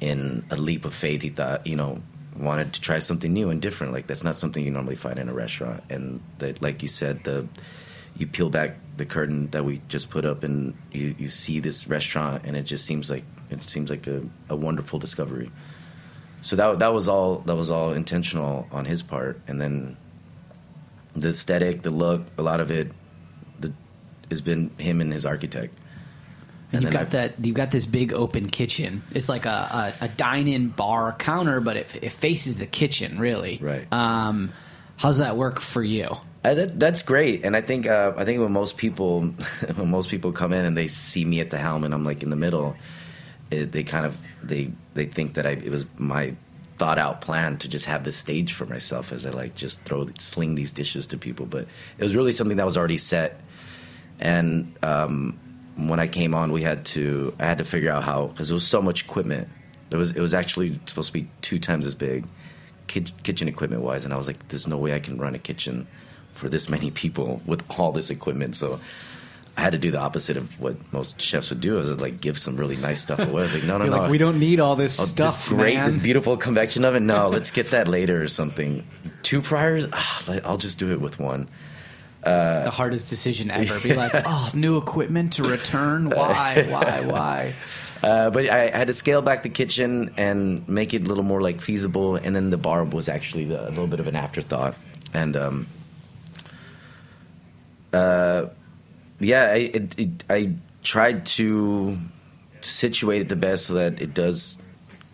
in 0.00 0.44
a 0.50 0.56
leap 0.56 0.84
of 0.84 0.94
faith, 0.94 1.22
he 1.22 1.30
thought, 1.30 1.66
you 1.66 1.74
know, 1.74 2.00
wanted 2.36 2.72
to 2.74 2.80
try 2.80 3.00
something 3.00 3.32
new 3.32 3.50
and 3.50 3.60
different. 3.60 3.92
Like 3.92 4.06
that's 4.06 4.22
not 4.22 4.36
something 4.36 4.64
you 4.64 4.70
normally 4.70 4.94
find 4.94 5.18
in 5.18 5.28
a 5.28 5.34
restaurant, 5.34 5.82
and 5.90 6.20
that, 6.38 6.62
like 6.62 6.82
you 6.82 6.88
said, 6.88 7.24
the 7.24 7.48
you 8.16 8.28
peel 8.28 8.48
back 8.48 8.76
the 8.96 9.04
curtain 9.04 9.50
that 9.50 9.64
we 9.64 9.80
just 9.88 10.10
put 10.10 10.24
up, 10.24 10.44
and 10.44 10.74
you 10.92 11.16
you 11.18 11.30
see 11.30 11.58
this 11.58 11.88
restaurant, 11.88 12.44
and 12.44 12.56
it 12.56 12.62
just 12.62 12.86
seems 12.86 13.10
like 13.10 13.24
it 13.50 13.68
seems 13.68 13.90
like 13.90 14.06
a, 14.06 14.22
a 14.48 14.54
wonderful 14.54 15.00
discovery. 15.00 15.50
So 16.44 16.56
that 16.56 16.78
that 16.80 16.92
was 16.92 17.08
all 17.08 17.38
that 17.46 17.56
was 17.56 17.70
all 17.70 17.92
intentional 17.94 18.68
on 18.70 18.84
his 18.84 19.02
part, 19.02 19.40
and 19.48 19.58
then 19.58 19.96
the 21.16 21.28
aesthetic, 21.30 21.80
the 21.82 21.90
look, 21.90 22.22
a 22.36 22.42
lot 22.42 22.60
of 22.60 22.70
it, 22.70 22.92
the, 23.60 23.72
has 24.28 24.42
been 24.42 24.70
him 24.76 25.00
and 25.00 25.10
his 25.10 25.24
architect. 25.24 25.74
And 26.70 26.82
you've 26.82 26.92
got 26.92 27.06
I- 27.06 27.10
that. 27.10 27.34
You've 27.42 27.56
got 27.56 27.70
this 27.70 27.86
big 27.86 28.12
open 28.12 28.50
kitchen. 28.50 29.02
It's 29.12 29.28
like 29.30 29.46
a, 29.46 29.94
a, 30.00 30.04
a 30.04 30.08
dine-in 30.08 30.68
bar 30.68 31.14
counter, 31.18 31.60
but 31.60 31.78
it, 31.78 31.94
it 32.02 32.10
faces 32.10 32.58
the 32.58 32.66
kitchen. 32.66 33.18
Really, 33.18 33.58
Right. 33.62 33.90
Um, 33.90 34.52
how's 34.96 35.18
that 35.18 35.38
work 35.38 35.60
for 35.60 35.82
you? 35.82 36.10
Uh, 36.44 36.52
that, 36.52 36.78
that's 36.78 37.02
great, 37.02 37.42
and 37.46 37.56
I 37.56 37.62
think 37.62 37.86
uh, 37.86 38.12
I 38.18 38.26
think 38.26 38.42
when 38.42 38.52
most 38.52 38.76
people 38.76 39.22
when 39.76 39.90
most 39.90 40.10
people 40.10 40.30
come 40.30 40.52
in 40.52 40.66
and 40.66 40.76
they 40.76 40.88
see 40.88 41.24
me 41.24 41.40
at 41.40 41.48
the 41.48 41.56
helm 41.56 41.84
and 41.84 41.94
I'm 41.94 42.04
like 42.04 42.22
in 42.22 42.28
the 42.28 42.36
middle, 42.36 42.76
it, 43.50 43.72
they 43.72 43.82
kind 43.82 44.04
of 44.04 44.18
they 44.42 44.70
they 44.94 45.06
think 45.06 45.34
that 45.34 45.46
I 45.46 45.50
it 45.50 45.70
was 45.70 45.84
my 45.98 46.34
thought 46.78 46.98
out 46.98 47.20
plan 47.20 47.56
to 47.58 47.68
just 47.68 47.84
have 47.84 48.02
this 48.02 48.16
stage 48.16 48.52
for 48.52 48.66
myself 48.66 49.12
as 49.12 49.24
I 49.24 49.30
like 49.30 49.54
just 49.54 49.82
throw 49.82 50.08
sling 50.18 50.56
these 50.56 50.72
dishes 50.72 51.06
to 51.08 51.16
people, 51.16 51.46
but 51.46 51.68
it 51.98 52.04
was 52.04 52.16
really 52.16 52.32
something 52.32 52.56
that 52.56 52.66
was 52.66 52.76
already 52.76 52.98
set, 52.98 53.40
and 54.18 54.74
um, 54.82 55.38
when 55.76 56.00
I 56.00 56.06
came 56.06 56.34
on, 56.34 56.52
we 56.52 56.62
had 56.62 56.84
to 56.86 57.34
I 57.38 57.44
had 57.44 57.58
to 57.58 57.64
figure 57.64 57.92
out 57.92 58.04
how 58.04 58.28
because 58.28 58.48
there 58.48 58.54
was 58.54 58.66
so 58.66 58.80
much 58.80 59.04
equipment. 59.04 59.48
There 59.90 59.98
was 59.98 60.10
it 60.10 60.20
was 60.20 60.34
actually 60.34 60.80
supposed 60.86 61.08
to 61.08 61.12
be 61.12 61.28
two 61.42 61.58
times 61.58 61.86
as 61.86 61.94
big, 61.94 62.26
kit- 62.86 63.12
kitchen 63.22 63.48
equipment 63.48 63.82
wise, 63.82 64.04
and 64.04 64.12
I 64.12 64.16
was 64.16 64.26
like, 64.26 64.48
"There's 64.48 64.66
no 64.66 64.78
way 64.78 64.94
I 64.94 65.00
can 65.00 65.18
run 65.18 65.34
a 65.34 65.38
kitchen 65.38 65.86
for 66.32 66.48
this 66.48 66.68
many 66.68 66.90
people 66.90 67.42
with 67.46 67.62
all 67.78 67.92
this 67.92 68.10
equipment." 68.10 68.56
So 68.56 68.80
I 69.56 69.60
had 69.60 69.72
to 69.72 69.78
do 69.78 69.90
the 69.92 70.00
opposite 70.00 70.36
of 70.36 70.58
what 70.60 70.76
most 70.92 71.20
chefs 71.20 71.50
would 71.50 71.60
do. 71.60 71.76
I 71.76 71.80
was 71.80 71.90
like 72.00 72.20
give 72.20 72.38
some 72.38 72.56
really 72.56 72.76
nice 72.76 73.00
stuff 73.00 73.20
away. 73.20 73.42
I 73.42 73.44
was 73.44 73.54
like, 73.54 73.62
"No, 73.64 73.78
no, 73.78 73.86
no, 73.86 73.98
like, 73.98 74.10
we 74.10 74.18
don't 74.18 74.38
need 74.40 74.58
all 74.58 74.74
this 74.74 74.98
Oh, 75.00 75.04
stuff, 75.04 75.36
this 75.36 75.48
great, 75.48 75.74
man. 75.76 75.86
this 75.86 75.96
beautiful 75.96 76.36
convection 76.36 76.84
oven. 76.84 77.06
No, 77.06 77.28
let's 77.28 77.50
get 77.52 77.70
that 77.70 77.86
later 77.86 78.20
or 78.22 78.28
something. 78.28 78.84
Two 79.22 79.42
fryers, 79.42 79.86
ah, 79.92 80.24
I'll 80.44 80.56
just 80.58 80.78
do 80.78 80.92
it 80.92 81.00
with 81.00 81.18
one. 81.20 81.48
the 82.24 82.70
hardest 82.72 83.10
decision 83.10 83.50
ever. 83.50 83.78
Be 83.80 83.94
like, 83.94 84.12
oh, 84.24 84.50
new 84.54 84.76
equipment 84.76 85.34
to 85.34 85.44
return. 85.44 86.08
Why? 86.10 86.66
Why? 86.68 87.00
Why? 87.06 87.54
Uh, 88.02 88.30
but 88.30 88.48
I 88.50 88.70
had 88.76 88.88
to 88.88 88.92
scale 88.94 89.22
back 89.22 89.42
the 89.44 89.48
kitchen 89.48 90.12
and 90.16 90.66
make 90.68 90.94
it 90.94 91.02
a 91.02 91.06
little 91.06 91.22
more 91.24 91.40
like 91.40 91.60
feasible. 91.60 92.16
And 92.16 92.34
then 92.34 92.50
the 92.50 92.58
bar 92.58 92.82
was 92.84 93.08
actually 93.08 93.44
the, 93.44 93.66
a 93.68 93.70
little 93.70 93.86
bit 93.86 94.00
of 94.00 94.06
an 94.08 94.16
afterthought. 94.16 94.74
And 95.14 95.36
um, 95.36 95.66
uh, 97.92 98.46
yeah, 99.20 99.44
I, 99.44 99.56
it, 99.56 99.98
it, 99.98 100.24
I 100.28 100.52
tried 100.82 101.26
to 101.26 101.98
situate 102.60 103.22
it 103.22 103.28
the 103.28 103.36
best 103.36 103.66
so 103.66 103.74
that 103.74 104.00
it 104.00 104.14
does 104.14 104.58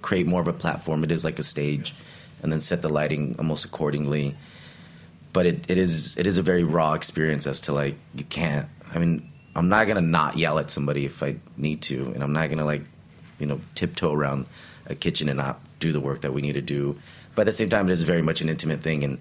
create 0.03 0.27
more 0.27 0.41
of 0.41 0.49
a 0.49 0.53
platform. 0.53 1.05
It 1.05 1.11
is 1.11 1.25
like 1.25 1.39
a 1.39 1.43
stage, 1.43 1.95
and 2.43 2.53
then 2.53 2.61
set 2.61 2.83
the 2.83 2.89
lighting 2.89 3.37
almost 3.39 3.65
accordingly. 3.65 4.37
But 5.33 5.47
it, 5.47 5.71
it 5.71 5.79
is 5.79 6.17
it 6.19 6.27
is 6.27 6.39
a 6.39 6.43
very 6.43 6.65
raw 6.65 6.95
experience 6.95 7.47
as 7.47 7.61
to 7.61 7.73
like 7.73 7.97
you 8.15 8.25
can't. 8.25 8.69
I 8.93 8.99
mean, 8.99 9.31
I'm 9.55 9.69
not 9.69 9.87
gonna 9.87 10.01
not 10.01 10.37
yell 10.37 10.59
at 10.59 10.71
somebody 10.71 11.05
if 11.05 11.23
I 11.23 11.37
need 11.57 11.83
to, 11.83 12.07
and 12.15 12.23
I'm 12.23 12.33
not 12.33 12.51
gonna 12.51 12.65
like 12.65 12.83
you 13.39 13.47
know 13.47 13.61
tiptoe 13.75 14.13
around 14.13 14.47
a 14.87 14.95
kitchen 14.95 15.29
and 15.29 15.39
not 15.39 15.61
do 15.79 15.93
the 15.93 16.01
work 16.01 16.23
that 16.23 16.33
we 16.33 16.43
need 16.43 16.55
to 16.55 16.63
do. 16.63 16.99
But 17.35 17.43
at 17.43 17.47
the 17.47 17.53
same 17.53 17.69
time, 17.69 17.89
it 17.89 17.93
is 17.93 18.03
very 18.03 18.23
much 18.23 18.41
an 18.41 18.49
intimate 18.49 18.83
thing, 18.83 19.05
and 19.05 19.19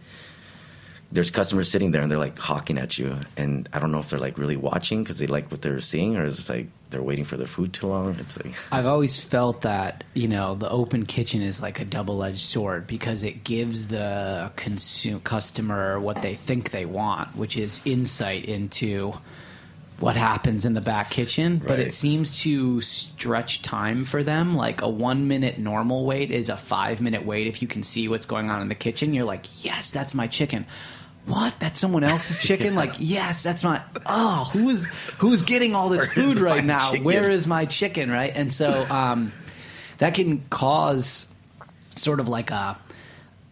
there's 1.11 1.31
customers 1.31 1.71
sitting 1.71 1.91
there 1.91 2.01
and 2.01 2.11
they're 2.11 2.19
like 2.19 2.37
hawking 2.37 2.77
at 2.77 2.97
you, 2.97 3.17
and 3.35 3.67
I 3.73 3.79
don't 3.79 3.91
know 3.91 3.99
if 3.99 4.09
they're 4.09 4.19
like 4.19 4.37
really 4.37 4.57
watching 4.57 5.03
because 5.03 5.19
they 5.19 5.27
like 5.27 5.49
what 5.49 5.61
they're 5.61 5.81
seeing, 5.81 6.17
or 6.17 6.23
is 6.23 6.49
it 6.49 6.53
like 6.53 6.67
they're 6.89 7.03
waiting 7.03 7.25
for 7.25 7.37
their 7.37 7.47
food 7.47 7.73
too 7.73 7.87
long. 7.87 8.15
It's 8.19 8.37
like 8.37 8.53
I've 8.71 8.85
always 8.85 9.19
felt 9.19 9.61
that 9.61 10.03
you 10.13 10.27
know 10.27 10.55
the 10.55 10.69
open 10.69 11.05
kitchen 11.05 11.41
is 11.41 11.61
like 11.61 11.79
a 11.79 11.85
double-edged 11.85 12.39
sword 12.39 12.87
because 12.87 13.23
it 13.23 13.43
gives 13.43 13.87
the 13.87 14.51
consume 14.55 15.19
customer 15.21 15.99
what 15.99 16.21
they 16.21 16.35
think 16.35 16.71
they 16.71 16.85
want, 16.85 17.35
which 17.35 17.57
is 17.57 17.81
insight 17.85 18.45
into 18.45 19.13
what 19.99 20.15
happens 20.15 20.65
in 20.65 20.73
the 20.73 20.81
back 20.81 21.09
kitchen. 21.09 21.57
But 21.57 21.79
it 21.79 21.93
seems 21.93 22.41
to 22.43 22.79
stretch 22.79 23.61
time 23.61 24.05
for 24.05 24.23
them. 24.23 24.55
Like 24.55 24.81
a 24.81 24.87
one-minute 24.87 25.59
normal 25.59 26.05
wait 26.05 26.31
is 26.31 26.49
a 26.49 26.55
five-minute 26.55 27.25
wait 27.25 27.47
if 27.47 27.61
you 27.61 27.67
can 27.67 27.83
see 27.83 28.07
what's 28.07 28.25
going 28.25 28.49
on 28.49 28.61
in 28.61 28.69
the 28.69 28.75
kitchen. 28.75 29.13
You're 29.13 29.25
like, 29.25 29.45
yes, 29.63 29.91
that's 29.91 30.15
my 30.15 30.27
chicken. 30.27 30.65
What? 31.29 31.53
That's 31.59 31.79
someone 31.79 32.03
else's 32.03 32.39
chicken? 32.45 32.75
Like, 32.75 32.95
yes, 32.97 33.43
that's 33.43 33.63
my. 33.63 33.81
Oh, 34.05 34.49
who 34.51 34.69
is 34.69 34.85
who's 35.19 35.43
getting 35.43 35.75
all 35.75 35.89
this 35.89 36.01
Where 36.15 36.25
food 36.25 36.37
right 36.37 36.65
now? 36.65 36.89
chicken? 36.89 37.03
Where 37.03 37.29
is 37.29 37.45
my 37.45 37.65
chicken? 37.65 38.09
Right, 38.09 38.31
and 38.35 38.53
so 38.53 38.83
um, 38.89 39.31
that 39.99 40.15
can 40.15 40.41
cause 40.49 41.31
sort 41.95 42.19
of 42.19 42.27
like 42.27 42.49
a 42.51 42.77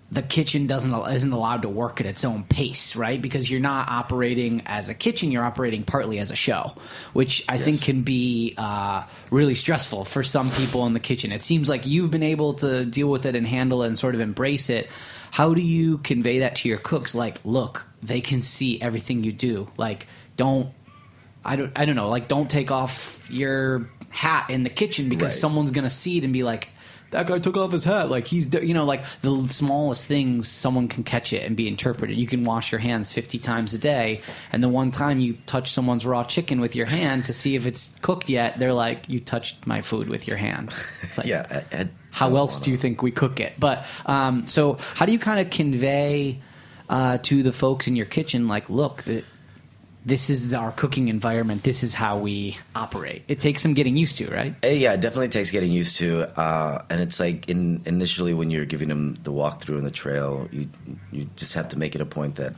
the 0.10 0.22
kitchen 0.22 0.68
doesn't 0.68 0.94
isn't 1.12 1.34
allowed 1.34 1.64
to 1.64 1.70
work 1.70 2.00
at 2.00 2.08
its 2.08 2.24
own 2.24 2.46
pace, 2.46 2.96
right? 2.96 3.22
Because 3.22 3.52
you're 3.52 3.60
not 3.60 3.90
operating 3.90 4.64
as 4.66 4.90
a 4.90 4.94
kitchen; 4.94 5.32
you're 5.32 5.44
operating 5.44 5.84
partly 5.84 6.18
as 6.20 6.32
a 6.32 6.36
show, 6.36 6.74
which 7.14 7.44
I 7.50 7.58
think 7.58 7.82
can 7.82 8.04
be 8.04 8.56
uh, 8.58 9.04
really 9.32 9.56
stressful 9.56 10.06
for 10.06 10.24
some 10.24 10.50
people 10.52 10.86
in 10.88 10.94
the 10.94 11.00
kitchen. 11.02 11.32
It 11.32 11.44
seems 11.44 11.68
like 11.68 11.86
you've 11.86 12.10
been 12.10 12.24
able 12.24 12.54
to 12.56 12.86
deal 12.86 13.10
with 13.10 13.26
it 13.26 13.36
and 13.36 13.46
handle 13.46 13.84
it 13.84 13.88
and 13.88 14.00
sort 14.00 14.16
of 14.16 14.22
embrace 14.22 14.70
it. 14.70 14.90
How 15.32 15.54
do 15.54 15.62
you 15.62 15.98
convey 16.00 16.40
that 16.40 16.56
to 16.58 16.70
your 16.70 16.78
cooks? 16.78 17.14
Like, 17.16 17.40
look, 17.44 17.86
they 18.02 18.22
can 18.22 18.42
see 18.42 18.82
everything 18.82 19.24
you 19.24 19.32
do. 19.32 19.68
Like, 19.78 20.08
don't 20.36 20.72
I 21.46 21.56
don't 21.56 21.72
I 21.76 21.86
don't 21.86 21.96
know, 21.96 22.10
like 22.10 22.28
don't 22.28 22.50
take 22.50 22.72
off 22.72 23.28
your 23.32 23.90
hat 24.10 24.50
in 24.50 24.64
the 24.64 24.70
kitchen 24.70 25.10
because 25.10 25.34
Right. 25.34 25.40
someone's 25.42 25.72
gonna 25.72 25.90
see 25.90 26.18
it 26.18 26.24
and 26.24 26.34
be 26.34 26.44
like, 26.44 26.70
that 27.12 27.26
guy 27.26 27.40
took 27.40 27.56
off 27.56 27.72
his 27.72 27.86
hat. 27.86 28.10
Like 28.10 28.28
he's, 28.28 28.54
you 28.54 28.74
know, 28.74 28.84
like 28.84 29.02
the 29.22 29.48
smallest 29.50 30.08
things, 30.08 30.48
someone 30.50 30.90
can 30.90 31.04
catch 31.06 31.32
it 31.32 31.44
and 31.46 31.56
be 31.56 31.68
interpreted. 31.68 32.18
You 32.18 32.28
can 32.28 32.44
wash 32.44 32.70
your 32.72 32.80
hands 32.80 33.12
fifty 33.14 33.40
times 33.40 33.74
a 33.74 33.78
day, 33.78 34.22
and 34.52 34.62
the 34.62 34.68
one 34.70 34.92
time 34.92 35.20
you 35.22 35.38
touch 35.46 35.72
someone's 35.72 36.06
raw 36.06 36.26
chicken 36.26 36.60
with 36.60 36.76
your 36.76 36.86
hand 36.86 37.26
to 37.28 37.34
see 37.34 37.56
if 37.56 37.66
it's 37.66 37.96
cooked 38.02 38.30
yet, 38.30 38.60
they're 38.60 38.74
like, 38.74 39.08
you 39.08 39.22
touched 39.22 39.66
my 39.66 39.82
food 39.82 40.10
with 40.10 40.28
your 40.28 40.38
hand. 40.38 40.74
It's 41.02 41.18
like, 41.18 41.28
yeah. 41.34 41.64
I, 41.72 41.78
I 41.78 41.90
how 42.20 42.36
else 42.36 42.54
wanna- 42.56 42.66
do 42.66 42.72
you 42.72 42.78
think 42.78 43.02
we 43.02 43.12
cook 43.12 43.40
it? 43.40 43.54
But 43.60 43.86
um, 44.06 44.48
so, 44.48 44.78
how 44.96 45.06
do 45.06 45.12
you 45.12 45.20
kind 45.20 45.40
of 45.40 45.50
convey 45.50 46.40
uh, 46.90 47.18
to 47.24 47.44
the 47.44 47.52
folks 47.52 47.88
in 47.88 47.96
your 47.96 48.06
kitchen, 48.06 48.48
like, 48.48 48.70
look, 48.70 49.04
th- 49.04 49.26
this 50.06 50.30
is 50.30 50.54
our 50.54 50.72
cooking 50.72 51.10
environment. 51.10 51.64
This 51.64 51.84
is 51.84 51.94
how 51.94 52.18
we 52.18 52.58
operate. 52.74 53.24
It 53.28 53.42
takes 53.42 53.62
some 53.62 53.74
getting 53.74 53.98
used 53.98 54.18
to, 54.20 54.32
right? 54.32 54.56
Uh, 54.64 54.68
Yeah, 54.68 54.94
it 54.94 55.02
definitely 55.02 55.28
takes 55.28 55.52
getting 55.52 55.70
used 55.74 55.98
to, 55.98 56.24
uh, 56.40 56.86
and 56.90 57.02
it's 57.02 57.20
like 57.20 57.50
in 57.50 57.82
initially 57.86 58.34
when 58.34 58.50
you're 58.50 58.64
giving 58.66 58.88
them 58.88 59.18
the 59.24 59.34
walkthrough 59.34 59.78
and 59.78 59.86
the 59.86 59.92
trail, 59.92 60.48
you 60.50 60.70
you 61.12 61.28
just 61.36 61.54
have 61.56 61.68
to 61.70 61.78
make 61.78 61.94
it 61.94 62.00
a 62.00 62.06
point 62.06 62.36
that 62.36 62.54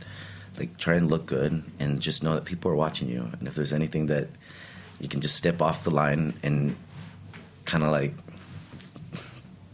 like 0.60 0.78
try 0.78 0.94
and 0.94 1.10
look 1.10 1.26
good 1.26 1.64
and 1.80 2.00
just 2.02 2.24
know 2.24 2.36
that 2.36 2.46
people 2.46 2.70
are 2.70 2.76
watching 2.76 3.10
you, 3.10 3.28
and 3.40 3.48
if 3.48 3.56
there's 3.56 3.74
anything 3.74 4.06
that 4.08 4.28
you 5.02 5.08
can 5.08 5.20
just 5.22 5.36
step 5.36 5.60
off 5.60 5.84
the 5.86 5.92
line 5.92 6.34
and 6.44 6.76
kind 7.66 7.84
of 7.84 7.90
like 7.90 8.14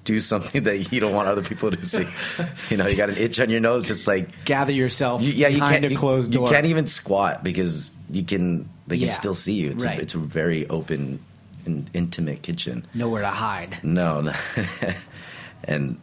do 0.06 0.20
something 0.22 0.64
that 0.70 0.92
you 0.94 1.00
don't 1.02 1.14
want 1.14 1.28
other 1.28 1.42
people 1.44 1.70
to 1.72 1.86
see. 1.86 2.08
you 2.70 2.78
know, 2.78 2.88
you 2.88 2.96
got 2.96 3.10
an 3.10 3.18
itch 3.18 3.40
on 3.40 3.50
your 3.50 3.60
nose, 3.60 3.84
just 3.84 4.08
like 4.08 4.30
Gather 4.46 4.72
yourself 4.72 5.22
you, 5.22 5.34
yeah, 5.34 5.48
you 5.50 5.56
behind 5.60 5.74
can't 5.82 5.86
a 5.86 5.90
you- 5.92 5.98
closed 5.98 6.34
you, 6.34 6.40
door. 6.40 6.48
can't 6.50 6.66
even 6.68 6.88
squat 6.88 7.44
because 7.44 7.92
you 8.10 8.24
can 8.24 8.70
they 8.88 8.98
can 8.98 9.08
Yeah, 9.08 9.14
still 9.14 9.34
see 9.34 9.54
you. 9.54 9.72
It's, 9.72 9.84
right. 9.84 10.00
a, 10.00 10.02
it's 10.02 10.14
a 10.14 10.20
very 10.20 10.68
open 10.70 11.20
and 11.66 11.90
intimate 11.94 12.44
kitchen. 12.44 12.86
nowhere 12.94 13.22
to 13.24 13.30
hide. 13.30 13.80
No, 13.84 14.22
no. 14.22 14.34
and 15.66 16.00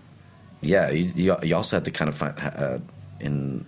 yeah, 0.61 0.91
you, 0.91 1.13
you 1.15 1.37
you 1.43 1.57
also 1.57 1.77
have 1.77 1.85
to 1.85 1.91
kind 1.91 2.09
of 2.09 2.17
find 2.17 2.35
uh, 2.39 2.79
in 3.21 3.65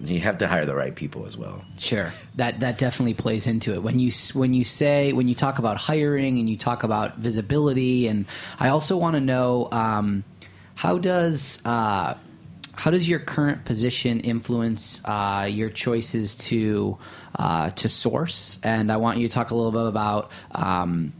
you 0.00 0.20
have 0.20 0.38
to 0.38 0.46
hire 0.46 0.66
the 0.66 0.74
right 0.74 0.94
people 0.94 1.24
as 1.24 1.36
well. 1.36 1.64
Sure, 1.78 2.12
that 2.36 2.60
that 2.60 2.78
definitely 2.78 3.14
plays 3.14 3.46
into 3.46 3.74
it. 3.74 3.82
When 3.82 3.98
you 3.98 4.12
when 4.34 4.52
you 4.52 4.64
say 4.64 5.12
when 5.12 5.28
you 5.28 5.34
talk 5.34 5.58
about 5.58 5.76
hiring 5.76 6.38
and 6.38 6.48
you 6.48 6.56
talk 6.56 6.82
about 6.82 7.18
visibility, 7.18 8.06
and 8.06 8.26
I 8.58 8.68
also 8.68 8.96
want 8.96 9.14
to 9.14 9.20
know 9.20 9.68
um, 9.72 10.24
how 10.74 10.98
does 10.98 11.60
uh, 11.64 12.14
how 12.72 12.90
does 12.90 13.08
your 13.08 13.18
current 13.18 13.64
position 13.64 14.20
influence 14.20 15.00
uh, 15.04 15.48
your 15.50 15.70
choices 15.70 16.34
to 16.34 16.98
uh, 17.38 17.70
to 17.70 17.88
source? 17.88 18.58
And 18.62 18.92
I 18.92 18.98
want 18.98 19.18
you 19.18 19.28
to 19.28 19.32
talk 19.34 19.50
a 19.50 19.54
little 19.54 19.72
bit 19.72 19.86
about. 19.86 20.30
Um, 20.52 21.12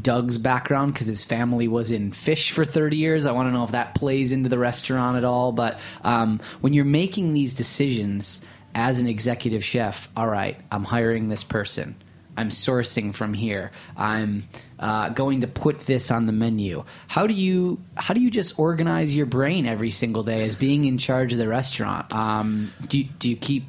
Doug's 0.00 0.38
background 0.38 0.92
because 0.92 1.06
his 1.06 1.22
family 1.22 1.68
was 1.68 1.90
in 1.90 2.12
fish 2.12 2.50
for 2.50 2.64
30 2.64 2.96
years. 2.96 3.26
I 3.26 3.32
want 3.32 3.48
to 3.48 3.52
know 3.52 3.64
if 3.64 3.72
that 3.72 3.94
plays 3.94 4.32
into 4.32 4.48
the 4.48 4.58
restaurant 4.58 5.16
at 5.16 5.24
all. 5.24 5.52
But 5.52 5.78
um, 6.02 6.40
when 6.60 6.72
you're 6.72 6.84
making 6.84 7.32
these 7.32 7.54
decisions 7.54 8.40
as 8.74 8.98
an 8.98 9.06
executive 9.06 9.64
chef, 9.64 10.08
all 10.16 10.26
right, 10.26 10.60
I'm 10.72 10.84
hiring 10.84 11.28
this 11.28 11.44
person. 11.44 11.94
I'm 12.36 12.48
sourcing 12.50 13.14
from 13.14 13.32
here. 13.32 13.70
I'm 13.96 14.48
uh, 14.78 15.10
going 15.10 15.42
to 15.42 15.46
put 15.46 15.80
this 15.80 16.10
on 16.10 16.26
the 16.26 16.32
menu. 16.32 16.84
How 17.06 17.26
do 17.26 17.34
you 17.34 17.80
how 17.96 18.14
do 18.14 18.20
you 18.20 18.30
just 18.30 18.58
organize 18.58 19.14
your 19.14 19.26
brain 19.26 19.66
every 19.66 19.92
single 19.92 20.24
day 20.24 20.44
as 20.44 20.56
being 20.56 20.84
in 20.84 20.98
charge 20.98 21.32
of 21.32 21.38
the 21.38 21.46
restaurant? 21.46 22.12
Um, 22.12 22.72
do 22.88 22.98
you, 22.98 23.04
do 23.04 23.30
you 23.30 23.36
keep 23.36 23.64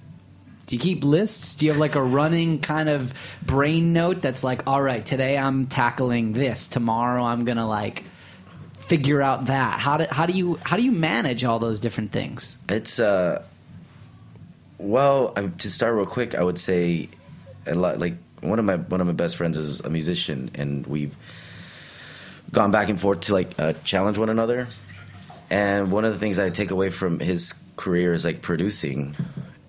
do 0.67 0.75
you 0.75 0.81
keep 0.81 1.03
lists? 1.03 1.55
Do 1.55 1.65
you 1.65 1.71
have 1.71 1.79
like 1.79 1.95
a 1.95 2.03
running 2.03 2.59
kind 2.59 2.89
of 2.89 3.13
brain 3.43 3.93
note 3.93 4.21
that's 4.21 4.43
like, 4.43 4.67
all 4.67 4.81
right, 4.81 5.05
today 5.05 5.37
I'm 5.37 5.67
tackling 5.67 6.33
this. 6.33 6.67
Tomorrow 6.67 7.23
I'm 7.23 7.45
gonna 7.45 7.67
like 7.67 8.03
figure 8.87 9.21
out 9.21 9.45
that. 9.45 9.79
How 9.79 9.97
do 9.97 10.05
how 10.09 10.25
do 10.25 10.33
you 10.33 10.59
how 10.63 10.77
do 10.77 10.83
you 10.83 10.91
manage 10.91 11.43
all 11.43 11.59
those 11.59 11.79
different 11.79 12.11
things? 12.11 12.57
It's 12.69 12.99
uh, 12.99 13.43
well, 14.77 15.33
I, 15.35 15.47
to 15.47 15.69
start 15.69 15.95
real 15.95 16.05
quick, 16.05 16.35
I 16.35 16.43
would 16.43 16.59
say 16.59 17.09
a 17.65 17.75
lot 17.75 17.99
like 17.99 18.15
one 18.41 18.59
of 18.59 18.65
my 18.65 18.75
one 18.75 19.01
of 19.01 19.07
my 19.07 19.13
best 19.13 19.37
friends 19.37 19.57
is 19.57 19.79
a 19.79 19.89
musician, 19.89 20.51
and 20.55 20.85
we've 20.87 21.15
gone 22.51 22.71
back 22.71 22.89
and 22.89 22.99
forth 22.99 23.21
to 23.21 23.33
like 23.33 23.59
uh, 23.59 23.73
challenge 23.83 24.17
one 24.17 24.29
another. 24.29 24.67
And 25.49 25.91
one 25.91 26.05
of 26.05 26.13
the 26.13 26.19
things 26.19 26.39
I 26.39 26.49
take 26.49 26.71
away 26.71 26.89
from 26.89 27.19
his 27.19 27.53
career 27.75 28.13
is 28.13 28.25
like 28.25 28.41
producing, 28.41 29.15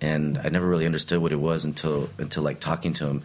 and 0.07 0.39
I 0.39 0.49
never 0.51 0.67
really 0.67 0.87
understood 0.87 1.21
what 1.21 1.33
it 1.33 1.41
was 1.41 1.65
until 1.65 2.09
until 2.19 2.43
like 2.43 2.61
talking 2.61 2.93
to 2.95 3.07
him. 3.07 3.25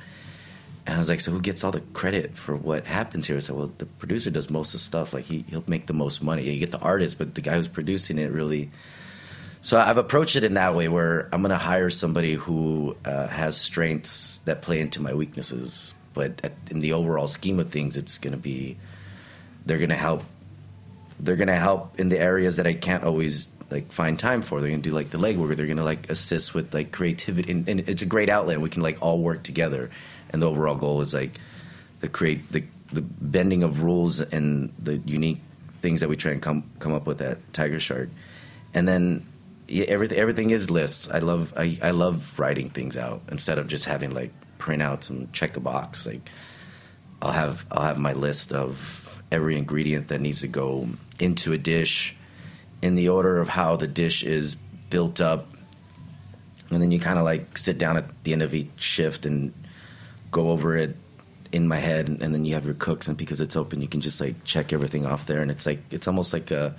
And 0.86 0.96
I 0.96 0.98
was 0.98 1.10
like, 1.10 1.20
so 1.20 1.32
who 1.32 1.40
gets 1.40 1.64
all 1.64 1.72
the 1.72 1.82
credit 1.94 2.36
for 2.36 2.56
what 2.56 2.86
happens 2.86 3.28
here? 3.28 3.38
I 3.38 3.40
said, 3.40 3.56
well, 3.56 3.72
the 3.78 3.86
producer 3.86 4.32
does 4.32 4.50
most 4.50 4.74
of 4.74 4.80
the 4.80 4.84
stuff. 4.84 5.14
Like 5.14 5.26
he 5.26 5.46
he'll 5.48 5.64
make 5.68 5.86
the 5.86 5.94
most 5.94 6.24
money. 6.24 6.44
You 6.50 6.60
get 6.60 6.72
the 6.72 6.80
artist, 6.80 7.20
but 7.20 7.36
the 7.36 7.42
guy 7.42 7.54
who's 7.54 7.68
producing 7.68 8.18
it 8.18 8.32
really. 8.32 8.72
So 9.62 9.80
I've 9.80 10.00
approached 10.00 10.36
it 10.36 10.44
in 10.44 10.56
that 10.56 10.74
way, 10.74 10.88
where 10.88 11.30
I'm 11.32 11.44
going 11.44 11.52
to 11.52 11.58
hire 11.58 11.92
somebody 11.92 12.34
who 12.34 12.98
uh, 13.06 13.28
has 13.28 13.56
strengths 13.56 14.40
that 14.46 14.64
play 14.64 14.80
into 14.80 15.00
my 15.00 15.14
weaknesses. 15.14 15.94
But 16.16 16.42
at, 16.44 16.54
in 16.72 16.80
the 16.80 16.94
overall 16.94 17.28
scheme 17.28 17.60
of 17.60 17.70
things, 17.70 17.96
it's 17.96 18.18
going 18.18 18.34
to 18.34 18.40
be 18.40 18.78
they're 19.68 19.78
going 19.78 19.92
to 19.92 19.96
help. 19.96 20.24
They're 21.20 21.36
going 21.36 21.48
to 21.48 21.64
help 21.70 22.00
in 22.00 22.10
the 22.10 22.18
areas 22.18 22.58
that 22.58 22.66
I 22.66 22.74
can't 22.74 23.04
always 23.04 23.50
like 23.72 23.92
find 23.92 24.20
time 24.20 24.42
for. 24.42 24.62
They're 24.62 24.70
to 24.70 24.78
do 24.78 24.92
like 24.92 25.10
the 25.10 25.18
legwork. 25.18 25.56
They're 25.56 25.66
to 25.68 25.84
like 25.84 26.10
assist 26.10 26.54
with 26.54 26.74
like 26.74 26.92
creativity, 26.92 27.52
and, 27.52 27.68
and 27.68 27.80
it's 27.82 28.02
a 28.02 28.06
great 28.06 28.30
outlet. 28.30 28.62
We 28.62 28.70
can 28.70 28.82
like 28.82 28.98
all 29.02 29.20
work 29.20 29.44
together, 29.44 29.90
and 30.30 30.42
the 30.42 30.50
overall 30.50 30.76
goal 30.76 31.02
is 31.02 31.14
like 31.14 31.40
the 32.02 32.08
create 32.08 32.52
the 32.52 32.64
the 32.92 33.02
bending 33.02 33.64
of 33.64 33.84
rules 33.84 34.20
and 34.20 34.74
the 34.78 34.98
unique 35.06 35.40
things 35.82 36.02
that 36.02 36.10
we 36.10 36.18
try 36.18 36.32
and 36.32 36.42
come 36.42 36.70
come 36.80 36.94
up 36.94 37.08
with 37.08 37.22
at 37.22 37.40
Tygershark, 37.54 38.10
and 38.74 38.88
then 38.88 39.26
yeah, 39.68 39.86
everything 39.86 40.18
everything 40.18 40.50
is 40.50 40.70
lists. 40.70 41.10
I 41.10 41.20
love 41.20 41.54
I, 41.56 41.80
I 41.82 41.92
love 41.92 42.38
writing 42.38 42.70
things 42.70 42.98
out 42.98 43.22
instead 43.32 43.58
of 43.58 43.68
just 43.68 43.86
having 43.86 44.14
like 44.14 44.32
printouts 44.60 45.10
and 45.10 45.32
check 45.34 45.56
a 45.56 45.62
box. 45.62 46.06
Like 46.06 46.30
I'll 47.22 47.32
have 47.32 47.66
I'll 47.72 47.84
have 47.84 47.98
my 47.98 48.14
list 48.14 48.52
of 48.52 49.24
every 49.32 49.58
ingredient 49.58 50.10
that 50.10 50.20
needs 50.20 50.42
to 50.42 50.48
go 50.48 50.90
into 51.20 51.54
a 51.54 51.58
dish 51.58 52.16
in 52.82 52.96
the 52.96 53.10
order 53.10 53.38
of 53.38 53.48
how 53.50 53.76
the 53.76 53.88
dish 53.88 54.24
is 54.24 54.56
built 54.90 55.22
up. 55.22 55.48
And 56.70 56.82
then 56.82 56.92
you 56.92 57.00
kind 57.00 57.20
of 57.20 57.26
like 57.26 57.58
sit 57.58 57.78
down 57.78 57.98
at 57.98 58.24
the 58.24 58.34
end 58.34 58.42
of 58.42 58.54
each 58.54 58.70
shift 58.78 59.26
and 59.26 59.54
go 60.32 60.50
over 60.52 60.78
it 60.78 60.96
in 61.52 61.68
my 61.68 61.78
head. 61.78 62.08
And, 62.08 62.22
and 62.22 62.34
then 62.34 62.46
you 62.46 62.54
have 62.54 62.66
your 62.66 62.76
cooks, 62.76 63.08
and 63.08 63.18
because 63.18 63.42
it's 63.42 63.56
open, 63.56 63.82
you 63.82 63.88
can 63.88 64.02
just 64.02 64.22
like 64.22 64.44
check 64.46 64.72
everything 64.72 65.06
off 65.06 65.26
there. 65.26 65.42
And 65.42 65.52
it's 65.52 65.66
like, 65.66 65.80
it's 65.92 66.08
almost 66.08 66.34
like 66.34 66.50
a, 66.52 66.76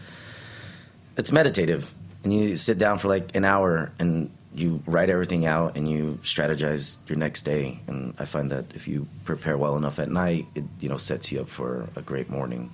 it's 1.17 1.31
meditative. 1.31 1.93
And 2.25 2.33
you 2.33 2.57
sit 2.57 2.79
down 2.79 2.99
for 2.99 3.09
like 3.09 3.35
an 3.37 3.45
hour 3.45 3.93
and 3.99 4.31
you 4.55 4.83
write 4.87 5.11
everything 5.11 5.47
out 5.47 5.77
and 5.77 5.89
you 5.89 6.19
strategize 6.23 6.97
your 7.07 7.19
next 7.19 7.43
day. 7.43 7.81
And 7.87 8.15
I 8.19 8.25
find 8.25 8.51
that 8.51 8.67
if 8.75 8.87
you 8.87 9.09
prepare 9.25 9.57
well 9.57 9.77
enough 9.77 9.99
at 9.99 10.11
night, 10.11 10.47
it 10.55 10.65
you 10.81 10.89
know 10.89 10.99
sets 10.99 11.33
you 11.33 11.41
up 11.41 11.49
for 11.49 11.89
a 11.97 12.03
great 12.03 12.31
morning. 12.31 12.71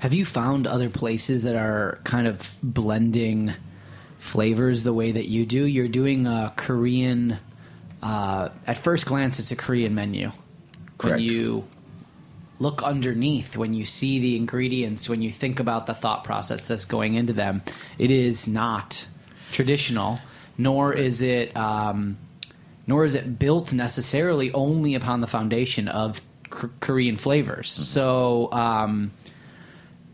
Have 0.00 0.12
you 0.12 0.24
found 0.24 0.66
other 0.66 0.90
places 0.90 1.44
that 1.44 1.56
are 1.56 1.98
kind 2.04 2.26
of 2.26 2.50
blending 2.62 3.52
flavors 4.18 4.82
the 4.82 4.92
way 4.92 5.12
that 5.12 5.26
you 5.28 5.46
do? 5.46 5.64
You're 5.64 5.88
doing 5.88 6.26
a 6.26 6.52
Korean. 6.56 7.38
Uh, 8.02 8.50
at 8.66 8.76
first 8.78 9.06
glance, 9.06 9.38
it's 9.38 9.50
a 9.50 9.56
Korean 9.56 9.94
menu. 9.94 10.30
Correct. 10.98 11.16
When 11.16 11.20
you 11.20 11.64
look 12.58 12.82
underneath, 12.82 13.56
when 13.56 13.72
you 13.72 13.84
see 13.86 14.18
the 14.18 14.36
ingredients, 14.36 15.08
when 15.08 15.22
you 15.22 15.32
think 15.32 15.60
about 15.60 15.86
the 15.86 15.94
thought 15.94 16.24
process 16.24 16.68
that's 16.68 16.84
going 16.84 17.14
into 17.14 17.32
them, 17.32 17.62
it 17.98 18.10
is 18.10 18.46
not 18.46 19.06
traditional, 19.50 20.18
nor 20.58 20.92
is 20.92 21.22
it, 21.22 21.56
um, 21.56 22.18
nor 22.86 23.06
is 23.06 23.14
it 23.14 23.38
built 23.38 23.72
necessarily 23.72 24.52
only 24.52 24.94
upon 24.94 25.22
the 25.22 25.26
foundation 25.26 25.88
of 25.88 26.20
Korean 26.80 27.16
flavors. 27.16 27.70
So. 27.70 28.52
Um, 28.52 29.12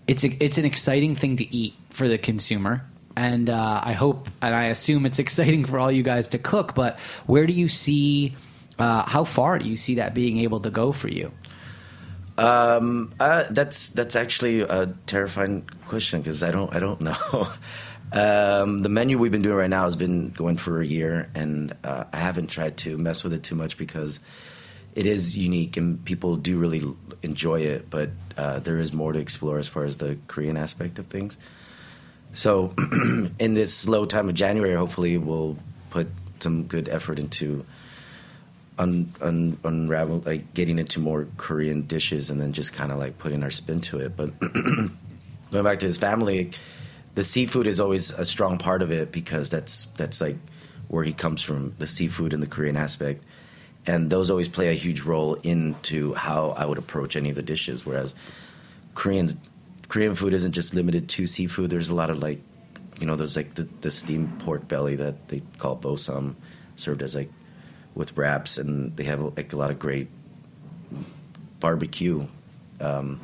it's 0.07 0.25
a, 0.25 0.45
it's 0.45 0.59
an 0.59 0.65
exciting 0.65 1.15
thing 1.15 1.37
to 1.37 1.55
eat 1.55 1.75
for 1.91 2.09
the 2.09 2.19
consumer 2.19 2.85
and 3.17 3.51
uh, 3.51 3.81
I 3.83 3.93
hope 3.93 4.29
and 4.41 4.55
I 4.55 4.65
assume 4.65 5.07
it's 5.07 5.19
exciting 5.27 5.65
for 5.65 5.79
all 5.79 5.91
you 5.91 6.03
guys 6.03 6.29
to 6.29 6.39
cook. 6.39 6.75
But 6.75 6.99
where 7.27 7.47
do 7.47 7.53
you 7.53 7.69
see? 7.69 8.37
Uh, 8.79 9.05
how 9.09 9.25
far 9.25 9.59
do 9.59 9.69
you 9.69 9.77
see 9.77 9.97
that 9.97 10.15
being 10.15 10.39
able 10.39 10.61
to 10.61 10.71
go 10.71 10.93
for 10.93 11.09
you? 11.09 11.31
Um, 12.39 13.13
uh, 13.21 13.45
that's 13.51 13.91
that's 13.91 14.17
actually 14.17 14.63
a 14.63 14.95
terrifying 15.07 15.69
question 15.87 16.21
because 16.21 16.43
I 16.43 16.51
don't 16.51 16.75
I 16.75 16.79
don't 16.79 17.01
know. 17.01 17.49
um, 18.13 18.83
the 18.83 18.89
menu 18.89 19.19
we've 19.19 19.33
been 19.33 19.43
doing 19.43 19.57
right 19.57 19.71
now 19.71 19.85
has 19.85 19.97
been 19.97 20.31
going 20.31 20.57
for 20.57 20.81
a 20.81 20.87
year, 20.87 21.31
and 21.35 21.75
uh, 21.85 22.05
I 22.13 22.19
haven't 22.19 22.49
tried 22.49 22.79
to 22.79 22.97
mess 22.97 23.23
with 23.23 23.35
it 23.35 23.43
too 23.43 23.55
much 23.55 23.77
because 23.77 24.21
it 24.95 25.07
is 25.07 25.37
unique 25.37 25.77
and 25.79 26.05
people 26.05 26.37
do 26.37 26.59
really 26.59 26.83
enjoy 27.23 27.61
it. 27.61 27.89
But 27.89 28.11
uh, 28.37 28.61
there 28.61 28.78
is 28.78 28.93
more 28.93 29.12
to 29.12 29.18
explore 29.18 29.59
as 29.59 29.68
far 29.68 29.85
as 29.85 29.99
the 29.99 30.18
Korean 30.26 30.57
aspect 30.57 30.99
of 30.99 31.07
things. 31.07 31.37
So, 32.35 32.74
in 33.39 33.55
this 33.55 33.74
slow 33.74 34.07
time 34.07 34.28
of 34.28 34.35
January, 34.35 34.74
hopefully 34.74 35.18
we'll 35.18 35.59
put 35.91 36.09
some 36.41 36.64
good 36.64 36.89
effort 36.89 37.18
into 37.18 37.64
un, 38.78 39.12
un, 39.20 39.59
unravel, 39.64 40.22
like 40.24 40.55
getting 40.55 40.78
into 40.78 40.99
more 40.99 41.28
Korean 41.37 41.83
dishes, 41.83 42.30
and 42.30 42.41
then 42.41 42.53
just 42.53 42.72
kind 42.72 42.91
of 42.91 42.99
like 42.99 43.18
putting 43.18 43.43
our 43.43 43.51
spin 43.51 43.80
to 43.83 43.99
it. 43.99 44.16
But 44.16 44.39
going 44.41 45.64
back 45.64 45.78
to 45.80 45.87
his 45.87 45.99
family, 45.99 46.53
the 47.14 47.24
seafood 47.24 47.66
is 47.66 47.80
always 47.80 48.11
a 48.11 48.24
strong 48.24 48.59
part 48.59 48.83
of 48.83 48.91
it 48.91 49.12
because 49.12 49.51
that's 49.51 49.87
that's 49.97 50.20
like 50.20 50.37
where 50.89 51.05
he 51.05 51.12
comes 51.12 51.43
from, 51.43 51.74
the 51.78 51.87
seafood 51.87 52.33
and 52.33 52.43
the 52.43 52.47
Korean 52.47 52.76
aspect, 52.76 53.24
and 53.87 54.11
those 54.11 54.30
always 54.30 54.49
play 54.49 54.68
a 54.68 54.74
huge 54.74 55.03
role 55.03 55.35
into 55.43 56.14
how 56.14 56.51
I 56.51 56.64
would 56.66 56.78
approach 56.78 57.16
any 57.16 57.30
of 57.30 57.37
the 57.37 57.43
dishes. 57.43 57.85
Whereas 57.85 58.14
Koreans 58.95 59.37
Korean 59.89 60.14
food 60.14 60.33
isn't 60.33 60.53
just 60.53 60.72
limited 60.72 61.09
to 61.11 61.26
seafood. 61.26 61.70
There's 61.70 61.91
a 61.91 61.95
lot 61.95 62.09
of 62.09 62.18
like, 62.18 62.41
you 62.99 63.07
know, 63.07 63.16
there's 63.16 63.37
like 63.37 63.55
the, 63.55 63.68
the 63.80 63.91
steamed 63.91 64.41
pork 64.41 64.66
belly 64.66 64.97
that 64.97 65.28
they 65.28 65.43
call 65.59 65.76
bosam, 65.76 66.35
served 66.76 67.03
as 67.03 67.14
like 67.14 67.30
with 67.95 68.16
wraps, 68.16 68.57
and 68.57 68.97
they 68.97 69.05
have 69.05 69.20
like 69.20 69.53
a 69.53 69.57
lot 69.57 69.70
of 69.70 69.78
great 69.78 70.09
barbecue. 71.61 72.26
Um, 72.80 73.20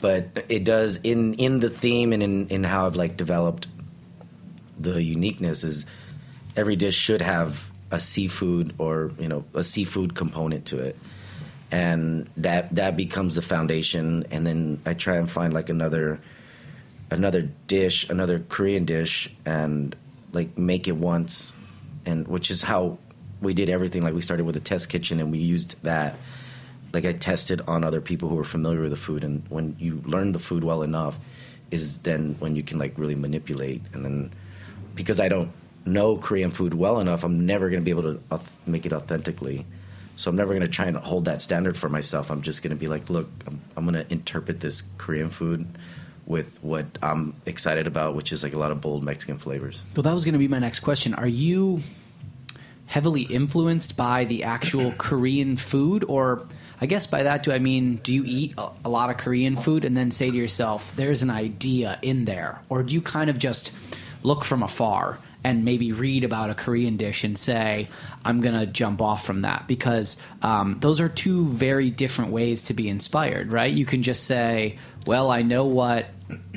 but 0.00 0.44
it 0.48 0.64
does 0.64 0.96
in 0.96 1.34
in 1.34 1.60
the 1.60 1.70
theme 1.70 2.12
and 2.12 2.22
in, 2.22 2.48
in 2.48 2.64
how 2.64 2.86
I've 2.86 2.96
like 2.96 3.16
developed 3.16 3.68
the 4.78 5.00
uniqueness 5.00 5.62
is 5.62 5.86
every 6.56 6.76
dish 6.76 6.96
should 6.96 7.22
have 7.22 7.71
a 7.92 8.00
seafood 8.00 8.74
or 8.78 9.12
you 9.18 9.28
know 9.28 9.44
a 9.54 9.62
seafood 9.62 10.16
component 10.16 10.66
to 10.66 10.80
it. 10.80 10.96
And 11.70 12.28
that 12.38 12.74
that 12.74 12.96
becomes 12.96 13.36
the 13.36 13.42
foundation. 13.42 14.24
And 14.30 14.46
then 14.46 14.80
i 14.84 14.94
try 14.94 15.16
and 15.16 15.30
find 15.30 15.52
like 15.52 15.68
another 15.68 16.18
another 17.10 17.42
dish 17.66 18.08
another 18.08 18.38
korean 18.48 18.86
dish 18.86 19.30
and 19.44 19.94
like 20.32 20.58
make 20.58 20.88
it 20.88 20.96
once. 20.96 21.52
And 22.04 22.26
which 22.26 22.50
is 22.50 22.62
how 22.62 22.98
we 23.40 23.54
did 23.54 23.68
everything. 23.68 24.02
Like 24.02 24.14
we 24.14 24.22
started 24.22 24.44
with 24.44 24.56
a 24.56 24.60
test 24.60 24.88
kitchen 24.88 25.20
and 25.20 25.30
we 25.30 25.38
used 25.38 25.76
that. 25.82 26.16
Like 26.94 27.04
i 27.04 27.12
tested 27.12 27.60
on 27.68 27.84
other 27.84 28.00
people 28.00 28.28
who 28.30 28.36
were 28.36 28.44
familiar 28.44 28.80
with 28.80 28.90
the 28.90 28.96
food. 28.96 29.22
And 29.22 29.44
when 29.50 29.76
you 29.78 30.02
learn 30.06 30.32
the 30.32 30.38
food 30.38 30.64
well 30.64 30.82
enough 30.82 31.18
is 31.70 31.98
then 31.98 32.36
when 32.38 32.56
you 32.56 32.62
can 32.62 32.78
like 32.78 32.96
really 32.96 33.14
manipulate. 33.14 33.82
And 33.92 34.02
then 34.02 34.32
because 34.94 35.20
i 35.20 35.28
don't 35.28 35.50
know 35.84 36.16
korean 36.16 36.50
food 36.50 36.74
well 36.74 37.00
enough 37.00 37.24
i'm 37.24 37.46
never 37.46 37.68
going 37.68 37.80
to 37.80 37.84
be 37.84 37.90
able 37.90 38.02
to 38.02 38.40
make 38.66 38.86
it 38.86 38.92
authentically 38.92 39.66
so 40.16 40.28
I'm 40.28 40.36
never 40.36 40.50
going 40.50 40.62
to 40.62 40.68
try 40.68 40.86
and 40.86 40.96
hold 40.96 41.24
that 41.24 41.42
standard 41.42 41.76
for 41.76 41.88
myself. 41.88 42.30
I'm 42.30 42.42
just 42.42 42.62
going 42.62 42.70
to 42.70 42.76
be 42.76 42.86
like, 42.86 43.08
look, 43.08 43.28
I'm, 43.46 43.60
I'm 43.76 43.84
going 43.84 43.94
to 44.04 44.12
interpret 44.12 44.60
this 44.60 44.84
Korean 44.98 45.30
food 45.30 45.66
with 46.26 46.58
what 46.62 46.86
I'm 47.02 47.34
excited 47.46 47.86
about, 47.86 48.14
which 48.14 48.32
is 48.32 48.42
like 48.42 48.52
a 48.52 48.58
lot 48.58 48.70
of 48.70 48.80
bold 48.80 49.02
Mexican 49.02 49.38
flavors. 49.38 49.82
Well, 49.96 50.04
that 50.04 50.14
was 50.14 50.24
going 50.24 50.34
to 50.34 50.38
be 50.38 50.48
my 50.48 50.58
next 50.58 50.80
question. 50.80 51.14
Are 51.14 51.26
you 51.26 51.80
heavily 52.86 53.22
influenced 53.22 53.96
by 53.96 54.24
the 54.24 54.44
actual 54.44 54.92
Korean 54.98 55.56
food, 55.56 56.04
or 56.06 56.46
I 56.80 56.86
guess 56.86 57.06
by 57.06 57.22
that 57.22 57.42
do 57.42 57.52
I 57.52 57.58
mean 57.58 57.96
do 57.96 58.12
you 58.12 58.22
eat 58.26 58.54
a, 58.58 58.70
a 58.84 58.88
lot 58.88 59.10
of 59.10 59.16
Korean 59.16 59.56
food 59.56 59.84
and 59.84 59.96
then 59.96 60.10
say 60.10 60.30
to 60.30 60.36
yourself, 60.36 60.92
"There's 60.94 61.22
an 61.22 61.30
idea 61.30 61.98
in 62.02 62.26
there," 62.26 62.60
or 62.68 62.82
do 62.82 62.94
you 62.94 63.00
kind 63.00 63.30
of 63.30 63.38
just 63.38 63.72
look 64.22 64.44
from 64.44 64.62
afar? 64.62 65.18
And 65.44 65.64
maybe 65.64 65.92
read 65.92 66.24
about 66.24 66.50
a 66.50 66.54
Korean 66.54 66.96
dish 66.96 67.24
and 67.24 67.36
say, 67.36 67.88
I'm 68.24 68.40
going 68.40 68.58
to 68.58 68.66
jump 68.66 69.02
off 69.02 69.24
from 69.24 69.42
that 69.42 69.66
because 69.66 70.16
um, 70.42 70.78
those 70.80 71.00
are 71.00 71.08
two 71.08 71.48
very 71.48 71.90
different 71.90 72.30
ways 72.30 72.62
to 72.64 72.74
be 72.74 72.88
inspired, 72.88 73.52
right? 73.52 73.72
You 73.72 73.84
can 73.84 74.02
just 74.02 74.24
say, 74.24 74.78
well, 75.06 75.30
I 75.30 75.42
know 75.42 75.64
what 75.64 76.06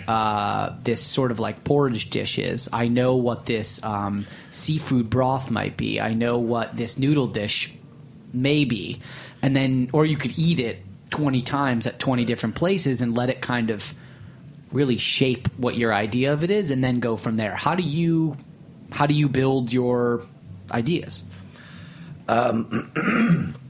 uh, 0.08 0.76
this 0.84 1.02
sort 1.02 1.32
of 1.32 1.40
like 1.40 1.64
porridge 1.64 2.10
dish 2.10 2.38
is. 2.38 2.70
I 2.72 2.88
know 2.88 3.16
what 3.16 3.46
this 3.46 3.84
um, 3.84 4.28
seafood 4.52 5.10
broth 5.10 5.50
might 5.50 5.78
be. 5.78 6.00
I 6.00 6.14
know 6.14 6.38
what 6.38 6.78
this 6.78 7.00
noodle 7.00 7.28
dish 7.28 7.74
may 8.34 8.66
be. 8.66 9.00
And 9.42 9.56
then, 9.56 9.90
or 9.94 10.06
you 10.06 10.18
could 10.18 10.38
eat 10.38 10.60
it 10.60 10.80
20 11.10 11.42
times 11.42 11.88
at 11.88 12.00
20 12.00 12.26
different 12.26 12.56
places 12.56 13.02
and 13.02 13.16
let 13.16 13.30
it 13.30 13.42
kind 13.42 13.70
of 13.70 13.94
really 14.72 14.98
shape 14.98 15.48
what 15.58 15.76
your 15.76 15.94
idea 15.94 16.34
of 16.34 16.44
it 16.44 16.52
is 16.52 16.70
and 16.70 16.84
then 16.84 17.00
go 17.00 17.16
from 17.16 17.38
there. 17.38 17.56
How 17.56 17.76
do 17.76 17.84
you 17.84 18.38
how 18.92 19.06
do 19.06 19.14
you 19.14 19.30
build 19.30 19.72
your 19.72 20.22
ideas? 20.72 21.24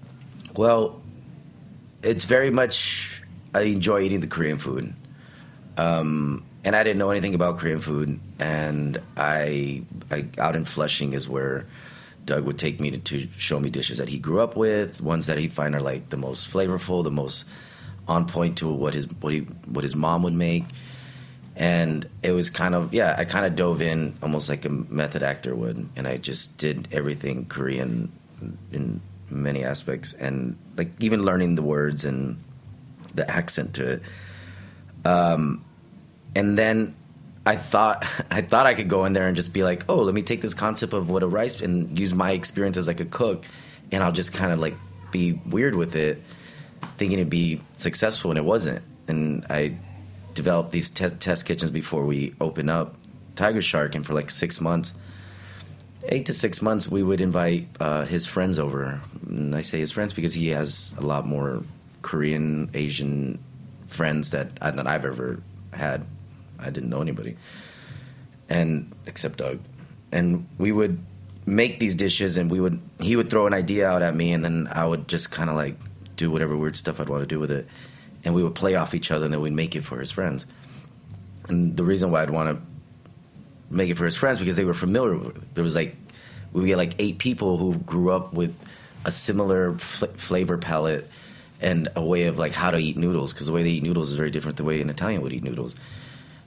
Well, 0.55 1.01
it's 2.01 2.23
very 2.23 2.49
much 2.49 3.21
I 3.53 3.61
enjoy 3.61 4.01
eating 4.01 4.21
the 4.21 4.27
Korean 4.27 4.57
food, 4.57 4.93
um, 5.77 6.45
and 6.63 6.75
I 6.75 6.83
didn't 6.83 6.97
know 6.97 7.09
anything 7.09 7.35
about 7.35 7.57
Korean 7.59 7.81
food. 7.81 8.19
And 8.39 9.01
I, 9.17 9.83
I 10.09 10.27
out 10.37 10.55
in 10.55 10.63
Flushing 10.63 11.11
is 11.11 11.27
where 11.27 11.65
Doug 12.23 12.45
would 12.45 12.57
take 12.57 12.79
me 12.79 12.91
to, 12.91 12.97
to 12.99 13.27
show 13.37 13.59
me 13.59 13.69
dishes 13.69 13.97
that 13.97 14.07
he 14.07 14.17
grew 14.17 14.39
up 14.39 14.55
with, 14.55 15.01
ones 15.01 15.25
that 15.27 15.37
he 15.37 15.49
find 15.49 15.75
are 15.75 15.81
like 15.81 16.09
the 16.09 16.17
most 16.17 16.49
flavorful, 16.49 17.03
the 17.03 17.11
most 17.11 17.45
on 18.07 18.25
point 18.25 18.57
to 18.59 18.71
what 18.71 18.93
his 18.93 19.07
what 19.19 19.33
he 19.33 19.39
what 19.65 19.83
his 19.83 19.95
mom 19.95 20.23
would 20.23 20.33
make. 20.33 20.63
And 21.55 22.07
it 22.21 22.31
was 22.31 22.49
kind 22.49 22.75
of 22.75 22.93
yeah, 22.93 23.15
I 23.17 23.25
kind 23.25 23.45
of 23.45 23.55
dove 23.55 23.81
in 23.81 24.17
almost 24.21 24.49
like 24.49 24.65
a 24.65 24.69
method 24.69 25.23
actor 25.23 25.55
would, 25.55 25.87
and 25.95 26.07
I 26.07 26.17
just 26.17 26.57
did 26.57 26.87
everything 26.91 27.45
Korean 27.45 28.11
in 28.71 29.01
many 29.29 29.63
aspects, 29.63 30.13
and 30.13 30.57
like 30.75 30.89
even 30.99 31.23
learning 31.23 31.55
the 31.55 31.63
words 31.63 32.03
and 32.03 32.43
the 33.13 33.29
accent 33.29 33.75
to 33.75 33.93
it. 33.93 34.01
Um, 35.05 35.63
and 36.35 36.57
then 36.57 36.95
I 37.45 37.55
thought 37.55 38.05
I 38.31 38.41
thought 38.41 38.65
I 38.65 38.73
could 38.73 38.89
go 38.89 39.05
in 39.05 39.13
there 39.13 39.27
and 39.27 39.35
just 39.35 39.53
be 39.53 39.63
like, 39.63 39.85
oh, 39.89 40.01
let 40.01 40.13
me 40.13 40.21
take 40.21 40.41
this 40.41 40.53
concept 40.53 40.93
of 40.93 41.09
what 41.09 41.23
a 41.23 41.27
rice 41.27 41.61
and 41.61 41.97
use 41.97 42.13
my 42.13 42.31
experience 42.31 42.77
as 42.77 42.87
like 42.87 42.99
a 42.99 43.05
cook, 43.05 43.45
and 43.91 44.03
I'll 44.03 44.11
just 44.11 44.33
kind 44.33 44.51
of 44.51 44.59
like 44.59 44.75
be 45.11 45.39
weird 45.45 45.75
with 45.75 45.95
it, 45.95 46.21
thinking 46.97 47.19
it'd 47.19 47.29
be 47.29 47.61
successful, 47.77 48.31
and 48.31 48.37
it 48.37 48.45
wasn't. 48.45 48.83
And 49.07 49.45
I 49.49 49.77
developed 50.35 50.71
these 50.71 50.89
te- 50.89 51.09
test 51.09 51.45
kitchens 51.45 51.71
before 51.71 52.05
we 52.05 52.35
open 52.39 52.69
up 52.69 52.95
Tygershark, 53.35 53.95
and 53.95 54.05
for 54.05 54.13
like 54.13 54.29
six 54.29 54.61
months, 54.61 54.93
eight 56.09 56.27
to 56.27 56.33
six 56.33 56.61
months, 56.61 56.87
we 56.87 57.01
would 57.01 57.21
invite 57.21 57.67
uh, 57.79 58.05
his 58.05 58.25
friends 58.25 58.59
over. 58.59 59.01
And 59.27 59.55
I 59.55 59.61
say 59.61 59.79
his 59.79 59.91
friends 59.91 60.13
because 60.13 60.33
he 60.33 60.49
has 60.49 60.93
a 60.97 61.01
lot 61.01 61.25
more 61.25 61.63
Korean, 62.01 62.69
Asian 62.73 63.39
friends 63.87 64.31
that, 64.31 64.51
I, 64.61 64.71
that 64.71 64.87
I've 64.87 65.05
ever 65.05 65.41
had. 65.73 66.05
I 66.59 66.69
didn't 66.69 66.89
know 66.89 67.01
anybody, 67.01 67.35
and 68.47 68.93
except 69.05 69.39
Doug. 69.39 69.59
And 70.11 70.47
we 70.57 70.71
would 70.71 71.03
make 71.45 71.79
these 71.79 71.95
dishes, 71.95 72.37
and 72.37 72.49
we 72.49 72.59
would 72.59 72.79
he 72.99 73.15
would 73.15 73.29
throw 73.29 73.47
an 73.47 73.53
idea 73.53 73.87
out 73.87 74.01
at 74.01 74.15
me, 74.15 74.31
and 74.31 74.43
then 74.43 74.69
I 74.71 74.85
would 74.85 75.07
just 75.07 75.31
kind 75.31 75.49
of 75.49 75.55
like 75.55 75.75
do 76.15 76.31
whatever 76.31 76.55
weird 76.55 76.77
stuff 76.77 77.01
I'd 77.01 77.09
want 77.09 77.23
to 77.23 77.27
do 77.27 77.39
with 77.39 77.51
it, 77.51 77.67
and 78.25 78.33
we 78.33 78.43
would 78.43 78.55
play 78.55 78.75
off 78.75 78.93
each 78.93 79.11
other, 79.11 79.25
and 79.25 79.33
then 79.33 79.41
we'd 79.41 79.53
make 79.53 79.75
it 79.75 79.83
for 79.83 79.99
his 79.99 80.11
friends. 80.11 80.45
And 81.47 81.77
the 81.77 81.83
reason 81.83 82.11
why 82.11 82.23
I'd 82.23 82.31
want 82.31 82.57
to 82.57 82.65
make 83.69 83.89
it 83.89 83.97
for 83.97 84.05
his 84.05 84.15
friends 84.15 84.39
because 84.39 84.55
they 84.55 84.65
were 84.65 84.73
familiar. 84.73 85.31
There 85.53 85.63
was 85.63 85.75
like 85.75 85.95
we 86.51 86.69
had 86.69 86.77
like 86.77 86.95
eight 86.99 87.19
people 87.19 87.57
who 87.57 87.75
grew 87.75 88.11
up 88.11 88.33
with 88.33 88.55
a 89.05 89.11
similar 89.11 89.77
fl- 89.77 90.05
flavor 90.15 90.57
palette 90.57 91.09
and 91.61 91.89
a 91.95 92.03
way 92.03 92.23
of 92.23 92.37
like 92.37 92.53
how 92.53 92.71
to 92.71 92.77
eat 92.77 92.97
noodles 92.97 93.33
because 93.33 93.47
the 93.47 93.53
way 93.53 93.63
they 93.63 93.71
eat 93.71 93.83
noodles 93.83 94.09
is 94.09 94.17
very 94.17 94.31
different 94.31 94.57
the 94.57 94.63
way 94.63 94.81
an 94.81 94.89
Italian 94.89 95.21
would 95.21 95.33
eat 95.33 95.43
noodles. 95.43 95.75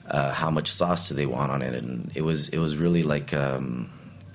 Uh, 0.05 0.33
how 0.33 0.49
much 0.49 0.71
sauce 0.71 1.09
do 1.09 1.15
they 1.15 1.25
want 1.25 1.51
on 1.51 1.61
it? 1.61 1.75
And 1.75 2.11
it 2.15 2.21
was 2.21 2.49
it 2.49 2.57
was 2.57 2.77
really 2.77 3.03
like 3.03 3.33
um, 3.33 3.89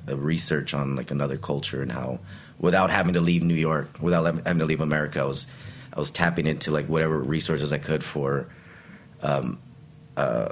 a 0.06 0.16
research 0.16 0.72
on 0.72 0.96
like 0.96 1.10
another 1.10 1.36
culture 1.36 1.82
and 1.82 1.90
how 1.90 2.20
without 2.58 2.90
having 2.90 3.14
to 3.14 3.20
leave 3.20 3.42
New 3.42 3.54
York, 3.54 3.98
without 4.00 4.24
having 4.24 4.58
to 4.58 4.64
leave 4.64 4.80
America, 4.80 5.20
I 5.20 5.24
was 5.24 5.46
I 5.94 6.00
was 6.00 6.10
tapping 6.10 6.46
into 6.46 6.70
like 6.70 6.86
whatever 6.86 7.18
resources 7.18 7.72
I 7.72 7.78
could 7.78 8.02
for 8.02 8.48
um, 9.22 9.60
uh, 10.16 10.50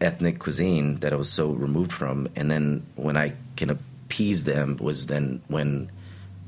ethnic 0.00 0.38
cuisine 0.38 0.96
that 0.96 1.12
I 1.12 1.16
was 1.16 1.30
so 1.30 1.50
removed 1.50 1.92
from. 1.92 2.28
And 2.36 2.50
then 2.50 2.86
when 2.94 3.16
I 3.16 3.34
can 3.56 3.70
appease 3.70 4.44
them 4.44 4.76
was 4.80 5.06
then 5.06 5.42
when 5.48 5.90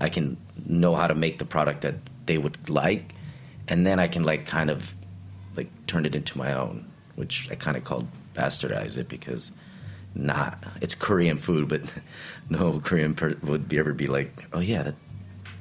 I 0.00 0.08
can 0.08 0.36
know 0.66 0.94
how 0.94 1.06
to 1.06 1.14
make 1.14 1.38
the 1.38 1.44
product 1.44 1.82
that 1.82 1.96
they 2.26 2.38
would 2.38 2.68
like, 2.68 3.14
and 3.68 3.86
then 3.86 3.98
I 3.98 4.08
can 4.08 4.24
like 4.24 4.46
kind 4.46 4.70
of 4.70 4.94
like 5.56 5.68
turn 5.86 6.06
it 6.06 6.14
into 6.14 6.38
my 6.38 6.52
own, 6.52 6.90
which 7.16 7.48
I 7.50 7.54
kind 7.54 7.76
of 7.76 7.84
called 7.84 8.06
bastardize 8.34 8.98
it 8.98 9.08
because 9.08 9.50
not 10.14 10.62
it's 10.80 10.94
Korean 10.94 11.38
food, 11.38 11.68
but 11.68 11.82
no 12.50 12.80
Korean 12.80 13.14
per- 13.14 13.36
would 13.42 13.68
be 13.68 13.78
ever 13.78 13.92
be 13.92 14.06
like, 14.06 14.44
oh 14.52 14.60
yeah, 14.60 14.82
that 14.84 14.94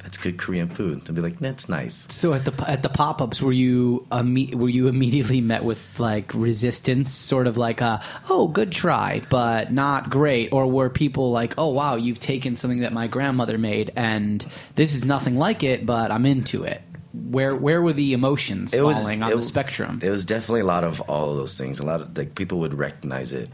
that's 0.05 0.17
good 0.19 0.37
Korean 0.37 0.69
food. 0.69 1.01
They'd 1.03 1.15
be 1.15 1.21
like, 1.21 1.39
that's 1.39 1.67
nice. 1.67 2.05
So 2.09 2.33
at 2.35 2.45
the 2.45 2.53
at 2.69 2.83
the 2.83 2.89
pop 2.89 3.21
ups, 3.23 3.41
were 3.41 3.51
you 3.51 4.05
imme- 4.11 4.53
were 4.53 4.69
you 4.69 4.87
immediately 4.87 5.41
met 5.41 5.63
with 5.63 5.99
like 5.99 6.31
resistance, 6.35 7.11
sort 7.11 7.47
of 7.47 7.57
like 7.57 7.81
a 7.81 8.01
oh 8.29 8.47
good 8.47 8.71
try, 8.71 9.23
but 9.31 9.71
not 9.73 10.11
great, 10.11 10.49
or 10.53 10.67
were 10.67 10.91
people 10.91 11.31
like 11.31 11.55
oh 11.57 11.69
wow 11.69 11.95
you've 11.95 12.19
taken 12.19 12.55
something 12.55 12.81
that 12.81 12.93
my 12.93 13.07
grandmother 13.07 13.57
made 13.57 13.91
and 13.95 14.45
this 14.75 14.93
is 14.93 15.03
nothing 15.03 15.37
like 15.37 15.63
it, 15.63 15.87
but 15.87 16.11
I'm 16.11 16.27
into 16.27 16.63
it. 16.63 16.83
Where 17.13 17.55
where 17.55 17.81
were 17.81 17.93
the 17.93 18.13
emotions 18.13 18.75
It 18.75 18.81
was- 18.81 18.99
falling 19.01 19.23
on 19.23 19.31
it- 19.31 19.35
the 19.37 19.41
spectrum? 19.41 19.99
It 20.03 20.11
was 20.11 20.23
definitely 20.23 20.61
a 20.61 20.65
lot 20.65 20.83
of 20.83 21.01
all 21.01 21.31
of 21.31 21.37
those 21.37 21.57
things. 21.57 21.79
A 21.79 21.83
lot 21.83 22.01
of 22.01 22.15
like 22.15 22.35
people 22.35 22.59
would 22.59 22.75
recognize 22.75 23.33
it. 23.33 23.49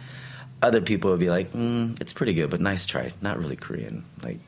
Other 0.62 0.82
people 0.82 1.12
would 1.12 1.20
be 1.22 1.30
like, 1.30 1.54
mm, 1.54 2.00
"It's 2.02 2.12
pretty 2.14 2.34
good, 2.34 2.50
but 2.52 2.60
nice 2.60 2.86
try. 2.86 3.10
Not 3.22 3.40
really 3.40 3.56
Korean." 3.56 4.04
Like, 4.22 4.40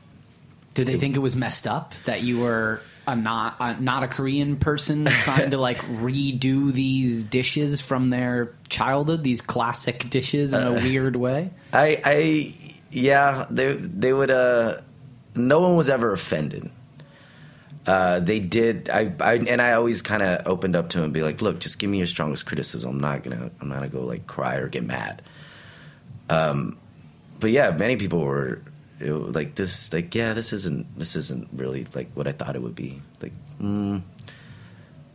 Did 0.74 0.88
they 0.88 0.98
think 0.98 1.16
it 1.16 1.20
was 1.20 1.36
messed 1.36 1.66
up 1.66 1.94
that 2.04 2.22
you 2.22 2.40
were 2.40 2.80
a 3.06 3.14
not 3.14 3.56
a, 3.60 3.80
not 3.80 4.02
a 4.02 4.08
Korean 4.08 4.56
person 4.56 5.04
trying 5.22 5.50
to 5.50 5.58
like 5.58 5.78
redo 5.78 6.72
these 6.72 7.24
dishes 7.24 7.80
from 7.80 8.10
their 8.10 8.52
childhood, 8.68 9.22
these 9.22 9.40
classic 9.40 10.10
dishes 10.10 10.52
in 10.52 10.64
a 10.64 10.72
weird 10.72 11.16
way? 11.16 11.50
I, 11.72 12.00
I, 12.04 12.54
yeah, 12.90 13.46
they 13.50 13.74
they 13.74 14.12
would. 14.12 14.30
Uh, 14.30 14.80
no 15.34 15.60
one 15.60 15.76
was 15.76 15.90
ever 15.90 16.12
offended. 16.12 16.70
Uh, 17.86 18.20
they 18.20 18.40
did. 18.40 18.88
I, 18.88 19.12
I 19.20 19.34
and 19.34 19.60
I 19.60 19.74
always 19.74 20.00
kind 20.00 20.22
of 20.22 20.46
opened 20.46 20.74
up 20.74 20.88
to 20.90 20.98
him 20.98 21.04
and 21.04 21.12
be 21.12 21.22
like, 21.22 21.42
"Look, 21.42 21.58
just 21.58 21.78
give 21.78 21.90
me 21.90 21.98
your 21.98 22.06
strongest 22.06 22.46
criticism. 22.46 22.90
I'm 22.90 23.00
not 23.00 23.22
gonna. 23.22 23.50
I'm 23.60 23.68
not 23.68 23.76
gonna 23.76 23.88
go 23.88 24.00
like 24.02 24.26
cry 24.26 24.56
or 24.56 24.68
get 24.68 24.84
mad." 24.84 25.22
Um, 26.30 26.78
but 27.40 27.50
yeah, 27.50 27.70
many 27.72 27.96
people 27.96 28.20
were 28.20 28.62
it, 29.04 29.12
like 29.12 29.54
this. 29.54 29.92
Like, 29.92 30.14
yeah, 30.14 30.34
this 30.34 30.52
isn't. 30.52 30.98
This 30.98 31.16
isn't 31.16 31.48
really 31.52 31.86
like 31.94 32.08
what 32.14 32.26
I 32.26 32.32
thought 32.32 32.56
it 32.56 32.62
would 32.62 32.74
be. 32.74 33.00
Like, 33.20 33.32
mm. 33.60 34.02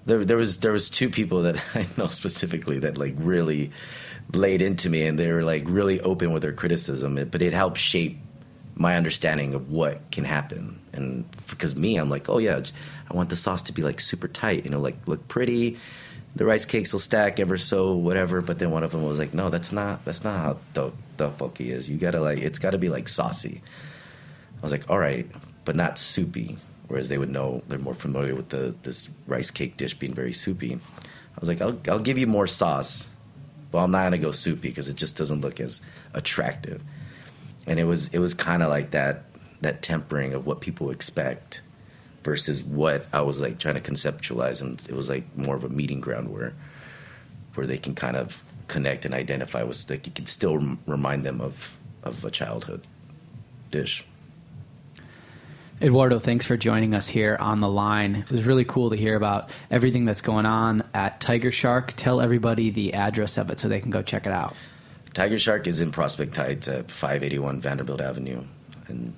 there, 0.05 0.23
there 0.25 0.37
was 0.37 0.57
there 0.59 0.71
was 0.71 0.89
two 0.89 1.09
people 1.09 1.43
that 1.43 1.63
I 1.75 1.87
know 1.97 2.07
specifically 2.07 2.79
that 2.79 2.97
like 2.97 3.15
really 3.17 3.71
laid 4.33 4.61
into 4.61 4.89
me, 4.89 5.05
and 5.05 5.17
they 5.17 5.31
were 5.31 5.43
like 5.43 5.63
really 5.65 5.99
open 6.01 6.31
with 6.31 6.41
their 6.41 6.53
criticism. 6.53 7.15
But 7.29 7.41
it 7.41 7.53
helped 7.53 7.77
shape 7.77 8.17
my 8.79 8.95
understanding 8.95 9.53
of 9.53 9.69
what 9.69 10.09
can 10.09 10.23
happen. 10.23 10.79
And 10.93 11.25
because 11.47 11.75
me, 11.75 11.97
I'm 11.97 12.09
like, 12.09 12.29
oh 12.29 12.37
yeah, 12.37 12.61
I 13.11 13.13
want 13.13 13.29
the 13.29 13.35
sauce 13.35 13.61
to 13.63 13.73
be 13.73 13.81
like 13.81 13.99
super 13.99 14.27
tight, 14.27 14.63
you 14.63 14.71
know, 14.71 14.79
like 14.79 15.07
look 15.07 15.27
pretty. 15.27 15.77
The 16.35 16.45
rice 16.45 16.65
cakes 16.65 16.93
will 16.93 16.99
stack 16.99 17.39
ever 17.39 17.57
so 17.57 17.93
whatever. 17.93 18.41
But 18.41 18.57
then 18.57 18.71
one 18.71 18.83
of 18.83 18.91
them 18.91 19.03
was 19.03 19.19
like, 19.19 19.33
no, 19.33 19.49
that's 19.49 19.71
not 19.71 20.05
that's 20.05 20.23
not 20.23 20.39
how 20.39 20.57
the 20.73 20.91
tteokbokki 21.19 21.67
is. 21.67 21.89
You 21.89 21.97
gotta 21.97 22.19
like 22.19 22.39
it's 22.39 22.59
got 22.59 22.71
to 22.71 22.77
be 22.77 22.89
like 22.89 23.07
saucy. 23.07 23.61
I 24.57 24.61
was 24.61 24.71
like, 24.71 24.89
all 24.89 24.99
right, 24.99 25.27
but 25.65 25.75
not 25.75 25.99
soupy. 25.99 26.57
Whereas 26.87 27.07
they 27.07 27.17
would 27.17 27.29
know 27.29 27.61
they're 27.67 27.77
more 27.77 27.93
familiar 27.93 28.35
with 28.35 28.49
the 28.49 28.75
this 28.83 29.09
rice 29.27 29.51
cake 29.51 29.77
dish 29.77 29.93
being 29.93 30.13
very 30.13 30.33
soupy. 30.33 30.73
I 30.73 31.39
was 31.39 31.49
like, 31.49 31.61
I'll 31.61 31.79
I'll 31.87 31.99
give 31.99 32.17
you 32.17 32.27
more 32.27 32.47
sauce, 32.47 33.09
but 33.71 33.79
I'm 33.79 33.91
not 33.91 34.03
gonna 34.03 34.17
go 34.17 34.31
soupy 34.31 34.69
because 34.69 34.89
it 34.89 34.95
just 34.95 35.15
doesn't 35.15 35.41
look 35.41 35.59
as 35.59 35.81
attractive. 36.13 36.81
And 37.67 37.79
it 37.79 37.83
was 37.83 38.07
it 38.09 38.19
was 38.19 38.33
kind 38.33 38.63
of 38.63 38.69
like 38.69 38.91
that 38.91 39.25
that 39.61 39.81
tempering 39.81 40.33
of 40.33 40.45
what 40.45 40.61
people 40.61 40.89
expect 40.89 41.61
versus 42.23 42.63
what 42.63 43.05
I 43.13 43.21
was 43.21 43.39
like 43.39 43.59
trying 43.59 43.75
to 43.75 43.81
conceptualize, 43.81 44.61
and 44.61 44.81
it 44.87 44.95
was 44.95 45.09
like 45.09 45.23
more 45.37 45.55
of 45.55 45.63
a 45.63 45.69
meeting 45.69 46.01
ground 46.01 46.29
where 46.29 46.53
where 47.53 47.67
they 47.67 47.77
can 47.77 47.95
kind 47.95 48.15
of 48.15 48.43
connect 48.69 49.05
and 49.05 49.13
identify 49.13 49.63
with 49.63 49.89
like 49.89 50.05
you 50.05 50.13
can 50.13 50.25
still 50.25 50.57
remind 50.85 51.25
them 51.25 51.41
of 51.41 51.77
of 52.03 52.23
a 52.23 52.31
childhood 52.31 52.87
dish. 53.71 54.05
Eduardo, 55.81 56.19
thanks 56.19 56.45
for 56.45 56.57
joining 56.57 56.93
us 56.93 57.07
here 57.07 57.37
on 57.39 57.61
the 57.61 57.69
line. 57.69 58.15
It 58.15 58.31
was 58.31 58.43
really 58.43 58.65
cool 58.65 58.89
to 58.89 58.97
hear 58.97 59.15
about 59.15 59.49
everything 59.71 60.03
that's 60.03 60.19
going 60.19 60.45
on 60.45 60.83
at 60.93 61.21
Tygershark. 61.21 61.93
Tell 61.95 62.19
everybody 62.19 62.69
the 62.69 62.93
address 62.93 63.37
of 63.37 63.49
it 63.49 63.61
so 63.61 63.69
they 63.69 63.79
can 63.79 63.89
go 63.89 64.01
check 64.01 64.25
it 64.25 64.33
out. 64.33 64.55
Tygershark 65.13 65.67
is 65.67 65.79
in 65.79 65.91
Prospect 65.91 66.35
Heights 66.35 66.67
at 66.67 66.91
581 66.91 67.61
Vanderbilt 67.61 68.01
Avenue, 68.01 68.43
and 68.87 69.13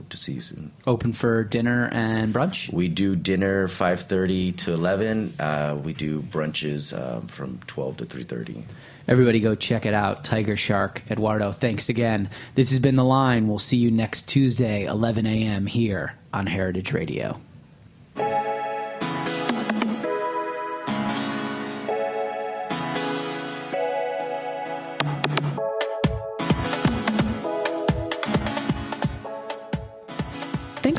hope 0.00 0.08
to 0.08 0.16
see 0.16 0.32
you 0.32 0.40
soon. 0.40 0.72
Open 0.86 1.12
for 1.12 1.44
dinner 1.44 1.90
and 1.92 2.32
brunch. 2.32 2.72
We 2.72 2.88
do 2.88 3.14
dinner 3.14 3.68
5:30 3.68 4.56
to 4.58 4.72
11. 4.72 5.34
Uh, 5.38 5.78
we 5.82 5.92
do 5.92 6.22
brunches 6.22 6.96
um, 6.98 7.26
from 7.26 7.60
12 7.66 7.98
to 7.98 8.06
3:30. 8.06 8.62
Everybody 9.06 9.40
go 9.40 9.54
check 9.54 9.84
it 9.84 9.92
out. 9.92 10.24
Tygershark. 10.24 11.02
Eduardo, 11.10 11.52
thanks 11.52 11.88
again. 11.88 12.30
This 12.54 12.70
has 12.70 12.78
been 12.78 12.96
The 12.96 13.04
Line. 13.04 13.46
We'll 13.46 13.58
see 13.58 13.76
you 13.76 13.90
next 13.90 14.28
Tuesday, 14.28 14.84
11 14.84 15.26
a.m. 15.26 15.66
here 15.66 16.14
on 16.32 16.46
Heritage 16.46 16.92
Radio. 16.92 17.38